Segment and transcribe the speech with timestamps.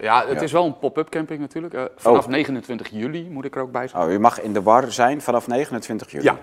[0.00, 1.74] Ja, het is wel een pop-up camping natuurlijk.
[1.74, 4.02] Eh, vanaf 29 juli moet ik er ook bij zijn.
[4.02, 6.24] Oh, u mag in de war zijn vanaf 29 juli.
[6.24, 6.36] Ja.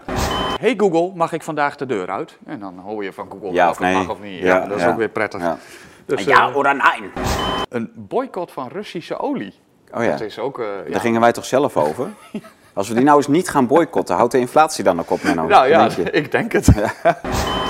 [0.60, 2.38] Hey Google, mag ik vandaag de deur uit?
[2.46, 3.94] En dan hoor je van Google Ja of nee.
[3.94, 4.39] mag of niet.
[4.39, 4.89] Ja, Ja, dat is ja.
[4.89, 5.42] ook weer prettig.
[5.42, 5.58] Ja.
[6.05, 7.12] Dus, ja of nee?
[7.70, 9.54] een boycott van Russische olie.
[9.94, 10.60] Oh ja, Dat is ook...
[10.60, 10.92] eh, ja.
[10.92, 12.08] daar gingen wij toch zelf over?
[12.74, 15.47] Als we die nou eens niet gaan boycotten, houdt de inflatie dan ook op, Menno?
[15.47, 16.12] Nou ja, Denk je?
[16.22, 16.67] ik denk het.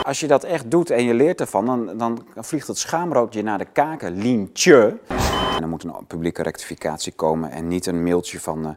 [0.04, 3.44] Als je dat echt doet en je leert ervan, dan, dan vliegt het schaamrood je
[3.44, 4.98] naar de kaken, lientje.
[5.54, 8.66] En dan moet een publieke rectificatie komen en niet een mailtje van...
[8.66, 8.72] eh,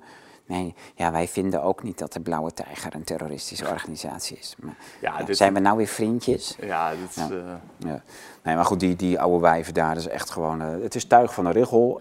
[0.47, 4.55] nee, ja, wij vinden ook niet dat de Blauwe Tijger een terroristische organisatie is.
[4.59, 6.57] Maar, Ja, ja, dit- Zijn we nou weer vriendjes?
[6.61, 7.17] Ja, dit is...
[7.17, 8.03] eh, Ja.
[8.43, 10.61] Nee, maar goed, die, die oude wijven daar, dat is echt gewoon...
[10.63, 11.99] eh, het is tuig van de richel.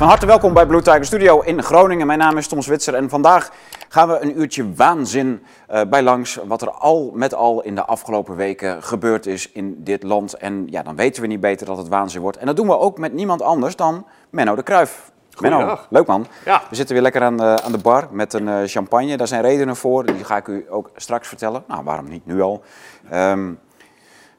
[0.00, 2.06] Van harte welkom bij Blue Tiger Studio in Groningen.
[2.06, 3.50] Mijn naam is Tom Zwitser en vandaag
[3.88, 7.84] gaan we een uurtje waanzin eh, bij langs wat er al met al in de
[7.84, 10.34] afgelopen weken gebeurd is in dit land.
[10.34, 12.36] En ja, dan weten we niet beter dat het waanzin wordt.
[12.36, 15.10] En dat doen we ook met niemand anders dan Menno de Kruif.
[15.38, 16.26] Menno, leuk man.
[16.44, 16.62] Ja.
[16.70, 19.16] We zitten weer lekker aan de, aan de bar met een eh, champagne.
[19.16, 21.64] Daar zijn redenen voor, die ga ik u ook straks vertellen.
[21.66, 22.62] Nou, waarom niet nu al?
[23.10, 23.52] Ehm,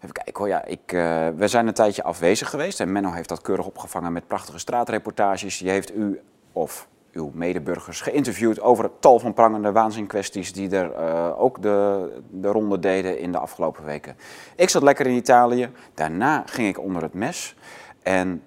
[0.01, 3.29] even kijken hoor, ja, ik, eh, we zijn een tijdje afwezig geweest en Menno heeft
[3.29, 5.57] dat keurig opgevangen met prachtige straatreportages.
[5.57, 6.21] Die heeft u
[6.51, 12.47] of uw medeburgers geïnterviewd over tal van prangende waanzinkwesties die er eh, ook de, de
[12.47, 14.15] ronde deden in de afgelopen weken.
[14.55, 17.55] Ik zat lekker in Italië, daarna ging ik onder het mes
[18.03, 18.43] en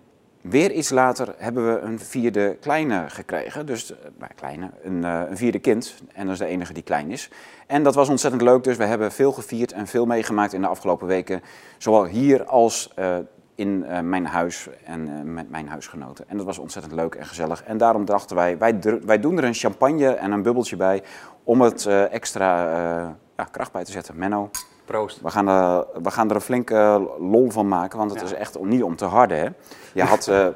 [0.50, 3.66] Weer iets later hebben we een vierde kleine gekregen.
[3.66, 3.98] Dus, eh,
[4.40, 5.94] nou, een, eh, een vierde kind.
[6.12, 7.30] En dat is de enige die klein is.
[7.66, 8.64] En dat was ontzettend leuk.
[8.64, 11.42] Dus we hebben veel gevierd en veel meegemaakt in de afgelopen weken.
[11.78, 13.16] Zowel hier als eh,
[13.54, 16.24] in mijn huis en met mijn huisgenoten.
[16.28, 17.62] En dat was ontzettend leuk en gezellig.
[17.62, 18.58] En daarom dachten wij,
[19.04, 21.02] wij, doen er een champagne en een bubbeltje bij.
[21.44, 24.18] Om het extra ja, kracht bij te zetten.
[24.18, 24.50] Menno,
[24.84, 25.20] proost.
[25.20, 28.26] we gaan, er, we gaan er een flinke lol van maken, want het Ja.
[28.26, 29.38] is echt om- niet om te harden.
[29.38, 29.48] Hè?
[29.94, 30.46] Je had, eh,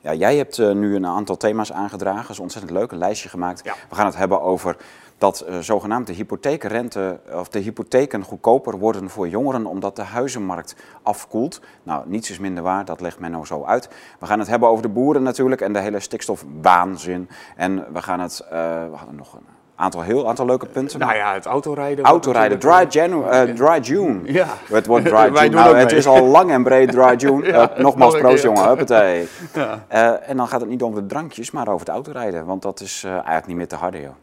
[0.00, 3.28] ja, jij hebt eh, nu een aantal thema's aangedragen, dat is ontzettend leuk, een lijstje
[3.28, 3.64] gemaakt.
[3.64, 3.74] Ja.
[3.88, 4.76] We gaan het hebben over
[5.18, 10.76] dat eh, zogenaamd de hypotheekrente of de hypotheken goedkoper worden voor jongeren omdat de huizenmarkt
[11.02, 11.60] afkoelt.
[11.82, 13.88] Nou, niets is minder waar, dat legt Menno zo uit.
[14.18, 17.28] We gaan het hebben over de boeren natuurlijk en de hele stikstofwaanzin.
[17.56, 19.46] En we gaan het, we hadden nog een
[19.78, 20.98] aantal, heel aantal leuke punten.
[20.98, 22.04] Nou ja, het autorijden.
[22.04, 24.20] Autorijden, dry, Janu eh, dry June.
[24.32, 24.46] Ja.
[24.68, 25.48] Het wordt dry June.
[25.48, 25.96] Nou, het mee.
[25.98, 27.46] is al lang en breed dry June.
[27.46, 29.28] Ja, Eh, nogmaals, proost jongen, huppatee.
[29.54, 29.84] Ja.
[29.88, 32.46] Eh, en dan gaat het niet over de drankjes, maar over het autorijden.
[32.46, 34.14] Want dat is eigenlijk niet meer te harde, joh.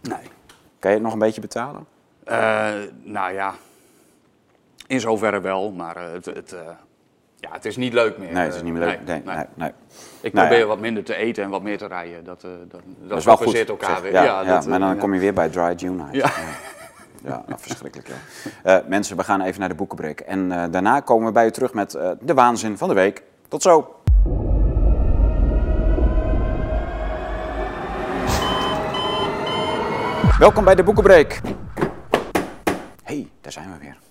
[0.00, 0.30] Nee.
[0.78, 1.86] Kan je het nog een beetje betalen?
[3.02, 3.54] Nou ja,
[4.86, 6.54] in zoverre wel, maar het, het,
[7.42, 8.32] ja, het is niet leuk meer.
[8.32, 8.98] Nee, het is niet meer leuk.
[8.98, 9.70] Eh, Nee, nee, nee.
[10.20, 10.68] Ik Nou probeer ja.
[10.68, 12.24] wat minder te eten en wat meer te rijden.
[12.24, 13.68] Dat, eh, dat, Dat is wel goed.
[13.68, 14.00] elkaar zeg.
[14.00, 14.12] weer.
[14.12, 16.14] Ja, ja, dat, maar dan eh, kom je weer bij dry June uit.
[16.14, 16.30] Ja.
[17.24, 18.10] Ja, nou, verschrikkelijk.
[18.64, 18.82] Ja.
[18.86, 20.20] Mensen, we gaan even naar de boekenbreek.
[20.20, 23.22] En daarna komen we bij u terug met de waanzin van de week.
[23.48, 23.94] Tot zo.
[30.38, 31.40] Welkom bij de boekenbreek.
[33.02, 34.01] hey, daar zijn we weer.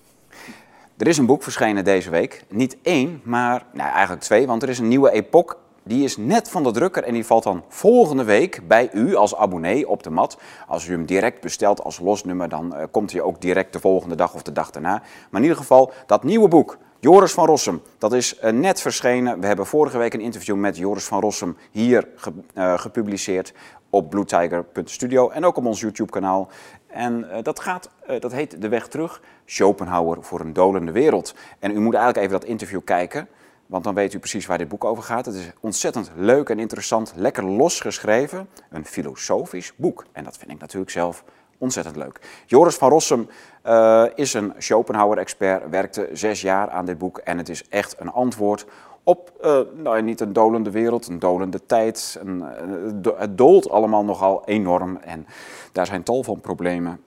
[0.96, 2.44] Er is een boek verschenen deze week.
[2.48, 5.56] Niet één, maar nou, eigenlijk twee, want er is een nieuwe epoch.
[5.84, 9.36] Die is net van de drukker en die valt dan volgende week bij u als
[9.36, 10.38] abonnee op de mat.
[10.66, 14.14] Als u hem direct bestelt als losnummer, dan eh, komt hij ook direct de volgende
[14.14, 14.92] dag of de dag daarna.
[15.30, 19.40] Maar in ieder geval, dat nieuwe boek, Joris van Rossum, dat is eh, net verschenen.
[19.40, 23.52] We hebben vorige week een interview met Joris van Rossum hier ge- eh, gepubliceerd
[23.90, 26.48] op bluetiger.studio en ook op ons YouTube-kanaal.
[26.86, 27.88] En dat, gaat,
[28.18, 31.34] dat heet De Weg Terug, Schopenhauer voor een dolende wereld.
[31.58, 33.28] En u moet eigenlijk even dat interview kijken,
[33.66, 35.26] want dan weet u precies waar dit boek over gaat.
[35.26, 40.04] Het is ontzettend leuk en interessant, lekker losgeschreven, een filosofisch boek.
[40.12, 41.24] En dat vind ik natuurlijk zelf
[41.58, 42.20] ontzettend leuk.
[42.46, 43.28] Joris van Rossum
[43.62, 48.12] eh, is een Schopenhauer-expert, werkte zes jaar aan dit boek en het is echt een
[48.12, 48.66] antwoord
[49.04, 52.18] op, eh, nou, niet een dolende wereld, een dolende tijd.
[52.20, 55.26] Een, eh, het do- het dolt allemaal nogal enorm en
[55.72, 57.00] daar zijn tal van problemen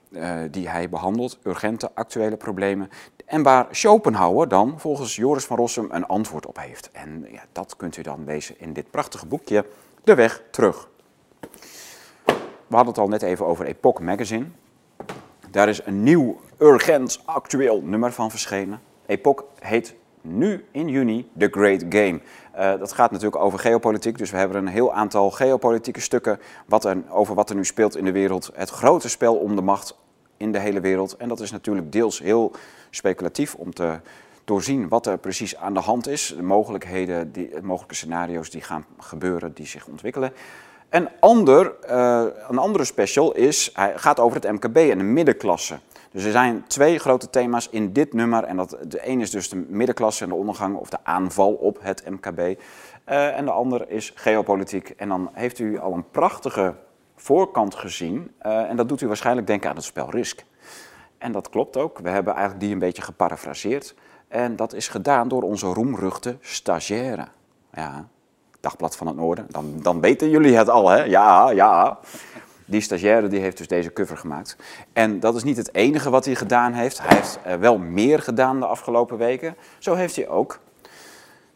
[0.51, 2.89] die hij behandelt, urgente, actuele problemen.
[3.25, 6.91] En waar Schopenhauer dan volgens Joris van Rossum een antwoord op heeft.
[6.91, 9.65] En ja, dat kunt u dan lezen in dit prachtige boekje,
[10.03, 10.89] De Weg Terug.
[12.67, 14.45] We hadden het al net even over Epoch Magazine.
[15.51, 18.81] Daar is een nieuw, urgent, actueel nummer van verschenen.
[19.05, 22.19] Epoch heet nu in juni The Great Game.
[22.51, 26.85] Eh, dat gaat natuurlijk over geopolitiek, dus we hebben een heel aantal geopolitieke stukken wat
[26.85, 28.51] er, over wat er nu speelt in de wereld.
[28.53, 29.97] Het grote spel om de macht
[30.37, 31.17] in de hele wereld.
[31.17, 32.51] En dat is natuurlijk deels heel
[32.89, 33.99] speculatief om te
[34.45, 36.33] doorzien wat er precies aan de hand is.
[36.37, 40.33] De mogelijkheden, die, mogelijke scenario's die gaan gebeuren, die zich ontwikkelen.
[40.89, 45.79] En ander, uh, een andere special is, hij gaat over het MKB en de middenklasse.
[46.11, 48.43] Dus er zijn twee grote thema's in dit nummer.
[48.43, 51.77] En dat, de een is dus de middenklasse en de ondergang of de aanval op
[51.81, 52.39] het MKB.
[52.39, 54.89] Uh, en de ander is geopolitiek.
[54.89, 56.73] En dan heeft u al een prachtige
[57.15, 58.31] voorkant gezien.
[58.45, 60.43] Uh, en dat doet u waarschijnlijk denken aan het spel Risk.
[61.17, 61.99] En dat klopt ook.
[61.99, 63.95] We hebben eigenlijk die een beetje geparafraseerd.
[64.27, 67.27] En dat is gedaan door onze roemruchte stagiaire.
[67.73, 68.07] Ja,
[68.59, 69.45] Dagblad van het Noorden.
[69.49, 71.03] Dan, dan weten jullie het al, hè?
[71.03, 71.99] Ja, ja.
[72.65, 74.57] Die stagiaire die heeft dus deze cover gemaakt.
[74.93, 77.01] En dat is niet het enige wat hij gedaan heeft.
[77.01, 79.55] Hij heeft uh, wel meer gedaan de afgelopen weken.
[79.79, 80.59] Zo heeft hij ook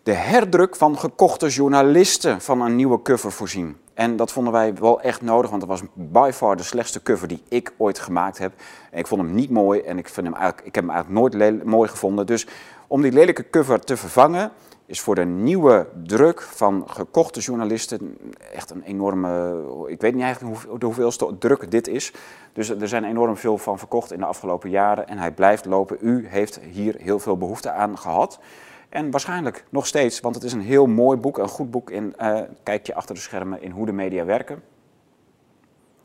[0.04, 3.78] de herdruk van gekochte journalisten van een nieuwe cover voorzien.
[4.00, 7.28] En dat vonden wij wel echt nodig, want dat was by far de slechtste cover
[7.28, 8.54] die ik ooit gemaakt heb.
[8.92, 11.22] En ik vond hem niet mooi en ik, vind hem eigenlijk, ik heb hem eigenlijk
[11.22, 12.26] nooit mooi gevonden.
[12.26, 12.48] Dus
[12.88, 14.52] om die lelijke cover te vervangen,
[14.86, 18.18] is voor de nieuwe druk van gekochte journalisten
[18.54, 19.62] echt een enorme.
[19.88, 22.14] Ik weet niet eigenlijk hoe, hoeveelste druk dit is.
[22.54, 25.98] Dus er zijn enorm veel van verkocht in de afgelopen jaren en hij blijft lopen.
[26.02, 28.40] U heeft hier heel veel behoefte aan gehad.
[28.90, 32.14] En waarschijnlijk nog steeds, want het is een heel mooi boek, een goed boek in
[32.22, 34.64] uh, kijk je achter de schermen in hoe de media werken.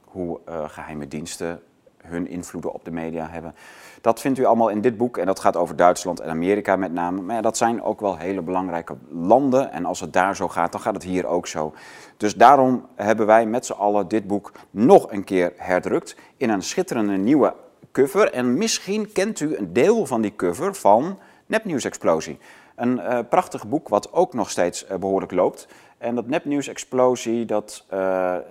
[0.04, 1.62] Hoe uh, geheime diensten
[2.02, 3.54] hun invloeden op de media hebben.
[4.00, 6.92] Dat vindt u allemaal in dit boek en dat gaat over Duitsland en Amerika met
[6.92, 7.20] name.
[7.20, 10.80] Maar dat zijn ook wel hele belangrijke landen en als het daar zo gaat, dan
[10.80, 11.74] gaat het hier ook zo.
[12.16, 16.62] Dus daarom hebben wij met z'n allen dit boek nog een keer herdrukt in een
[16.62, 17.54] schitterende nieuwe
[17.92, 18.32] cover.
[18.32, 22.38] En misschien kent u een deel van die cover van Nepnieuws Explosie.
[22.74, 25.68] Een uh, prachtig boek wat ook nog steeds uh, behoorlijk loopt.
[25.98, 27.98] En dat Nepnieuws Explosie, dat, uh,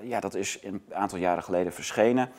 [0.01, 2.29] ja, dat is een aantal jaren geleden verschenen.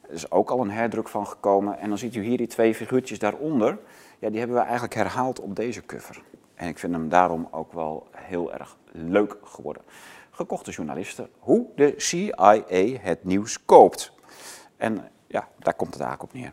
[0.00, 1.78] Er is ook al een herdruk van gekomen.
[1.78, 3.78] En dan ziet u hier die twee figuurtjes daaronder.
[4.18, 6.22] Ja, die hebben we eigenlijk herhaald op deze cover.
[6.54, 9.82] En ik vind hem daarom ook wel heel erg leuk geworden.
[10.30, 11.28] Gekochte journalisten.
[11.38, 12.62] Hoe de CIA
[13.00, 14.12] het nieuws koopt.
[14.76, 16.52] En ja, daar komt het eigenlijk op neer.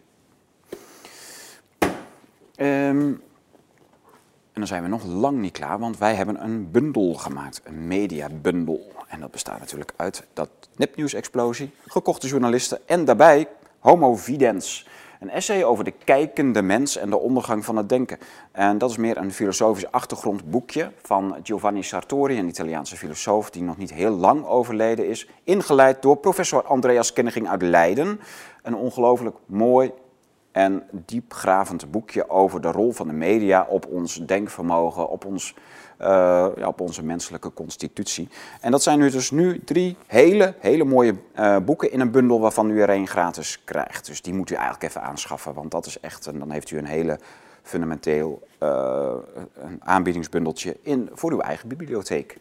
[2.89, 3.21] Um,
[4.61, 8.91] dan zijn we nog lang niet klaar, want wij hebben een bundel gemaakt, een mediabundel.
[9.07, 13.47] En dat bestaat natuurlijk uit dat nepnieuws-explosie, gekochte journalisten en daarbij
[13.79, 14.87] Homo Videns.
[15.19, 18.17] Een essay over de kijkende mens en de ondergang van het denken.
[18.51, 23.77] En dat is meer een filosofisch achtergrondboekje van Giovanni Sartori, een Italiaanse filosoof die nog
[23.77, 25.27] niet heel lang overleden is.
[25.43, 28.19] Ingeleid door professor Andreas Kenniging uit Leiden.
[28.63, 29.91] Een ongelooflijk mooi
[30.51, 35.55] en diepgravend boekje over de rol van de media op ons denkvermogen, op, ons,
[36.01, 36.07] uh,
[36.55, 38.29] ja, op onze menselijke constitutie.
[38.61, 42.39] En dat zijn nu dus nu drie hele, hele mooie uh, boeken in een bundel
[42.39, 44.05] waarvan u er één gratis krijgt.
[44.05, 46.77] Dus die moet u eigenlijk even aanschaffen, want dat is echt, en dan heeft u
[46.77, 47.19] een hele
[47.61, 49.13] fundamenteel uh,
[49.53, 52.37] een aanbiedingsbundeltje in, voor uw eigen bibliotheek.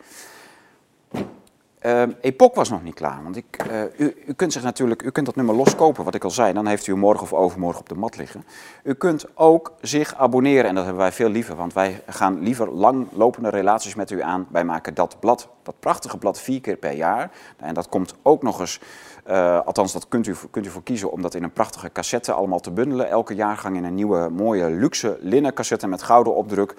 [1.87, 5.11] Uh, Epoch was nog niet klaar, want ik, uh, u, u, kunt zich natuurlijk, u
[5.11, 7.89] kunt dat nummer loskopen, wat ik al zei, dan heeft u morgen of overmorgen op
[7.89, 8.45] de mat liggen.
[8.83, 12.71] U kunt ook zich abonneren en dat hebben wij veel liever, want wij gaan liever
[12.71, 14.47] langlopende relaties met u aan.
[14.51, 17.31] Wij maken dat blad, dat prachtige blad, vier keer per jaar.
[17.57, 18.81] En dat komt ook nog eens,
[19.29, 22.33] uh, althans dat kunt u, kunt u voor kiezen om dat in een prachtige cassette
[22.33, 23.09] allemaal te bundelen.
[23.09, 26.75] Elke jaargang in een nieuwe, mooie, luxe linnen cassette met gouden opdruk.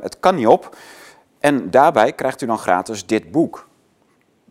[0.00, 0.76] het kan niet op.
[1.38, 3.66] En daarbij krijgt u dan gratis dit boek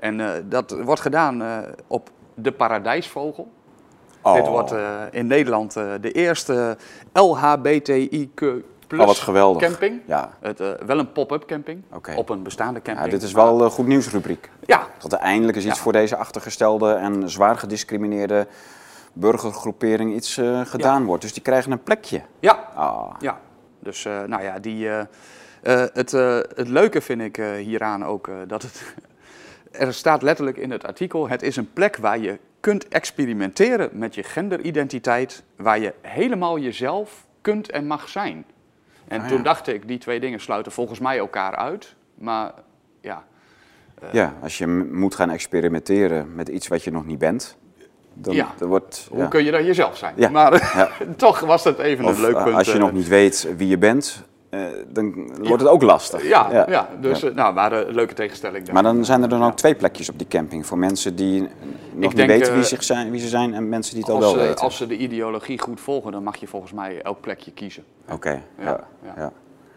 [0.00, 3.50] En eh, dat wordt gedaan eh, op de Paradijsvogel.
[4.22, 4.34] Oh.
[4.34, 6.76] Dit wordt eh, in Nederland de eerste
[7.12, 8.44] LHBTIQ
[8.98, 9.62] Oh, wat geweldig.
[9.68, 10.00] camping.
[10.06, 11.82] Ja, Het, wel een pop-up camping
[12.16, 13.06] op een bestaande camping.
[13.06, 14.50] ja dit is wel een goed nieuwsrubriek.
[14.64, 15.82] Ja, Dat er eindelijk eens iets Ja.
[15.82, 18.46] voor deze achtergestelde en zwaar gediscrimineerde
[19.12, 21.22] burgergroepering iets eh, gedaan wordt.
[21.22, 22.22] Dus die krijgen een plekje.
[22.40, 23.40] ja, Ah, Ja,
[23.78, 24.88] dus nou ja, die,
[25.62, 26.10] het,
[26.54, 28.94] het leuke vind ik hieraan ook dat het.
[29.70, 34.14] Er staat letterlijk in het artikel: het is een plek waar je kunt experimenteren met
[34.14, 38.44] je genderidentiteit, waar je helemaal jezelf kunt en mag zijn.
[39.08, 39.42] En Ah, toen ja.
[39.42, 41.94] dacht ik, die twee dingen sluiten volgens mij elkaar uit.
[42.14, 42.52] Maar
[43.00, 43.24] ja,
[44.12, 47.56] ja, als je moet gaan experimenteren met iets wat je nog niet bent,
[48.14, 48.54] dan, Ja.
[48.58, 49.08] dan wordt...
[49.10, 50.32] hoe kun je dan jezelf zijn?
[50.32, 50.72] Maar
[51.16, 52.56] toch was dat even Of een leuk eh, punt.
[52.56, 56.28] als je eh, nog niet weet wie je bent, eh, dan wordt het ook lastig.
[56.28, 56.88] Ja, ja.
[57.00, 58.72] dus eh, nou, maar een leuke tegenstelling.
[58.72, 61.40] Maar dan zijn er dan ook twee plekjes op die camping voor mensen die
[61.92, 64.20] nog niet weten wie, eh, zich zijn, wie ze zijn en mensen die het al
[64.20, 64.64] wel ze- weten.
[64.64, 67.84] als ze de ideologie goed volgen, dan mag je volgens mij elk plekje kiezen.
[68.10, 68.80] Oké, ja.
[69.16, 69.32] Ja.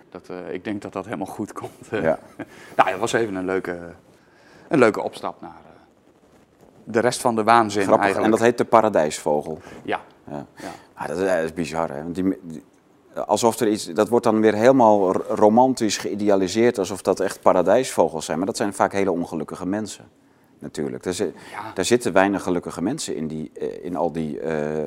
[0.10, 1.72] Dat, eh, ik denk dat dat helemaal goed komt.
[1.89, 2.01] eh.
[2.01, 2.20] Ja.
[2.77, 3.77] nou, het was even een leuke,
[4.68, 5.72] een leuke opstap naar eh,
[6.84, 8.00] de rest van de waanzin Grappig.
[8.08, 8.32] En eigenlijk.
[8.39, 9.60] dat heet de paradijsvogel.
[9.84, 10.46] Ja, Ja.
[10.56, 10.68] ja.
[10.94, 12.03] Ah, dat, is, dat is bizar, hè?
[12.03, 12.63] Want die, die-
[13.25, 18.38] alsof er iets, dat wordt dan weer helemaal romantisch geïdealiseerd, alsof dat echt paradijsvogels zijn.
[18.38, 20.05] Maar dat zijn vaak hele ongelukkige mensen,
[20.60, 21.05] natuurlijk.
[21.05, 21.24] Ja.
[21.74, 24.84] daar zitten weinig gelukkige mensen in, die, eh, in al die eh,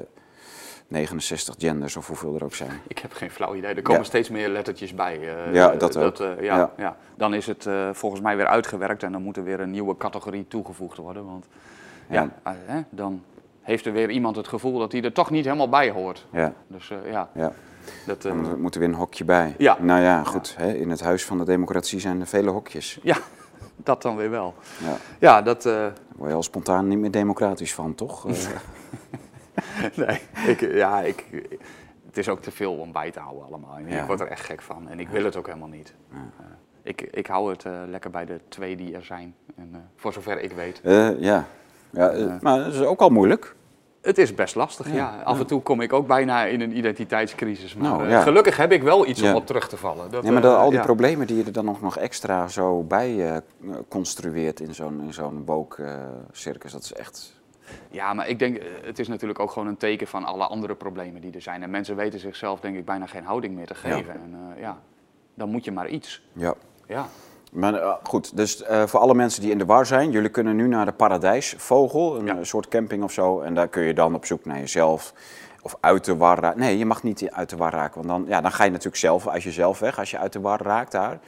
[0.88, 2.70] 69 genders of hoeveel er ook zijn.
[2.88, 3.74] Ik heb geen flauw idee.
[3.74, 4.06] Er komen Ja.
[4.06, 5.14] steeds meer lettertjes bij.
[5.20, 6.18] eh, Ja, eh, dat ook.
[6.18, 6.70] eh, ja, Ja.
[6.76, 6.96] ja.
[7.16, 9.96] Dan is het eh, volgens mij weer uitgewerkt en dan moet er weer een nieuwe
[9.96, 11.24] categorie toegevoegd worden.
[11.26, 11.46] Want
[12.10, 12.52] ja, eh,
[12.90, 13.22] dan
[13.62, 16.26] heeft er weer iemand het gevoel dat hij er toch niet helemaal bij hoort.
[16.32, 17.52] Ja, Dus eh, ja, ja.
[18.06, 19.54] Dat, eh, Dan moet- moet er weer een hokje bij.
[19.58, 19.76] Ja.
[19.80, 20.54] Nou ja, goed.
[20.58, 20.72] Hè?
[20.74, 22.98] In het huis van de democratie zijn er vele hokjes.
[23.02, 23.16] ja,
[23.76, 24.54] dat dan weer wel.
[24.84, 24.96] Ja.
[25.18, 28.26] Ja, dat, eh, Daar word je al spontaan niet meer democratisch van, toch?
[28.26, 31.24] Eh, Nee, ik, ja, ik,
[32.06, 33.78] het is ook te veel om bij te houden allemaal.
[33.86, 34.00] Ja.
[34.00, 35.94] Ik word er echt gek van en ik wil het ook helemaal niet.
[36.82, 40.52] Ik, ik hou het lekker bij de twee die er zijn, en, voor zover ik
[40.52, 40.80] weet.
[41.18, 41.44] ja.
[41.90, 43.54] ja maar dat is ook al moeilijk.
[44.06, 44.94] Het is best lastig, ja.
[44.94, 47.74] Ja, Af en toe kom ik ook bijna in een identiteitscrisis.
[47.74, 48.22] Maar Nou, eh, ja.
[48.22, 49.30] gelukkig heb ik wel iets Ja.
[49.30, 50.10] om op terug te vallen.
[50.10, 50.84] Dat, Ja, maar dat, eh, al die ja.
[50.84, 53.36] problemen die je er dan nog, nog extra zo bij eh,
[53.88, 57.34] construeert in zo'n zo'n woke-circus, dat is echt...
[57.90, 61.20] Ja, maar ik denk, het is natuurlijk ook gewoon een teken van alle andere problemen
[61.20, 61.62] die er zijn.
[61.62, 64.12] En mensen weten zichzelf denk ik bijna geen houding meer te geven.
[64.14, 64.78] En eh, ja,
[65.34, 66.22] dan moet je maar iets.
[66.32, 66.54] Ja.
[66.86, 67.06] Ja.
[67.52, 70.56] Maar eh, goed, dus eh, voor alle mensen die in de war zijn, jullie kunnen
[70.56, 72.36] nu naar de Paradijsvogel, een Ja.
[72.36, 73.40] eh, soort camping of zo.
[73.40, 75.12] En daar kun je dan op zoek naar jezelf
[75.62, 76.60] of uit de war raken.
[76.60, 78.96] Nee, je mag niet uit de war raken, want dan, ja, dan ga je natuurlijk
[78.96, 81.18] zelf uit jezelf weg als je uit de war raakt daar.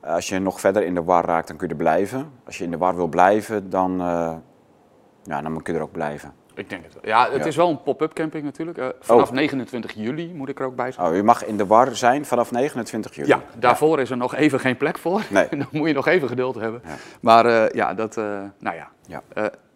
[0.00, 2.32] Als je nog verder in de war raakt, dan kun je er blijven.
[2.46, 3.96] Als je in de war wil blijven, dan,
[5.22, 6.32] ja, dan kun je er ook blijven.
[6.54, 7.02] Ik denk het wel.
[7.04, 7.44] Ja, het Ja.
[7.46, 8.78] is wel een pop-up camping natuurlijk.
[8.78, 11.06] Eh, vanaf 29 juli moet ik er ook bij zijn.
[11.08, 13.28] Oh, je mag in de war zijn vanaf 29 juli.
[13.28, 15.22] Ja, daarvoor is er nog even geen plek voor.
[15.30, 15.48] Nee.
[15.58, 16.80] Dan moet je nog even geduld hebben.
[16.84, 16.94] Ja.
[17.20, 18.24] Maar eh, ja, dat, eh,
[18.58, 19.22] nou ja, Ja.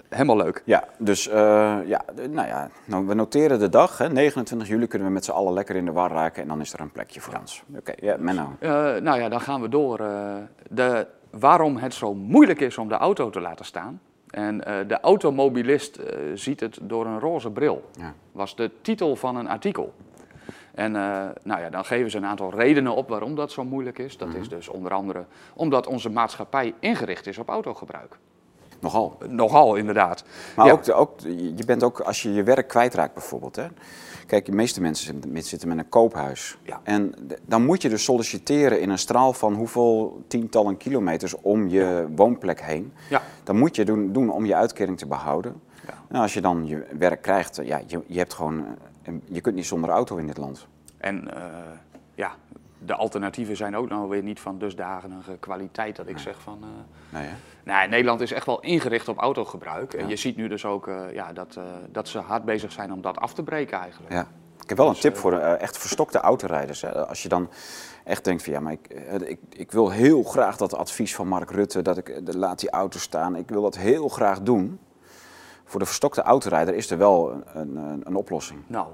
[0.09, 0.63] helemaal leuk.
[0.65, 1.35] Ja, dus eh,
[1.85, 3.99] ja, nou ja, nou, we noteren de dag.
[3.99, 6.61] Hè, 29 juli kunnen we met z'n allen lekker in de war raken en dan
[6.61, 7.63] is er een plekje voor ons.
[7.77, 8.57] Oké, ja, Menno.
[9.01, 10.01] Nou ja, dan gaan we door.
[10.71, 14.01] de, waarom het zo moeilijk is om de auto te laten staan.
[14.37, 17.85] En eh, de automobilist eh, ziet het door een roze bril.
[17.99, 18.15] Ja.
[18.33, 19.93] Was de titel van een artikel.
[20.75, 23.99] En eh, nou ja, dan geven ze een aantal redenen op waarom dat zo moeilijk
[23.99, 24.17] is.
[24.17, 25.25] Dat is dus onder andere
[25.55, 28.19] omdat onze maatschappij ingericht is op autogebruik.
[28.81, 29.19] Nogal.
[29.29, 30.25] Nogal, inderdaad.
[30.57, 30.73] Maar Ja.
[30.73, 31.21] ook, ook,
[31.57, 33.57] je bent ook, als je je werk kwijtraakt bijvoorbeeld.
[33.57, 33.67] Hè.
[34.27, 36.59] Kijk, de meeste mensen zitten- met een koophuis.
[36.63, 36.81] Ja.
[36.83, 37.15] En
[37.45, 42.61] dan moet je dus solliciteren in een straal van hoeveel tientallen kilometers om je woonplek
[42.61, 42.93] heen.
[43.11, 43.23] Ja.
[43.45, 45.61] Dan moet je doen, doen om je uitkering te behouden.
[45.87, 45.95] Ja.
[46.09, 48.65] Nou, als je dan je werk krijgt, ja, je, je, hebt gewoon,
[49.03, 50.67] eh, je kunt niet zonder auto in dit land.
[50.97, 51.43] En eh,
[52.15, 52.33] ja,
[52.79, 56.59] de alternatieven zijn ook nog weer niet van dusdanige kwaliteit dat ik zeg van...
[56.63, 57.29] eh, Nee,
[57.67, 59.95] Nee, Nederland is echt wel ingericht op autogebruik.
[59.95, 62.93] En je ziet nu dus ook eh, ja, dat, eh, dat ze hard bezig zijn
[62.93, 64.13] om dat af te breken eigenlijk.
[64.13, 64.27] Ja.
[64.63, 66.81] Ik heb wel een tip voor eh, echt verstokte autorijders.
[66.81, 67.07] Hè.
[67.07, 67.51] Als je dan
[68.05, 68.89] echt denkt van ja, maar ik,
[69.23, 72.99] ik, ik wil heel graag dat advies van Mark Rutte, dat ik laat die auto
[72.99, 73.37] staan.
[73.37, 74.79] Ik wil dat heel graag doen.
[75.65, 78.61] Voor de verstokte autorijder is er wel een, een, een oplossing.
[78.67, 78.87] Nou,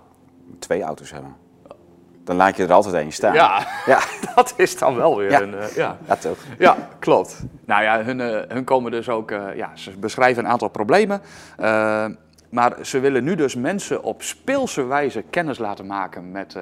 [0.59, 1.37] Twee auto's hebben.
[2.25, 3.35] Dan laat je er altijd één staan.
[3.35, 4.01] ja, Ja,
[4.35, 5.41] dat is dan wel weer Ja.
[5.41, 5.55] een...
[5.55, 5.97] eh, ja.
[6.07, 6.39] ja toch.
[6.59, 7.43] Ja, klopt.
[7.65, 11.21] Nou ja, hun, eh, hun komen dus ook, eh, ja, ze beschrijven een aantal problemen.
[12.51, 16.57] Maar ze willen nu dus mensen op speelse wijze kennis laten maken met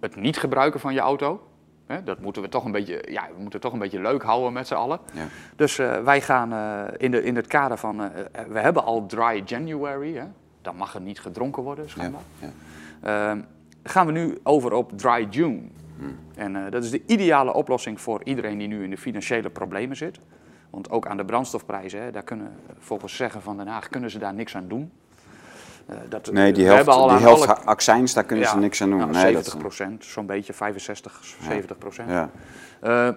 [0.00, 1.48] het niet gebruiken van je auto.
[1.86, 4.52] Hè, dat moeten we toch een beetje, ja, we moeten toch een beetje leuk houden
[4.52, 4.98] met z'n allen.
[5.12, 5.22] Ja.
[5.56, 6.52] Dus wij gaan
[6.96, 8.10] in, de, in het kader van,
[8.48, 10.24] we hebben al Dry January, hè,
[10.62, 12.20] dan mag er niet gedronken worden, Ja, schijnbaar.
[12.38, 12.48] ja.
[13.02, 13.40] Ehm,
[13.88, 15.60] gaan we nu over op Dry June.
[15.98, 16.16] Hmm.
[16.36, 19.96] En eh, dat is de ideale oplossing voor iedereen die nu in de financiële problemen
[19.96, 20.18] zit.
[20.70, 24.18] Want ook aan de brandstofprijzen, hè, daar kunnen volgens zeggen van Den Haag, kunnen ze
[24.18, 24.92] daar niks aan doen.
[25.86, 28.56] Eh, dat, Nee, die we helft, hebben al die helft alle- accijns, daar kunnen ze
[28.58, 28.98] niks aan doen.
[28.98, 32.10] nou, nee, 70 dat, procent, zo'n beetje 65, 70 procent.
[32.10, 32.30] ja.
[32.80, 33.08] Eh,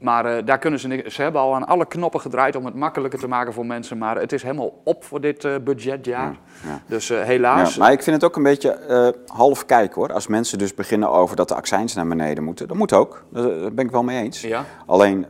[0.00, 1.04] maar eh, daar kunnen ze.
[1.06, 3.98] Ze hebben al aan alle knoppen gedraaid om het makkelijker te maken voor mensen.
[3.98, 6.36] Maar het is helemaal op voor dit eh, budgetjaar.
[6.64, 6.80] ja.
[6.86, 7.74] Dus eh, helaas.
[7.74, 10.12] Ja, maar ik vind het ook een beetje half kijk hoor.
[10.12, 12.68] Als mensen dus beginnen over dat de accijns naar beneden moeten.
[12.68, 14.40] Dat moet ook, daar ben ik wel mee eens.
[14.40, 14.64] Ja.
[14.86, 15.26] Alleen,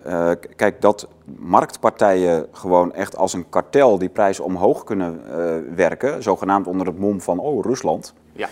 [0.57, 5.21] kijk, dat marktpartijen gewoon echt als een kartel die prijs omhoog kunnen
[5.75, 6.23] werken.
[6.23, 8.15] Zogenaamd onder het mom van, oh, Rusland.
[8.33, 8.49] Ja.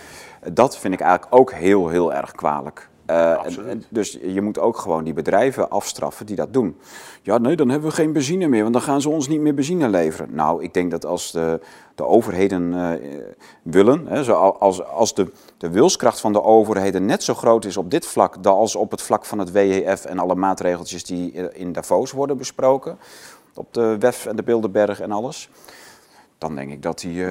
[0.53, 2.88] Dat vind ik eigenlijk ook heel, heel erg kwalijk.
[3.09, 3.65] Eh, Absoluut.
[3.67, 6.77] en- en dus je moet ook gewoon die bedrijven afstraffen die dat doen.
[7.21, 9.53] Ja, nee, dan hebben we geen benzine meer, want dan gaan ze ons niet meer
[9.53, 10.35] benzine leveren.
[10.35, 11.59] Nou, ik denk dat als de,
[11.95, 12.99] de overheden eh,
[13.61, 17.77] willen, hè, zo als, als de, de wilskracht van de overheden net zo groot is
[17.77, 21.33] op dit vlak dan als op het vlak van het WEF en alle maatregeltjes die
[21.33, 22.97] eh, in Davos worden besproken,
[23.55, 25.49] op de WEF en de Bilderberg en alles,
[26.37, 27.25] dan denk ik dat die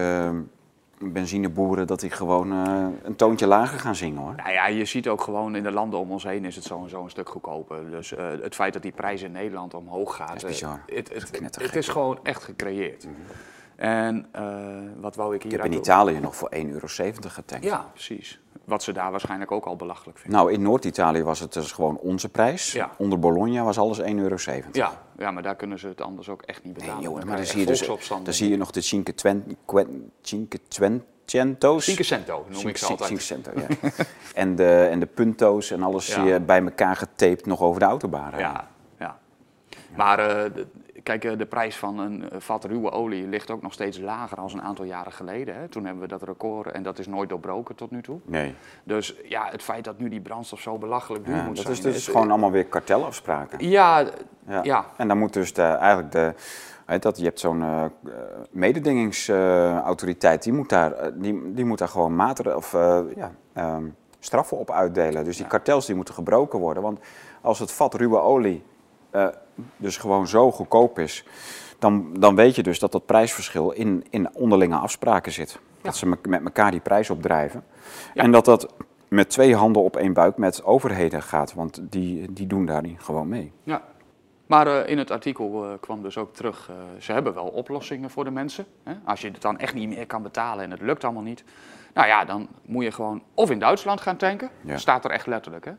[1.00, 4.34] benzineboeren dat die gewoon eh, een toontje lager gaan zingen hoor.
[4.36, 6.82] Nou ja, je ziet ook gewoon in de landen om ons heen is het zo
[6.82, 7.90] en zo een stuk goedkoper.
[7.90, 10.82] Dus eh, het feit dat die prijs in Nederland omhoog gaat, is eh, bizar.
[10.86, 13.06] het, het, het is gewoon echt gecreëerd.
[13.76, 14.44] En eh,
[15.00, 17.64] wat wou ik Ik hier heb in Italië nog voor 1,70 euro getankt.
[17.64, 18.40] Ja, precies.
[18.68, 20.38] Wat ze daar waarschijnlijk ook al belachelijk vinden.
[20.40, 22.72] Nou, in Noord-Italië was het dus gewoon onze prijs.
[22.72, 22.90] Ja.
[22.98, 24.36] Onder Bologna was alles 1,70 euro.
[24.72, 27.02] Ja, ja, maar daar kunnen ze het anders ook echt niet Nee, betalen.
[27.04, 27.86] jongen, Dan maar dan zie, je dus,
[28.24, 31.84] dan zie je nog de Cinque, Twen, Quen- Cinque Twencento's.
[31.84, 33.22] Cinquecento noem ik ze Cinque- altijd.
[33.22, 33.90] Cinquecento, ja.
[34.42, 36.14] en, de, en de punto's en alles Ja.
[36.14, 38.30] zie je bij elkaar getaped nog over de autobaan.
[38.30, 38.48] rijden.
[38.50, 39.18] Ja, ja.
[39.96, 40.50] Maar eh,
[41.08, 44.36] kijk, eh, de prijs van een eh, vat ruwe olie ligt ook nog steeds lager
[44.36, 45.54] dan een aantal jaren geleden.
[45.54, 45.68] Hè.
[45.68, 48.18] Toen hebben we dat record en dat is nooit doorbroken tot nu toe.
[48.24, 48.54] Nee,
[48.84, 51.76] Dus ja, het feit dat nu die brandstof zo belachelijk duur ja, moet dat zijn.
[51.76, 53.68] is dus is- gewoon allemaal weer kartelafspraken.
[53.68, 54.04] Ja,
[54.48, 54.60] Ja.
[54.62, 54.86] ja.
[54.96, 56.34] En dan moet dus de, eigenlijk de,
[56.98, 57.90] dat, je hebt zo'n eh, eh,
[58.50, 63.84] mededingingsautoriteit, die, moet daar, eh, die, die moet daar gewoon maatregelen of eh, ja, ehm,
[64.18, 65.24] straffen op uitdelen.
[65.24, 66.82] Dus die kartels die moeten gebroken worden.
[66.82, 66.98] Want
[67.40, 68.62] als het vat ruwe olie
[69.10, 69.26] eh,
[69.76, 71.24] dus gewoon zo goedkoop is,
[71.78, 75.58] dan, dan weet je dus dat dat prijsverschil in, in onderlinge afspraken zit.
[75.80, 77.64] Dat ze me- met elkaar die prijs opdrijven.
[78.14, 78.22] Ja.
[78.22, 78.74] En dat dat
[79.08, 83.28] met twee handen op één buik met overheden gaat, want die, die doen daarin gewoon
[83.28, 83.52] mee.
[83.62, 83.82] Ja.
[84.46, 88.24] Maar eh, in het artikel eh, kwam dus ook terug, ze hebben wel oplossingen voor
[88.24, 88.66] de mensen.
[88.82, 88.92] Hè?
[89.04, 91.44] Als je het dan echt niet meer kan betalen en het lukt allemaal niet.
[91.94, 94.50] Nou ja, dan moet je gewoon of in Duitsland gaan tanken.
[94.60, 94.78] Ja.
[94.78, 95.72] Staat er echt letterlijk, hè.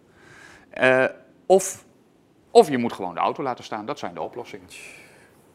[1.46, 1.86] Of,
[2.51, 3.85] of je moet gewoon de auto laten staan.
[3.85, 4.67] Dat zijn de oplossingen.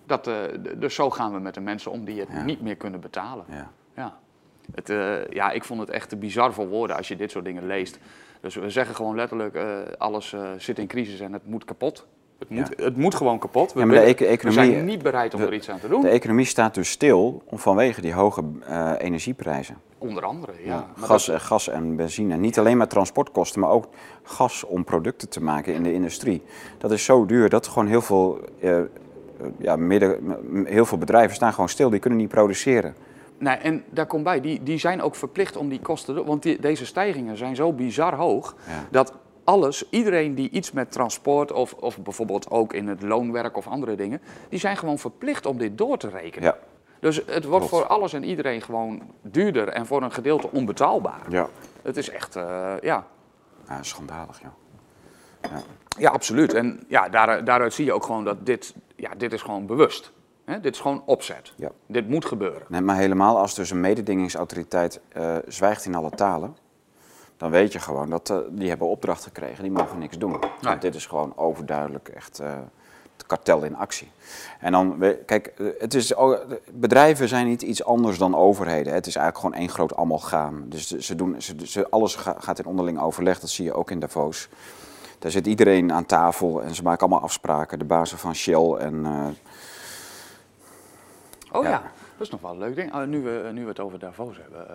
[0.06, 0.34] Dat, eh,
[0.76, 2.42] dus zo gaan we met de mensen om die het Ja.
[2.44, 3.44] niet meer kunnen betalen.
[3.48, 3.70] Ja.
[3.96, 4.18] Ja.
[4.74, 7.44] Het, eh, ja, ik vond het echt te bizar voor woorden als je dit soort
[7.44, 7.98] dingen leest.
[8.40, 9.64] Dus we zeggen gewoon letterlijk, eh,
[9.98, 12.06] alles zit in crisis en het moet kapot.
[12.38, 13.72] Het moet, het moet gewoon kapot.
[13.72, 16.00] We, Ja, maar de we zijn niet bereid om de- er iets aan te doen.
[16.00, 18.42] De economie staat dus stil vanwege die hoge
[18.98, 19.76] energieprijzen.
[20.08, 20.86] Onder andere, ja.
[20.96, 22.36] Gas, dat- gas en benzine.
[22.36, 23.86] Niet alleen maar transportkosten, maar ook
[24.22, 26.42] gas om producten te maken in de industrie.
[26.78, 28.78] Dat is zo duur dat gewoon heel veel, eh,
[29.58, 31.90] ja, midden, heel veel bedrijven staan gewoon stil.
[31.90, 32.94] Die kunnen niet produceren.
[33.38, 36.24] nee, en daar komt bij, die, die zijn ook verplicht om die kosten.
[36.24, 38.84] Want die, deze stijgingen zijn zo bizar hoog Ja.
[38.90, 39.12] dat
[39.44, 43.94] alles, iedereen die iets met transport of, of bijvoorbeeld ook in het loonwerk of andere
[43.94, 46.48] dingen, die zijn gewoon verplicht om dit door te rekenen.
[46.48, 46.56] Ja,
[47.04, 47.68] Dus het wordt Klopt.
[47.68, 51.20] voor alles en iedereen gewoon duurder en voor een gedeelte onbetaalbaar.
[51.28, 51.48] ja.
[51.82, 53.06] Het is echt, eh, ja.
[53.68, 55.56] ja schandalig, joh.
[55.98, 56.54] Ja, absoluut.
[56.54, 60.12] En ja, daar, daaruit zie je ook gewoon dat dit, ja, dit is gewoon bewust.
[60.44, 60.60] Hè?
[60.60, 61.52] Dit is gewoon opzet.
[61.56, 61.70] Ja.
[61.86, 62.62] Dit moet gebeuren.
[62.68, 66.56] Nee, maar helemaal als dus een mededingingsautoriteit eh, zwijgt in alle talen,
[67.36, 70.40] dan weet je gewoon dat eh, die hebben opdracht gekregen, die mogen niks doen.
[70.60, 72.42] Want dit is gewoon overduidelijk echt
[73.16, 74.10] het kartel in actie.
[74.60, 76.12] En dan, we- kijk, eh, het is,
[76.72, 78.92] bedrijven zijn niet iets anders dan overheden.
[78.92, 80.68] Het is eigenlijk gewoon één groot amalgaam.
[80.68, 83.90] Dus ze- doen, ze, ze, alles ga- gaat in onderling overleg, dat zie je ook
[83.90, 84.48] in Davos.
[85.18, 87.78] Daar zit iedereen aan tafel en ze maken allemaal afspraken.
[87.78, 89.26] De bazen van Shell en eh,
[91.52, 91.82] Oh ja, Ja.
[92.16, 92.92] dat is nog wel een leuk ding.
[92.92, 94.68] Ah, nu, we, nu we het over Davos hebben.
[94.68, 94.74] eh,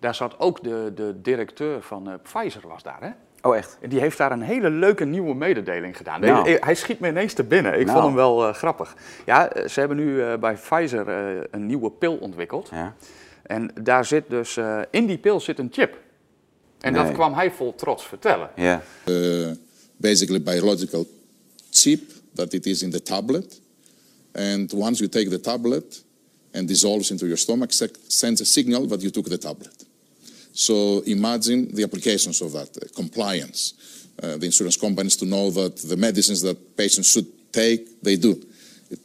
[0.00, 3.10] daar zat ook de, de directeur van eh, Pfizer was daar, hè?
[3.42, 3.76] Oh, echt?
[3.80, 6.20] En Die heeft daar een hele leuke nieuwe mededeling gedaan.
[6.20, 6.44] Nou.
[6.44, 7.72] Nee, Hij schiet me ineens te binnen.
[7.80, 7.92] Ik Nou.
[7.92, 8.96] vond hem wel eh, grappig.
[9.26, 12.68] Ja, eh, ze hebben nu eh, bij Pfizer eh, een nieuwe pil ontwikkeld.
[12.70, 12.94] Ja.
[13.42, 15.96] En daar zit dus, eh, in die pil zit een chip.
[16.80, 18.50] En dat kwam hij vol trots vertellen.
[18.56, 18.82] Ja.
[19.04, 19.48] uh,
[19.96, 21.06] basically biological
[21.70, 22.02] chip
[22.34, 23.60] that it is in the tablet.
[24.32, 26.04] And once you take the tablet
[26.52, 27.72] and dissolves into your stomach,
[28.06, 29.86] sends a signal that you took the tablet.
[30.58, 33.74] So imagine the applications of that uh, compliance.
[34.22, 38.34] Uh, the insurance companies to know that the medicines that patients should take, they do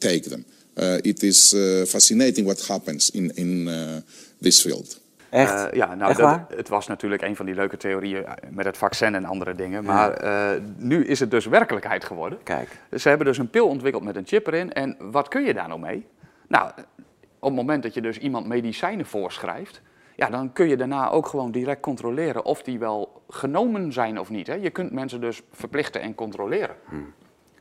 [0.00, 0.44] take them.
[0.76, 4.00] Uh, it is uh, fascinating what happens in, in uh,
[4.40, 5.00] this field.
[5.30, 5.70] Echt?
[5.70, 6.46] Eh, ja, nou, Echt dat, waar?
[6.56, 9.84] het was natuurlijk een van die leuke theorieën met het vaccin en andere dingen.
[9.84, 12.38] Maar eh, nu is het dus werkelijkheid geworden.
[12.42, 12.68] Kijk.
[12.98, 14.72] Ze hebben dus een pil ontwikkeld met een chip erin.
[14.72, 16.06] En wat kun je daar nou mee?
[16.48, 16.70] Nou,
[17.38, 19.80] op het moment dat je dus iemand medicijnen voorschrijft,
[20.16, 24.30] ja, dan kun je daarna ook gewoon direct controleren of die wel genomen zijn of
[24.30, 24.46] niet.
[24.46, 24.54] Hè?
[24.54, 26.76] Je kunt mensen dus verplichten en controleren.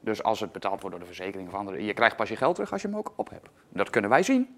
[0.01, 2.55] Dus als het betaald wordt door de verzekering of andere, je krijgt pas je geld
[2.55, 3.47] terug als je hem ook op hebt.
[3.69, 4.55] Dat kunnen wij zien.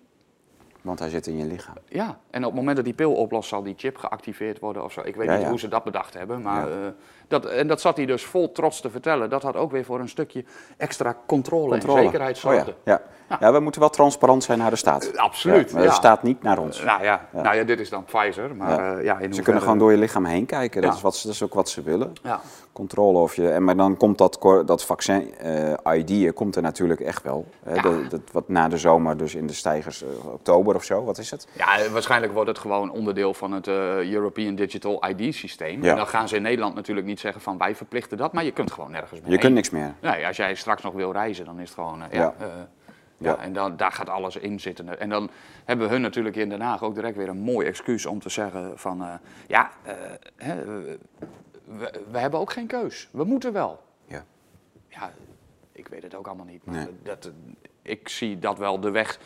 [0.81, 1.75] Want hij zit in je lichaam.
[1.87, 4.91] Ja, en op het moment dat die pil oplost, zal die chip geactiveerd worden of
[4.91, 5.01] zo.
[5.03, 5.49] Ik weet Ja, niet ja.
[5.49, 6.85] hoe ze dat bedacht hebben, maar Ja.
[6.85, 6.91] eh,
[7.27, 9.29] dat, en dat zat hij dus vol trots te vertellen.
[9.29, 10.43] Dat had ook weer voor een stukje
[10.77, 11.97] extra controle, Controle.
[11.97, 12.49] en zekerheid Oh ja.
[12.49, 12.73] zorgde.
[12.83, 13.01] Ja.
[13.39, 13.51] Ja.
[13.53, 15.05] we moeten wel transparant zijn naar de staat.
[15.05, 16.83] Eh, absoluut, Ja, maar de staat niet naar ons.
[16.83, 18.95] Nou ja, Nou ja, dit is dan Pfizer, maar Ja.
[18.97, 20.81] eh, ja, in Ze hoeverre- kunnen gewoon door je lichaam heen kijken.
[20.81, 22.13] Dat, is, wat, ze- dat is ook wat ze willen.
[22.23, 22.39] Ja.
[22.73, 23.49] Controle of je.
[23.49, 27.45] En maar dan komt dat, dat vaccin eh ID komt er natuurlijk echt wel.
[27.63, 31.03] Hè, dat, wat na de zomer, dus in de stijgers eh, oktober of zo.
[31.03, 31.47] Wat is het?
[31.51, 35.83] Ja, eh, waarschijnlijk wordt het gewoon onderdeel van het eh, European Digital ID-systeem.
[35.83, 35.89] Ja.
[35.91, 38.51] En dan gaan ze in Nederland natuurlijk niet zeggen van wij verplichten dat, maar je
[38.51, 39.39] kunt gewoon nergens meer Je heen.
[39.39, 39.93] kunt niks meer.
[40.01, 42.01] Nee, als jij straks nog wil reizen, dan is het gewoon.
[42.03, 42.45] eh, ja, Ja.
[42.45, 42.51] eh,
[43.17, 43.29] Ja.
[43.29, 43.37] ja.
[43.37, 44.99] en dan, daar gaat alles in zitten.
[44.99, 45.29] En dan
[45.65, 48.79] hebben hun natuurlijk in Den Haag ook direct weer een mooi excuus om te zeggen
[48.79, 49.13] van eh,
[49.47, 49.71] ja,
[50.35, 50.63] hè,
[52.11, 53.09] we, hebben ook geen keus.
[53.11, 53.83] We moeten wel.
[54.07, 54.23] Ja.
[54.87, 55.11] Ja,
[55.71, 56.65] ik weet het ook allemaal niet.
[56.65, 56.87] Maar Nee.
[57.03, 57.31] dat,
[57.81, 59.19] ik zie dat wel de weg.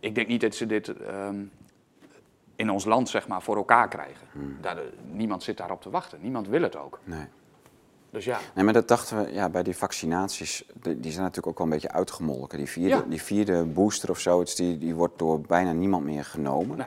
[0.00, 1.36] Ik denk niet dat ze dit ehm,
[2.62, 4.26] in ons land zeg maar, voor elkaar krijgen.
[4.32, 4.56] Hmm.
[4.60, 6.18] Daar, eh, niemand zit daarop te wachten.
[6.22, 6.98] Niemand wil het ook.
[7.04, 7.26] Nee.
[8.10, 8.38] Dus ja.
[8.54, 10.64] Nee, maar dat dachten we ja, bij die vaccinaties.
[10.74, 12.58] Die die zijn natuurlijk ook wel een beetje uitgemolken.
[12.58, 13.04] Die vierde, Ja.
[13.08, 16.76] die vierde booster of zoiets, die, die wordt door bijna niemand meer genomen.
[16.76, 16.86] Nee.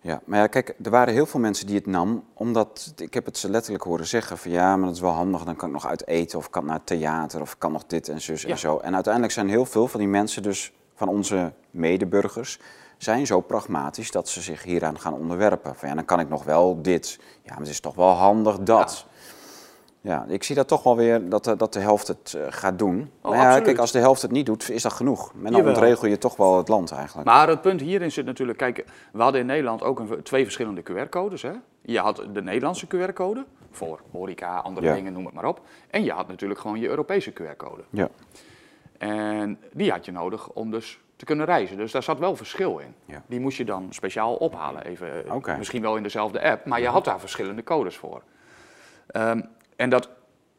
[0.00, 3.24] Ja, maar ja, kijk, er waren heel veel mensen die het nam, omdat, ik heb
[3.24, 5.74] het ze letterlijk horen zeggen van ja, maar dat is wel handig, dan kan ik
[5.74, 8.42] nog uit eten of ik kan naar het theater of kan nog dit en zus
[8.42, 8.48] Ja.
[8.48, 8.78] en zo.
[8.78, 12.58] En uiteindelijk zijn heel veel van die mensen dus, van onze medeburgers,
[13.02, 15.74] zijn zo pragmatisch dat ze zich hieraan gaan onderwerpen.
[15.76, 17.18] Van ja, dan kan ik nog wel dit.
[17.42, 19.06] Ja, maar het is toch wel handig dat.
[20.02, 22.78] Ja, ik zie dat toch wel weer dat, de- dat de helft het eh, gaat
[22.78, 23.10] doen.
[23.22, 25.32] Oh, maar ja, kijk, als de helft het niet doet, is dat genoeg.
[25.32, 25.68] En dan Jawel.
[25.72, 27.28] ontregel je toch wel het land eigenlijk.
[27.28, 30.82] Maar het punt hierin zit natuurlijk, kijk, we hadden in Nederland ook een, twee verschillende
[30.82, 31.42] QR-codes.
[31.42, 31.52] Hè?
[31.82, 34.94] Je had de Nederlandse QR-code voor horeca, andere Ja.
[34.94, 35.60] dingen, noem het maar op.
[35.90, 37.82] En je had natuurlijk gewoon je Europese QR-code.
[37.90, 38.08] Ja,
[38.98, 41.76] En die had je nodig om dus te kunnen reizen.
[41.76, 42.94] Dus daar zat wel verschil in.
[43.04, 43.22] Ja.
[43.26, 44.84] Die moest je dan speciaal ophalen.
[44.84, 45.58] Even, eh.
[45.58, 48.22] Misschien wel in dezelfde app, maar je had daar verschillende codes voor.
[49.06, 49.40] Ehm,
[49.76, 50.10] en dat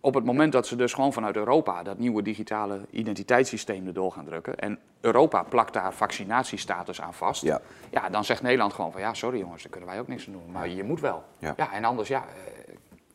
[0.02, 4.26] op het moment dat ze dus gewoon vanuit Europa dat nieuwe digitale identiteitssysteem erdoor gaan
[4.26, 4.56] drukken.
[4.56, 7.42] En Europa plakt daar vaccinatiestatus aan vast.
[7.42, 7.62] Ja.
[7.90, 10.34] ja, dan zegt Nederland gewoon van ja, sorry jongens, daar kunnen wij ook niks aan
[10.34, 10.52] doen.
[10.52, 11.24] Maar je moet wel.
[11.38, 11.54] Ja.
[11.58, 12.61] Ja, en anders ja, eh,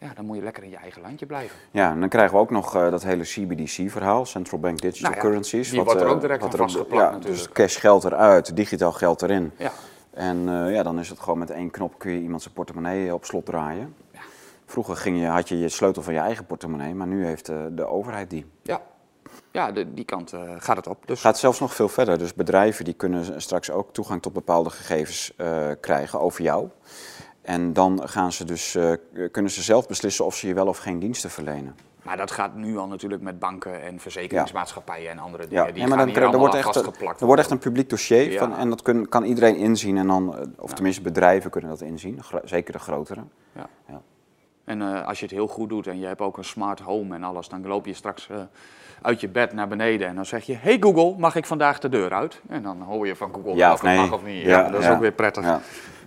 [0.09, 1.57] ja, dan moet je lekker in je eigen landje blijven.
[1.71, 5.15] Ja, en dan krijgen we ook nog eh, dat hele CBDC-verhaal, Central Bank Digital Nou
[5.15, 5.71] ja, Currencies.
[5.71, 7.43] die wordt er eh, ook direct wat aan vastgeplakt ja, natuurlijk.
[7.43, 9.53] Dus cash geld eruit, digitaal geld erin.
[9.57, 9.73] Ja.
[10.11, 13.15] En eh, ja, dan is het gewoon met één knop kun je iemand zijn portemonnee
[13.15, 13.95] op slot draaien.
[14.67, 17.57] Vroeger ging je, had je je sleutel van je eigen portemonnee, maar nu heeft eh,
[17.71, 18.47] de overheid die.
[18.63, 18.81] Ja,
[19.51, 21.07] ja de, die kant eh, gaat het op.
[21.07, 22.19] Dus gaat zelfs nog veel verder.
[22.19, 26.69] Dus bedrijven die kunnen straks ook toegang tot bepaalde gegevens eh, krijgen over jou.
[27.47, 28.93] En dan gaan ze dus, eh,
[29.31, 31.77] kunnen ze zelf beslissen of ze je wel of geen diensten verlenen.
[32.03, 35.65] Maar dat gaat nu al natuurlijk met banken en verzekeringsmaatschappijen en andere dingen.
[35.65, 37.91] Ja, die ja, maar gaan dan, er, wordt echt, vastgeplakt er wordt echt een publiek
[37.91, 38.39] dossier Ja.
[38.39, 39.97] van, en dat kun- kan iedereen inzien.
[39.97, 43.21] En dan, eh, of tenminste bedrijven kunnen dat inzien, zeker de grotere.
[43.53, 43.67] Ja.
[43.89, 44.01] Ja.
[44.65, 47.15] En eh, als je het heel goed doet en je hebt ook een smart home
[47.15, 48.29] en alles, dan loop je straks
[49.03, 51.89] uit je bed naar beneden en dan zeg je: Hey Google, mag ik vandaag de
[51.89, 52.41] deur uit?
[52.49, 53.99] En dan hoor je van Google Ja of of het nee.
[53.99, 54.43] mag of niet.
[54.43, 55.45] Ja, dat is ook weer prettig.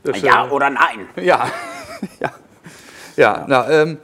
[0.02, 1.08] Ja, Dus, ja eh, of nee.
[1.26, 1.46] ja.
[2.20, 2.32] ja.
[3.16, 3.96] ja, nou, ehm,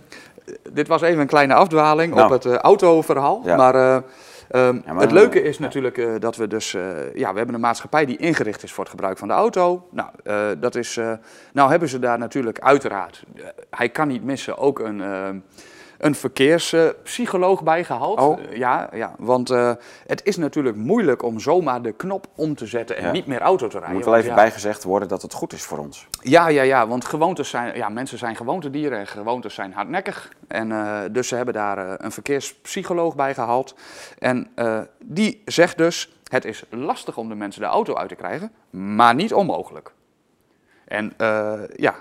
[0.72, 2.26] dit was even een kleine afdwaling Nou.
[2.26, 3.42] op het eh, autoverhaal.
[3.46, 3.56] Ja.
[3.56, 6.74] Maar, eh, ehm, Ja, maar- het leuke is natuurlijk eh, dat we dus...
[6.74, 6.82] eh,
[7.14, 9.88] ja, we hebben een maatschappij die ingericht is voor het gebruik van de auto.
[9.92, 10.98] Nou, eh, dat is...
[10.98, 11.12] eh,
[11.54, 13.24] nou hebben ze daar natuurlijk uiteraard...
[13.70, 15.44] hij kan niet missen, ook een...
[16.06, 18.20] een verkeerspsycholoog bijgehaald.
[18.20, 18.40] Oh.
[18.40, 19.72] Eh, ja, ja, want eh,
[20.08, 23.12] het is natuurlijk moeilijk om zomaar de knop om te zetten en Ja.
[23.12, 23.96] niet meer auto te rijden.
[23.96, 26.08] moet wel even ja, bijgezegd worden dat het goed is voor ons.
[26.22, 30.30] ja, ja, ja, want gewoontes zijn, ja, mensen zijn gewoontedieren en gewoontes zijn hardnekkig.
[30.48, 33.76] En eh, dus ze hebben daar een verkeerspsycholoog bij gehaald.
[34.20, 34.48] En
[35.00, 39.16] die zegt dus, het is lastig om de mensen de auto uit te krijgen, maar
[39.16, 39.92] niet onmogelijk.
[40.86, 41.14] En
[41.76, 41.96] ja,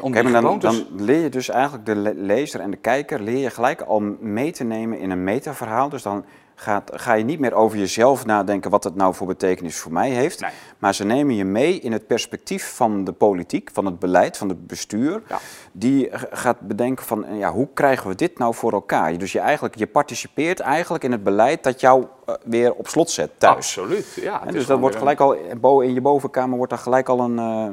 [0.00, 3.38] om maar dan, dan leer je dus eigenlijk de le- lezer en de kijker leer
[3.38, 5.88] je gelijk al mee te nemen in een metaverhaal.
[5.88, 6.24] Dus dan
[6.54, 10.10] gaat, ga je niet meer over jezelf nadenken wat het nou voor betekenis voor mij
[10.10, 10.40] heeft.
[10.40, 10.50] Nee.
[10.78, 14.48] Maar ze nemen je mee in het perspectief van de politiek, van het beleid, van
[14.48, 15.22] het bestuur.
[15.28, 15.38] Ja.
[15.72, 19.18] Die gaat bedenken van eh, ja, hoe krijgen we dit nou voor elkaar?
[19.18, 23.10] Dus je, eigenlijk, je participeert eigenlijk in het beleid dat jou eh, weer op slot
[23.10, 23.56] zet thuis.
[23.56, 24.46] Absoluut, ja.
[24.46, 27.38] En dus dat wordt gelijk al bo- in je bovenkamer wordt daar gelijk al een
[27.38, 27.68] eh,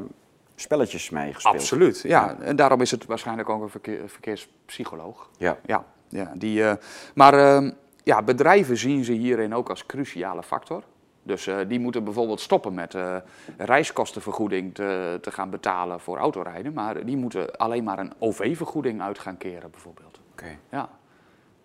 [0.56, 1.56] spelletjes mee gespeeld.
[1.56, 2.38] Absoluut, ja.
[2.40, 5.30] En daarom is het waarschijnlijk ook een verkeer, verkeerspsycholoog.
[5.38, 5.58] Ja.
[5.66, 6.74] Ja, ja die, eh,
[7.14, 7.72] maar ehm,
[8.04, 10.84] ja, bedrijven zien ze hierin ook als cruciale factor.
[11.24, 13.16] Dus eh, die moeten bijvoorbeeld stoppen met eh,
[13.58, 16.74] reiskostenvergoeding te, te gaan betalen voor autorijden.
[16.74, 20.20] Maar die moeten alleen maar een OV-vergoeding uit gaan keren, bijvoorbeeld.
[20.32, 20.58] Oké.
[20.72, 20.90] Ja.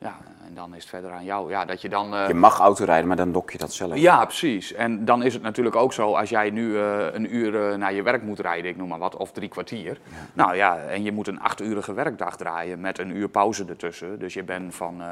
[0.00, 1.50] Ja, en dan is het verder aan jou.
[1.50, 2.14] Ja, dat je dan...
[2.14, 3.96] eh, Je mag autorijden, maar dan dok je dat zelf.
[3.96, 4.72] ja, precies.
[4.72, 7.92] En dan is het natuurlijk ook zo, als jij nu eh, een uur eh, naar
[7.92, 9.98] je werk moet rijden, ik noem maar wat, of drie kwartier.
[10.32, 14.18] Nou ja, en je moet een achturige werkdag draaien met een uur pauze ertussen.
[14.18, 15.02] Dus je bent van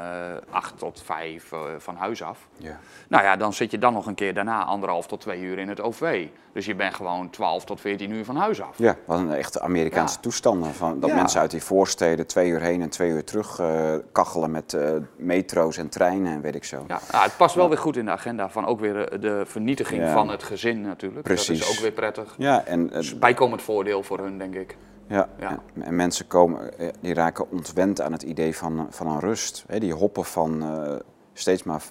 [0.49, 2.47] acht tot vijf van huis af.
[2.57, 2.79] Ja.
[3.07, 5.69] Nou ja, dan zit je dan nog een keer daarna anderhalf tot twee uur in
[5.69, 6.27] het OV.
[6.59, 8.77] Dus je bent gewoon 12 tot 14 uur van huis af.
[8.77, 10.21] Ja, wat een echte Amerikaanse Ja.
[10.21, 10.73] toestanden.
[10.73, 11.15] Van, dat Ja.
[11.15, 14.91] mensen uit die voorsteden twee uur heen en twee uur terug eh, kachelen met eh,
[15.17, 16.83] metro's en treinen en weet ik zo.
[16.87, 19.41] Ja, nou, het past wel weer goed in de agenda van ook weer eh, de
[19.45, 20.13] vernietiging Ja.
[20.13, 21.25] van het gezin natuurlijk.
[21.27, 21.59] Dat Precies.
[21.69, 22.35] is ook weer prettig.
[22.37, 24.77] Ja, en, Dus bijkomend voordeel voor hun, denk ik.
[25.07, 25.49] ja, Ja.
[25.75, 29.63] en- en mensen komen, die raken ontwend aan het idee van, van een rust.
[29.67, 30.63] Hè, die hoppen van
[31.33, 31.81] steeds maar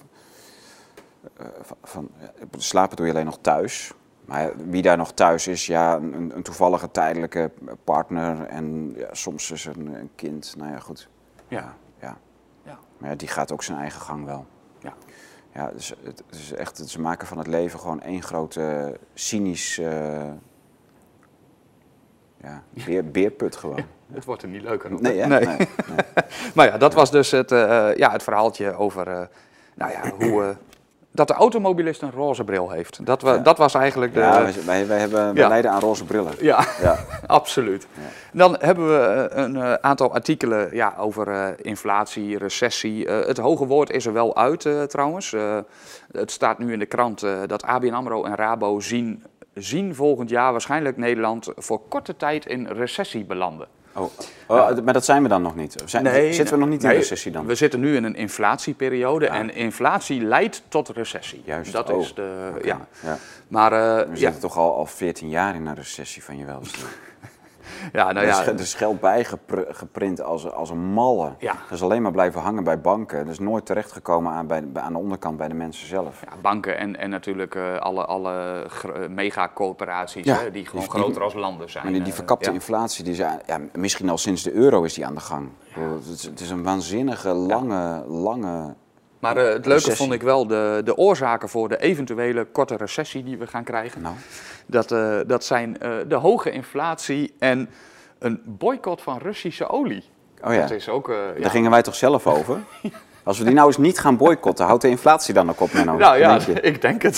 [1.83, 2.09] van,
[2.57, 3.91] slapen doe je alleen nog thuis.
[4.29, 7.51] Maar wie daar nog thuis is, ja, een, een toevallige tijdelijke
[7.83, 10.53] partner en ja, soms is er een, een kind.
[10.57, 11.09] Nou ja, goed.
[11.47, 11.75] Ja.
[11.99, 12.17] Ja.
[12.63, 12.77] Ja.
[12.97, 14.45] Maar ja, die gaat ook zijn eigen gang wel.
[14.79, 14.93] Ja.
[15.53, 19.77] Ja, dus het het is echt, ze maken van het leven gewoon één grote cynisch
[19.77, 20.31] eh,
[22.41, 23.85] ja, beer, beerput gewoon.
[24.13, 25.01] Het wordt er niet leuker op.
[25.01, 25.27] Nee, hè?
[25.27, 25.45] Nee.
[25.45, 25.67] Nee, nee.
[26.55, 29.25] Maar ja, dat was dus het, eh, ja, het verhaaltje over eh,
[29.75, 30.49] nou ja, hoe, eh,
[31.11, 33.05] dat de automobilist een roze bril heeft.
[33.05, 33.37] Dat, Ja.
[33.37, 34.19] dat was eigenlijk de...
[34.19, 35.47] Ja, wij, wij, hebben, wij Ja.
[35.47, 36.31] lijden aan roze brillen.
[36.39, 36.97] ja, Ja.
[37.27, 37.87] absoluut.
[38.33, 43.07] Dan hebben we eh, een eh, aantal artikelen ja, over eh, inflatie, recessie.
[43.09, 45.35] Het hoge woord is er wel uit trouwens.
[46.11, 50.51] Het staat nu in de krant dat ABN AMRO en Rabo zien, zien volgend jaar
[50.51, 53.67] waarschijnlijk Nederland voor korte tijd in recessie belanden.
[53.99, 54.11] Oh.
[54.47, 55.83] Oh, Maar dat zijn we dan nog niet.
[55.85, 57.45] Zijn, zitten we nog niet in nee, recessie dan?
[57.45, 61.41] We zitten nu in een inflatieperiode en inflatie leidt tot recessie.
[61.45, 62.87] Juist, Dat oh, is de, ja.
[63.03, 63.17] ja.
[63.47, 66.79] Maar eh, We zitten toch al, al 14 jaar in een recessie van je welste.
[67.93, 71.31] Ja, nou er, is, ja, er is geld bijgeprint als, als een malle.
[71.39, 71.53] Ja.
[71.53, 73.17] Dat is alleen maar blijven hangen bij banken.
[73.25, 76.21] Dat is nooit terechtgekomen aan, bij, bij- aan de onderkant bij de mensen zelf.
[76.29, 80.89] ja, banken en, en natuurlijk eh, alle, alle eh, megacorporaties Ja, hè, die gewoon die-
[80.89, 81.83] groter als landen zijn.
[81.83, 82.55] Maar die, die eh, verkapte ja.
[82.55, 85.49] inflatie, die is, ja, misschien al sinds de euro is die aan de gang.
[86.11, 88.75] Is, het is een waanzinnige, lange, lange...
[89.19, 89.95] Maar eh, het leuke Recessie.
[89.95, 94.01] vond ik wel de, de oorzaken voor de eventuele korte recessie die we gaan krijgen.
[94.01, 94.15] Nou,
[94.65, 97.69] Dat, eh, dat zijn eh, de hoge inflatie en
[98.19, 100.03] een boycott van Russische olie.
[100.43, 101.07] oh ja, Dat is ook...
[101.07, 101.41] ja.
[101.41, 102.59] daar gingen wij toch zelf over?
[103.29, 105.97] Als we die nou eens niet gaan boycotten, houdt de inflatie dan ook op, Menno?
[105.97, 107.15] Nou ja, Denk ik denk het.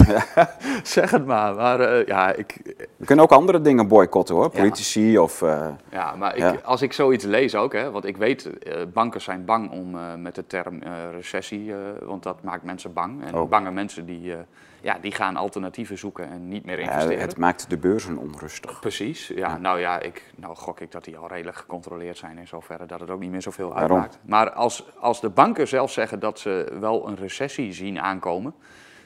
[0.84, 1.56] zeg het maar.
[1.56, 2.58] Maar eh, ja, ik,
[2.98, 5.42] We kunnen ook andere dingen boycotten hoor, politici of...
[5.42, 6.56] eh, ja, maar ik, Ja.
[6.64, 10.36] als ik zoiets lees ook, hè, want ik weet, eh, banken zijn bang om met
[10.36, 10.80] de term
[11.16, 11.74] recessie,
[12.06, 13.24] want dat maakt mensen bang.
[13.26, 13.50] En Oh.
[13.50, 14.34] bange mensen die,
[14.82, 17.20] ja, die gaan alternatieven zoeken en niet meer ja, investeren.
[17.20, 18.80] het maakt de beurzen onrustig.
[18.80, 22.48] Precies, ja, nou ja, ik, nou gok ik dat die al redelijk gecontroleerd zijn in
[22.48, 24.00] zoverre dat het ook niet meer zoveel Waarom?
[24.00, 24.20] uitmaakt.
[24.26, 28.54] Maar als, als de banken zelf zeggen dat ze wel een recessie zien aankomen,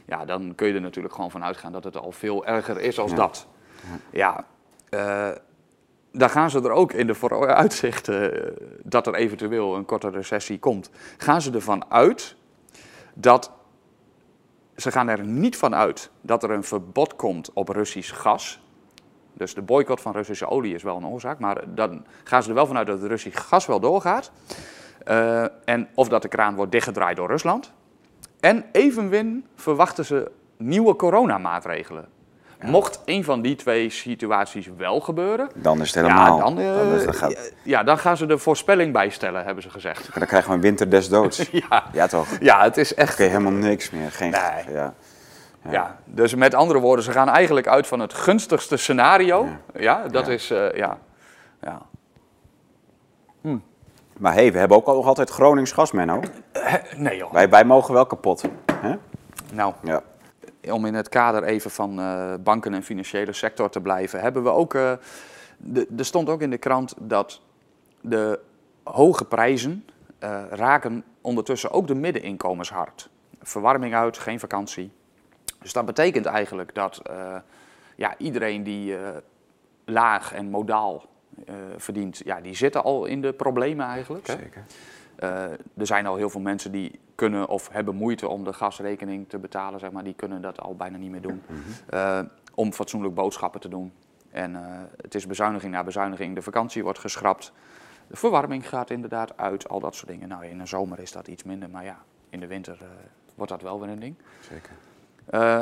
[0.06, 3.00] ja, dan kun je er natuurlijk gewoon van uitgaan dat het al veel erger is
[3.00, 3.18] als Ja.
[3.18, 3.48] dat.
[4.10, 4.46] Ja,
[4.90, 5.30] eh,
[6.12, 8.52] daar gaan ze er ook in de vooruitzichten eh,
[8.84, 12.36] dat er eventueel een korte recessie komt, gaan ze ervan uit
[13.14, 13.52] dat
[14.76, 18.60] ze gaan er niet van uit dat er een verbod komt op Russisch gas.
[19.34, 22.56] Dus de boycott van Russische olie is wel een oorzaak, maar dan gaan ze er
[22.56, 24.32] wel vanuit dat het Russisch gas wel doorgaat.
[25.04, 27.74] Eh, en of dat de kraan wordt dichtgedraaid door Rusland.
[28.40, 32.08] En evenmin verwachten ze nieuwe coronamaatregelen.
[32.72, 36.38] Mocht een van die twee situaties wel gebeuren, Dan is het helemaal...
[36.38, 39.70] ja, dan, eh, dan, is- gaat- ja, dan gaan ze de voorspelling bijstellen, hebben ze
[39.70, 40.10] gezegd.
[40.20, 41.50] dan krijgen we een winter des doods.
[41.70, 42.28] Ja, Ja toch?
[42.40, 44.12] ja het is echt Oké, helemaal niks meer.
[44.12, 44.74] Geen, Nee.
[44.76, 44.94] ja.
[45.70, 45.98] Ja.
[46.06, 49.48] dus met andere woorden, ze gaan eigenlijk uit van het gunstigste scenario.
[49.74, 50.98] Ja, dat is, eh, ja.
[51.62, 51.82] ja.
[54.20, 56.20] Maar hé, hey, we hebben ook al nog altijd Gronings gas, Menno.
[56.98, 57.34] Nee joh.
[57.34, 58.44] Wij, wij mogen wel kapot.
[58.82, 58.96] Hè?
[59.54, 60.02] Nou, Ja.
[60.72, 64.50] Om in het kader even van eh, banken en financiële sector te blijven, hebben we
[64.50, 64.92] ook eh,
[65.98, 67.42] er stond ook in de krant dat
[68.02, 68.40] de
[68.84, 69.86] hoge prijzen
[70.20, 73.10] eh, raken ondertussen ook de middeninkomens hard.
[73.42, 74.92] Verwarming uit, geen vakantie.
[75.62, 77.02] Dus dat betekent eigenlijk dat
[77.96, 78.96] ja, iedereen die
[79.86, 81.06] laag en modaal
[81.78, 84.26] verdient, ja, die zitten al in de problemen eigenlijk.
[84.26, 84.64] Zeker.
[85.18, 89.38] Er zijn al heel veel mensen die kunnen of hebben moeite om de gasrekening te
[89.38, 90.04] betalen, zeg maar.
[90.04, 91.42] Die kunnen dat al bijna niet meer doen.
[91.90, 92.20] Eh,
[92.56, 93.94] om fatsoenlijk boodschappen te doen.
[94.32, 94.62] En eh,
[95.02, 96.36] het is bezuiniging na bezuiniging.
[96.36, 97.52] De vakantie wordt geschrapt.
[98.08, 100.28] De verwarming gaat inderdaad uit, al dat soort dingen.
[100.28, 101.98] Nou, in de zomer is dat iets minder, maar ja,
[102.30, 102.88] in de winter eh,
[103.36, 104.16] wordt dat wel weer een ding.
[104.40, 104.72] Zeker.
[105.26, 105.62] Eh,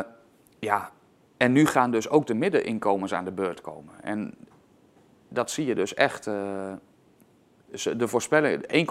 [0.59, 0.91] ja,
[1.37, 3.93] en nu gaan dus ook de middeninkomens aan de beurt komen.
[4.01, 4.33] En
[5.27, 6.27] dat zie je dus echt.
[6.27, 6.73] eh,
[7.97, 8.87] de voorspelling,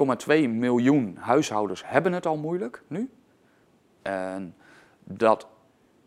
[0.46, 3.10] 1,2 miljoen huishoudens hebben het al moeilijk nu.
[4.02, 4.54] En
[5.04, 5.46] dat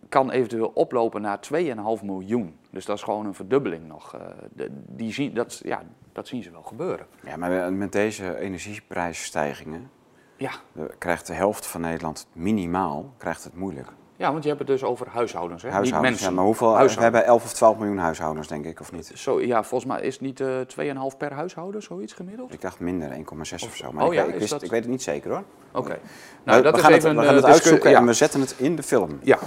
[0.09, 2.57] kan eventueel oplopen naar 2,5 miljoen.
[2.71, 4.13] Dus dat is gewoon een verdubbeling nog.
[4.15, 7.05] Eh, die zien, dat, ja, dat zien ze wel gebeuren.
[7.23, 9.89] Ja, maar met deze energieprijsstijgingen
[10.37, 10.51] Ja.
[10.75, 13.87] eh, krijgt de helft van Nederland minimaal krijgt het moeilijk.
[14.17, 15.67] Ja, want je hebt het dus over huishoudens, hè?
[15.67, 16.29] niet Huishoudens, mensen.
[16.29, 16.77] ja, maar hoeveel?
[16.95, 19.11] We hebben 11 of 12 miljoen huishoudens, denk ik, of niet?
[19.15, 20.47] Zo, ja, volgens mij is het niet eh
[21.11, 22.53] 2,5 per huishouden, zoiets gemiddeld?
[22.53, 23.91] Ik dacht minder, 1,6 of zo.
[23.91, 25.43] Maar oh ik, ja, weet- ik, is wist, dat- ik weet het niet zeker hoor.
[25.71, 25.97] Oké.
[26.43, 27.97] Nou, dat we is gaan even het, we een gaan het eh, discu- uitzoeken ja.
[27.97, 29.19] en we zetten het in de film.
[29.23, 29.37] Ja,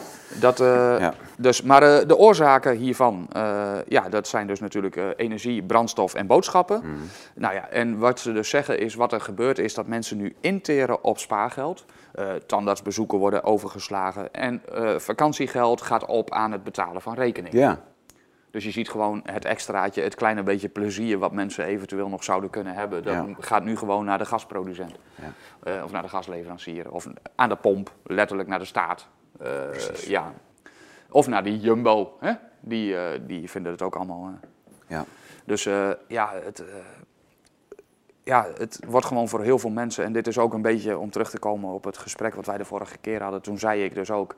[0.40, 1.14] dat, eh, Ja.
[1.38, 6.26] dus, maar eh, de oorzaken hiervan, eh, ja, dat zijn dus natuurlijk energie, brandstof en
[6.26, 6.78] boodschappen.
[6.78, 6.88] Mhm.
[7.34, 10.34] Nou ja, en wat ze dus zeggen is, wat er gebeurt is dat mensen nu
[10.40, 11.84] interen op spaargeld.
[12.14, 14.62] Eh, tandartsbezoeken worden overgeslagen en
[14.96, 17.58] vakantiegeld gaat op aan het betalen van rekeningen.
[17.58, 17.78] Ja,
[18.50, 22.50] Dus je ziet gewoon het extraatje, het kleine beetje plezier wat mensen eventueel nog zouden
[22.50, 23.02] kunnen hebben.
[23.02, 23.26] Dat Ja.
[23.38, 24.94] gaat nu gewoon naar de gasproducent.
[25.64, 25.84] Ja.
[25.84, 26.90] Of naar de gasleverancier.
[26.92, 29.08] Of aan de pomp, letterlijk naar de staat.
[29.40, 30.32] Eh, ja.
[31.10, 32.16] Of naar die Jumbo.
[32.20, 32.32] Hè?
[32.60, 34.26] Die, eh, die vinden het ook allemaal.
[34.26, 34.48] eh.
[34.86, 35.04] ja.
[35.44, 35.62] Dus
[36.08, 36.64] ja, het,
[38.24, 40.04] ja, het wordt gewoon voor heel veel mensen.
[40.04, 42.58] En dit is ook een beetje om terug te komen op het gesprek wat wij
[42.58, 43.42] de vorige keer hadden.
[43.42, 44.34] Toen zei ik dus ook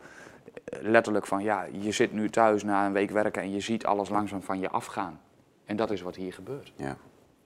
[0.64, 4.08] letterlijk van ja, je zit nu thuis na een week werken en je ziet alles
[4.08, 5.20] langzaam van je afgaan.
[5.64, 6.72] En dat is wat hier gebeurt.
[6.76, 6.96] ja.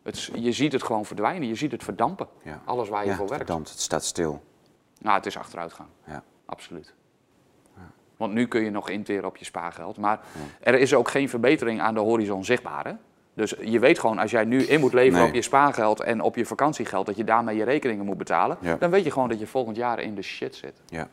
[0.02, 2.26] Het, je ziet het gewoon verdwijnen, je ziet het verdampen.
[2.42, 2.61] Ja.
[2.64, 3.44] Alles waar je ja, voor werkt.
[3.44, 4.42] verdampt, het staat stil.
[5.00, 5.88] Nou, het is achteruitgang.
[6.07, 6.22] Ja.
[6.46, 6.94] Absoluut.
[8.16, 9.96] Want nu kun je nog interen op je spaargeld.
[9.96, 10.20] Maar
[10.61, 12.85] er is ook geen verbetering aan de horizon zichtbaar.
[12.87, 12.92] Hè?
[13.35, 15.29] Dus je weet gewoon, als jij nu in moet leveren Nee.
[15.29, 18.77] op je spaargeld en op je vakantiegeld, dat je daarmee je rekeningen moet betalen, Ja.
[18.77, 20.81] dan weet je gewoon dat je volgend jaar in de shit zit.
[20.87, 21.09] Ja.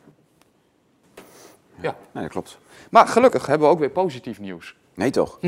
[1.80, 1.96] Ja.
[2.12, 2.58] Nee, dat klopt.
[2.90, 4.76] Maar gelukkig hebben we ook weer positief nieuws.
[4.94, 5.38] Nee toch?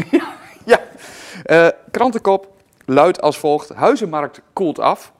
[0.65, 0.81] Ja,
[1.45, 2.49] Eh, krantenkop
[2.85, 5.13] luidt als volgt: Huizenmarkt koelt af.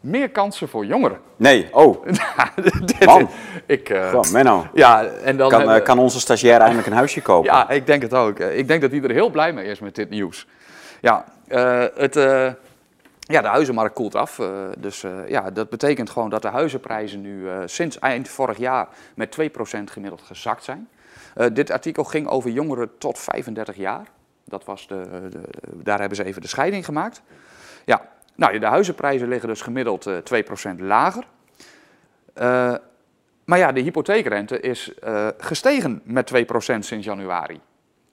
[0.00, 1.20] Meer kansen voor jongeren.
[1.36, 2.04] Nee, oh,
[2.84, 3.28] Dit- Man.
[3.66, 4.66] Ik, eh, gewoon, Menno.
[4.74, 7.50] ja, en dan Kan, hebben- eh, kan onze stagiair eindelijk een huisje kopen?
[7.52, 8.38] Ja, ik denk het ook.
[8.38, 10.46] Eh, Ik denk dat hij er heel blij mee is met dit nieuws.
[11.00, 11.24] Ja,
[11.94, 12.14] het,
[13.20, 14.40] ja de huizenmarkt koelt af.
[14.78, 19.90] dus ja, dat betekent gewoon dat de huizenprijzen nu sinds eind vorig jaar met 2%
[19.90, 20.88] gemiddeld gezakt zijn.
[21.52, 24.06] Dit artikel ging over jongeren tot 35 jaar.
[24.44, 25.40] Dat was de, de,
[25.82, 27.22] daar hebben ze even de scheiding gemaakt.
[27.84, 28.00] Ja,
[28.34, 30.42] nou, de huizenprijzen liggen dus gemiddeld eh
[30.74, 31.24] 2% lager.
[32.34, 32.74] Eh,
[33.44, 37.60] maar ja, de hypotheekrente is eh, gestegen met 2% sinds januari.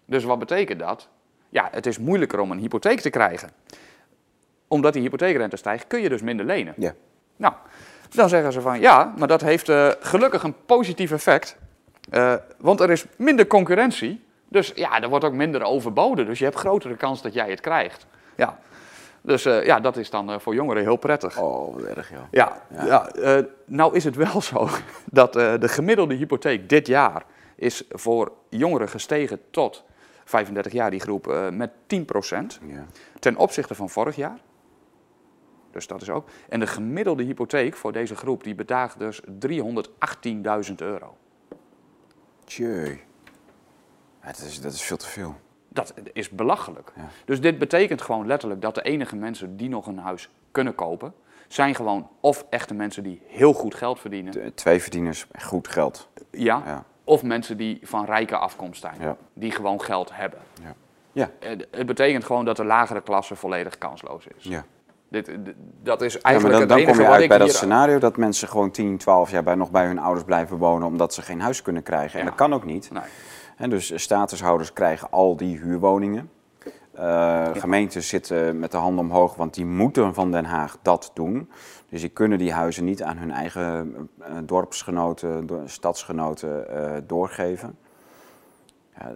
[0.06, 1.10] Dus wat betekent dat?
[1.50, 3.50] Ja, het is moeilijker om een hypotheek te krijgen.
[4.68, 6.74] Omdat die hypotheekrente stijgt, kun je dus minder lenen.
[6.78, 6.94] Ja.
[7.36, 7.54] Nou,
[8.10, 11.58] dan zeggen ze van ja, maar dat heeft gelukkig een positief effect.
[12.58, 14.24] Want er is minder concurrentie.
[14.50, 16.26] Dus ja, er wordt ook minder overboden.
[16.26, 18.06] Dus je hebt grotere kans dat jij het krijgt.
[18.36, 18.60] Ja.
[19.28, 21.40] Dus eh, ja, dat is dan eh, voor jongeren heel prettig.
[21.42, 22.22] Oh, wat erg joh.
[22.32, 23.10] Ja, ja.
[23.10, 24.70] eh, nou is het wel zo
[25.06, 29.84] dat de gemiddelde hypotheek dit jaar is voor jongeren gestegen tot
[30.26, 31.76] 35 jaar, die groep, met 10%
[32.68, 32.86] Ja.
[33.20, 34.40] ten opzichte van vorig jaar.
[35.72, 36.30] Dus dat is ook.
[36.50, 41.18] En de gemiddelde hypotheek voor deze groep die bedraagt dus 318.000 euro.
[42.46, 42.98] Tjeu.
[44.22, 45.36] Ja, dat, is, dat is veel te veel.
[45.78, 46.92] Dat is belachelijk.
[46.96, 47.02] Ja.
[47.26, 51.14] Dus dit betekent gewoon letterlijk dat de enige mensen die nog een huis kunnen kopen,
[51.48, 56.08] zijn gewoon of echte mensen die heel goed geld verdienen, De- twee verdieners, goed geld.
[56.32, 56.84] ja, Ja.
[57.04, 59.16] of mensen die van rijke afkomst zijn, Ja.
[59.34, 60.40] die gewoon geld hebben.
[60.64, 60.74] Ja.
[61.12, 61.30] Ja.
[61.40, 64.44] Eh, Het betekent gewoon dat de lagere klasse volledig kansloos is.
[64.44, 64.64] Ja.
[65.10, 65.32] Dit,
[65.84, 68.72] dat is Ja, maar eigenlijk dan, kom je uit bij dat scenario dat mensen gewoon
[68.72, 71.84] 10, 12 jaar bij, nog bij hun ouders blijven wonen omdat ze geen huis kunnen
[71.84, 72.20] krijgen.
[72.20, 72.92] En dat kan ook niet.
[72.92, 73.04] Nee.
[73.58, 76.30] En dus statushouders krijgen al die huurwoningen.
[76.94, 81.50] Eh, Gemeenten zitten met de handen omhoog, want die moeten van Den Haag dat doen.
[81.90, 87.78] Dus die kunnen die huizen niet aan hun eigen eh, dorpsgenoten, do- stadsgenoten eh, doorgeven.
[89.00, 89.14] Ja,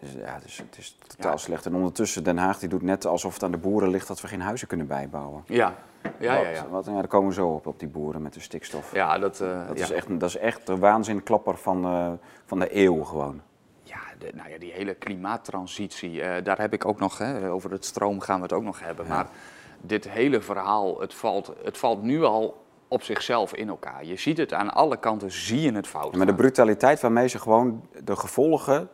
[0.00, 1.66] Dus ja, het is, het is totaal slecht.
[1.66, 4.28] En ondertussen Den Haag die doet net alsof het aan de boeren ligt dat we
[4.28, 5.42] geen huizen kunnen bijbouwen.
[5.46, 5.74] Ja,
[6.18, 6.48] ja, ja.
[6.48, 6.68] ja.
[6.70, 8.92] Wat, ja daar komen we zo op, op die boeren met de stikstof.
[8.94, 9.36] ja dat,
[9.68, 13.40] Dat, is echt, dat is echt de waanzinklapper van, van de eeuw gewoon.
[14.22, 17.84] De, nou ja, die hele klimaattransitie, eh, daar heb ik ook nog, hè, over het
[17.84, 19.06] stroom gaan we het ook nog hebben.
[19.06, 19.26] Maar
[19.80, 24.04] dit hele verhaal, het valt, het valt nu al op zichzelf in elkaar.
[24.04, 26.10] Je ziet het aan alle kanten, zie je het fout.
[26.12, 28.88] Ja, maar de brutaliteit waarmee ze gewoon de gevolgen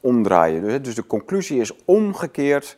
[0.00, 0.62] omdraaien.
[0.62, 2.76] Dus, dus de conclusie is omgekeerd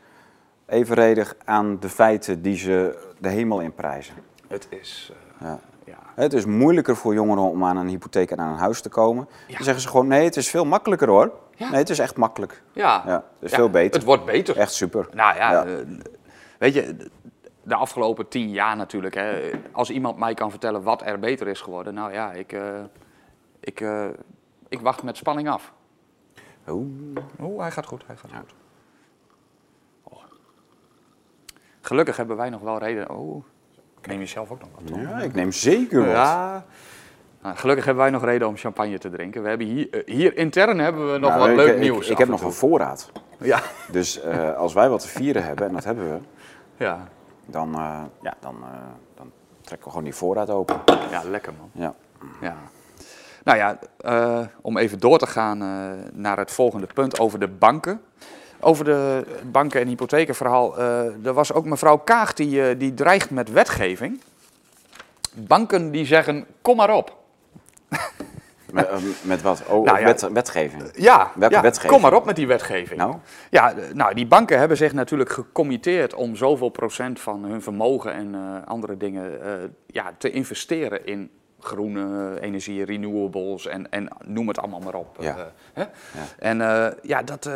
[0.66, 4.14] evenredig aan de feiten die ze de hemel in prijzen.
[4.48, 5.61] Het is, eh, Ja.
[5.84, 5.98] ja.
[6.14, 9.28] Het is moeilijker voor jongeren om aan een hypotheek en aan een huis te komen.
[9.46, 9.54] Ja.
[9.54, 11.32] Dan zeggen ze gewoon, nee, het is veel makkelijker hoor.
[11.59, 11.70] Ja.
[11.70, 12.62] Nee, het is echt makkelijk.
[12.72, 13.94] Ja, Ja, het is Ja, veel beter.
[13.94, 14.56] Het wordt beter.
[14.56, 15.09] Echt super.
[15.12, 15.64] Nou ja, Ja.
[15.64, 15.74] eh,
[16.59, 16.96] weet je,
[17.62, 19.14] de afgelopen tien jaar natuurlijk.
[19.14, 22.80] Hè, als iemand mij kan vertellen wat er beter is geworden, nou ja, ik, eh,
[23.61, 24.06] ik, eh,
[24.68, 25.72] ik wacht met spanning af.
[26.68, 27.16] Oeh.
[27.38, 28.54] Oh, hij gaat goed, hij gaat goed.
[30.02, 30.22] Oh.
[31.80, 33.11] Gelukkig hebben wij nog wel reden.
[33.11, 33.44] Oh,
[34.00, 34.86] ik neem jezelf ook nog wat.
[34.86, 35.00] Tom.
[35.00, 36.09] Ja, ik neem zeker wat.
[36.14, 36.64] Ja.
[37.43, 39.43] Nou, gelukkig hebben wij nog reden om champagne te drinken.
[39.43, 42.09] We hebben hier, eh, hier intern hebben we nog Nou, wat ik- leuk ik, nieuws.
[42.09, 43.11] Ik, heb nog een voorraad.
[43.41, 43.61] Ja,
[43.91, 46.18] Dus eh, als wij wat te vieren hebben, en dat hebben we,
[46.84, 47.09] ja.
[47.47, 48.57] dan, eh, ja, dan,
[49.16, 49.30] dan
[49.61, 50.80] trekken we gewoon die voorraad open.
[51.11, 51.70] ja, lekker man.
[51.72, 51.95] Ja.
[52.41, 52.57] Ja.
[53.45, 53.78] Nou ja,
[54.61, 55.59] om even door te gaan
[56.12, 58.01] naar het volgende punt over de banken.
[58.61, 60.78] Over de banken- en hypothekenverhaal.
[61.24, 64.20] er was ook mevrouw Kaag die, die dreigt met wetgeving.
[65.34, 67.16] Banken die zeggen, kom maar op.
[68.72, 69.62] Met, eh, met wat?
[69.66, 70.05] Oh, Nou ja.
[70.05, 70.82] wet, wetgeving.
[70.95, 71.93] Ja, Welke ja, wetgeving?
[71.93, 73.01] kom maar op met die wetgeving.
[73.01, 73.16] Nou?
[73.51, 78.12] Ja, eh, nou, die banken hebben zich natuurlijk gecommitteerd om zoveel procent van hun vermogen
[78.12, 79.53] en eh, andere dingen eh,
[79.86, 81.30] ja, te investeren in
[81.61, 85.16] groene energie, renewables en, en noem het allemaal maar op.
[85.20, 85.51] Ja.
[85.72, 85.84] Hè?
[86.39, 86.59] En
[87.03, 87.51] ja, dat,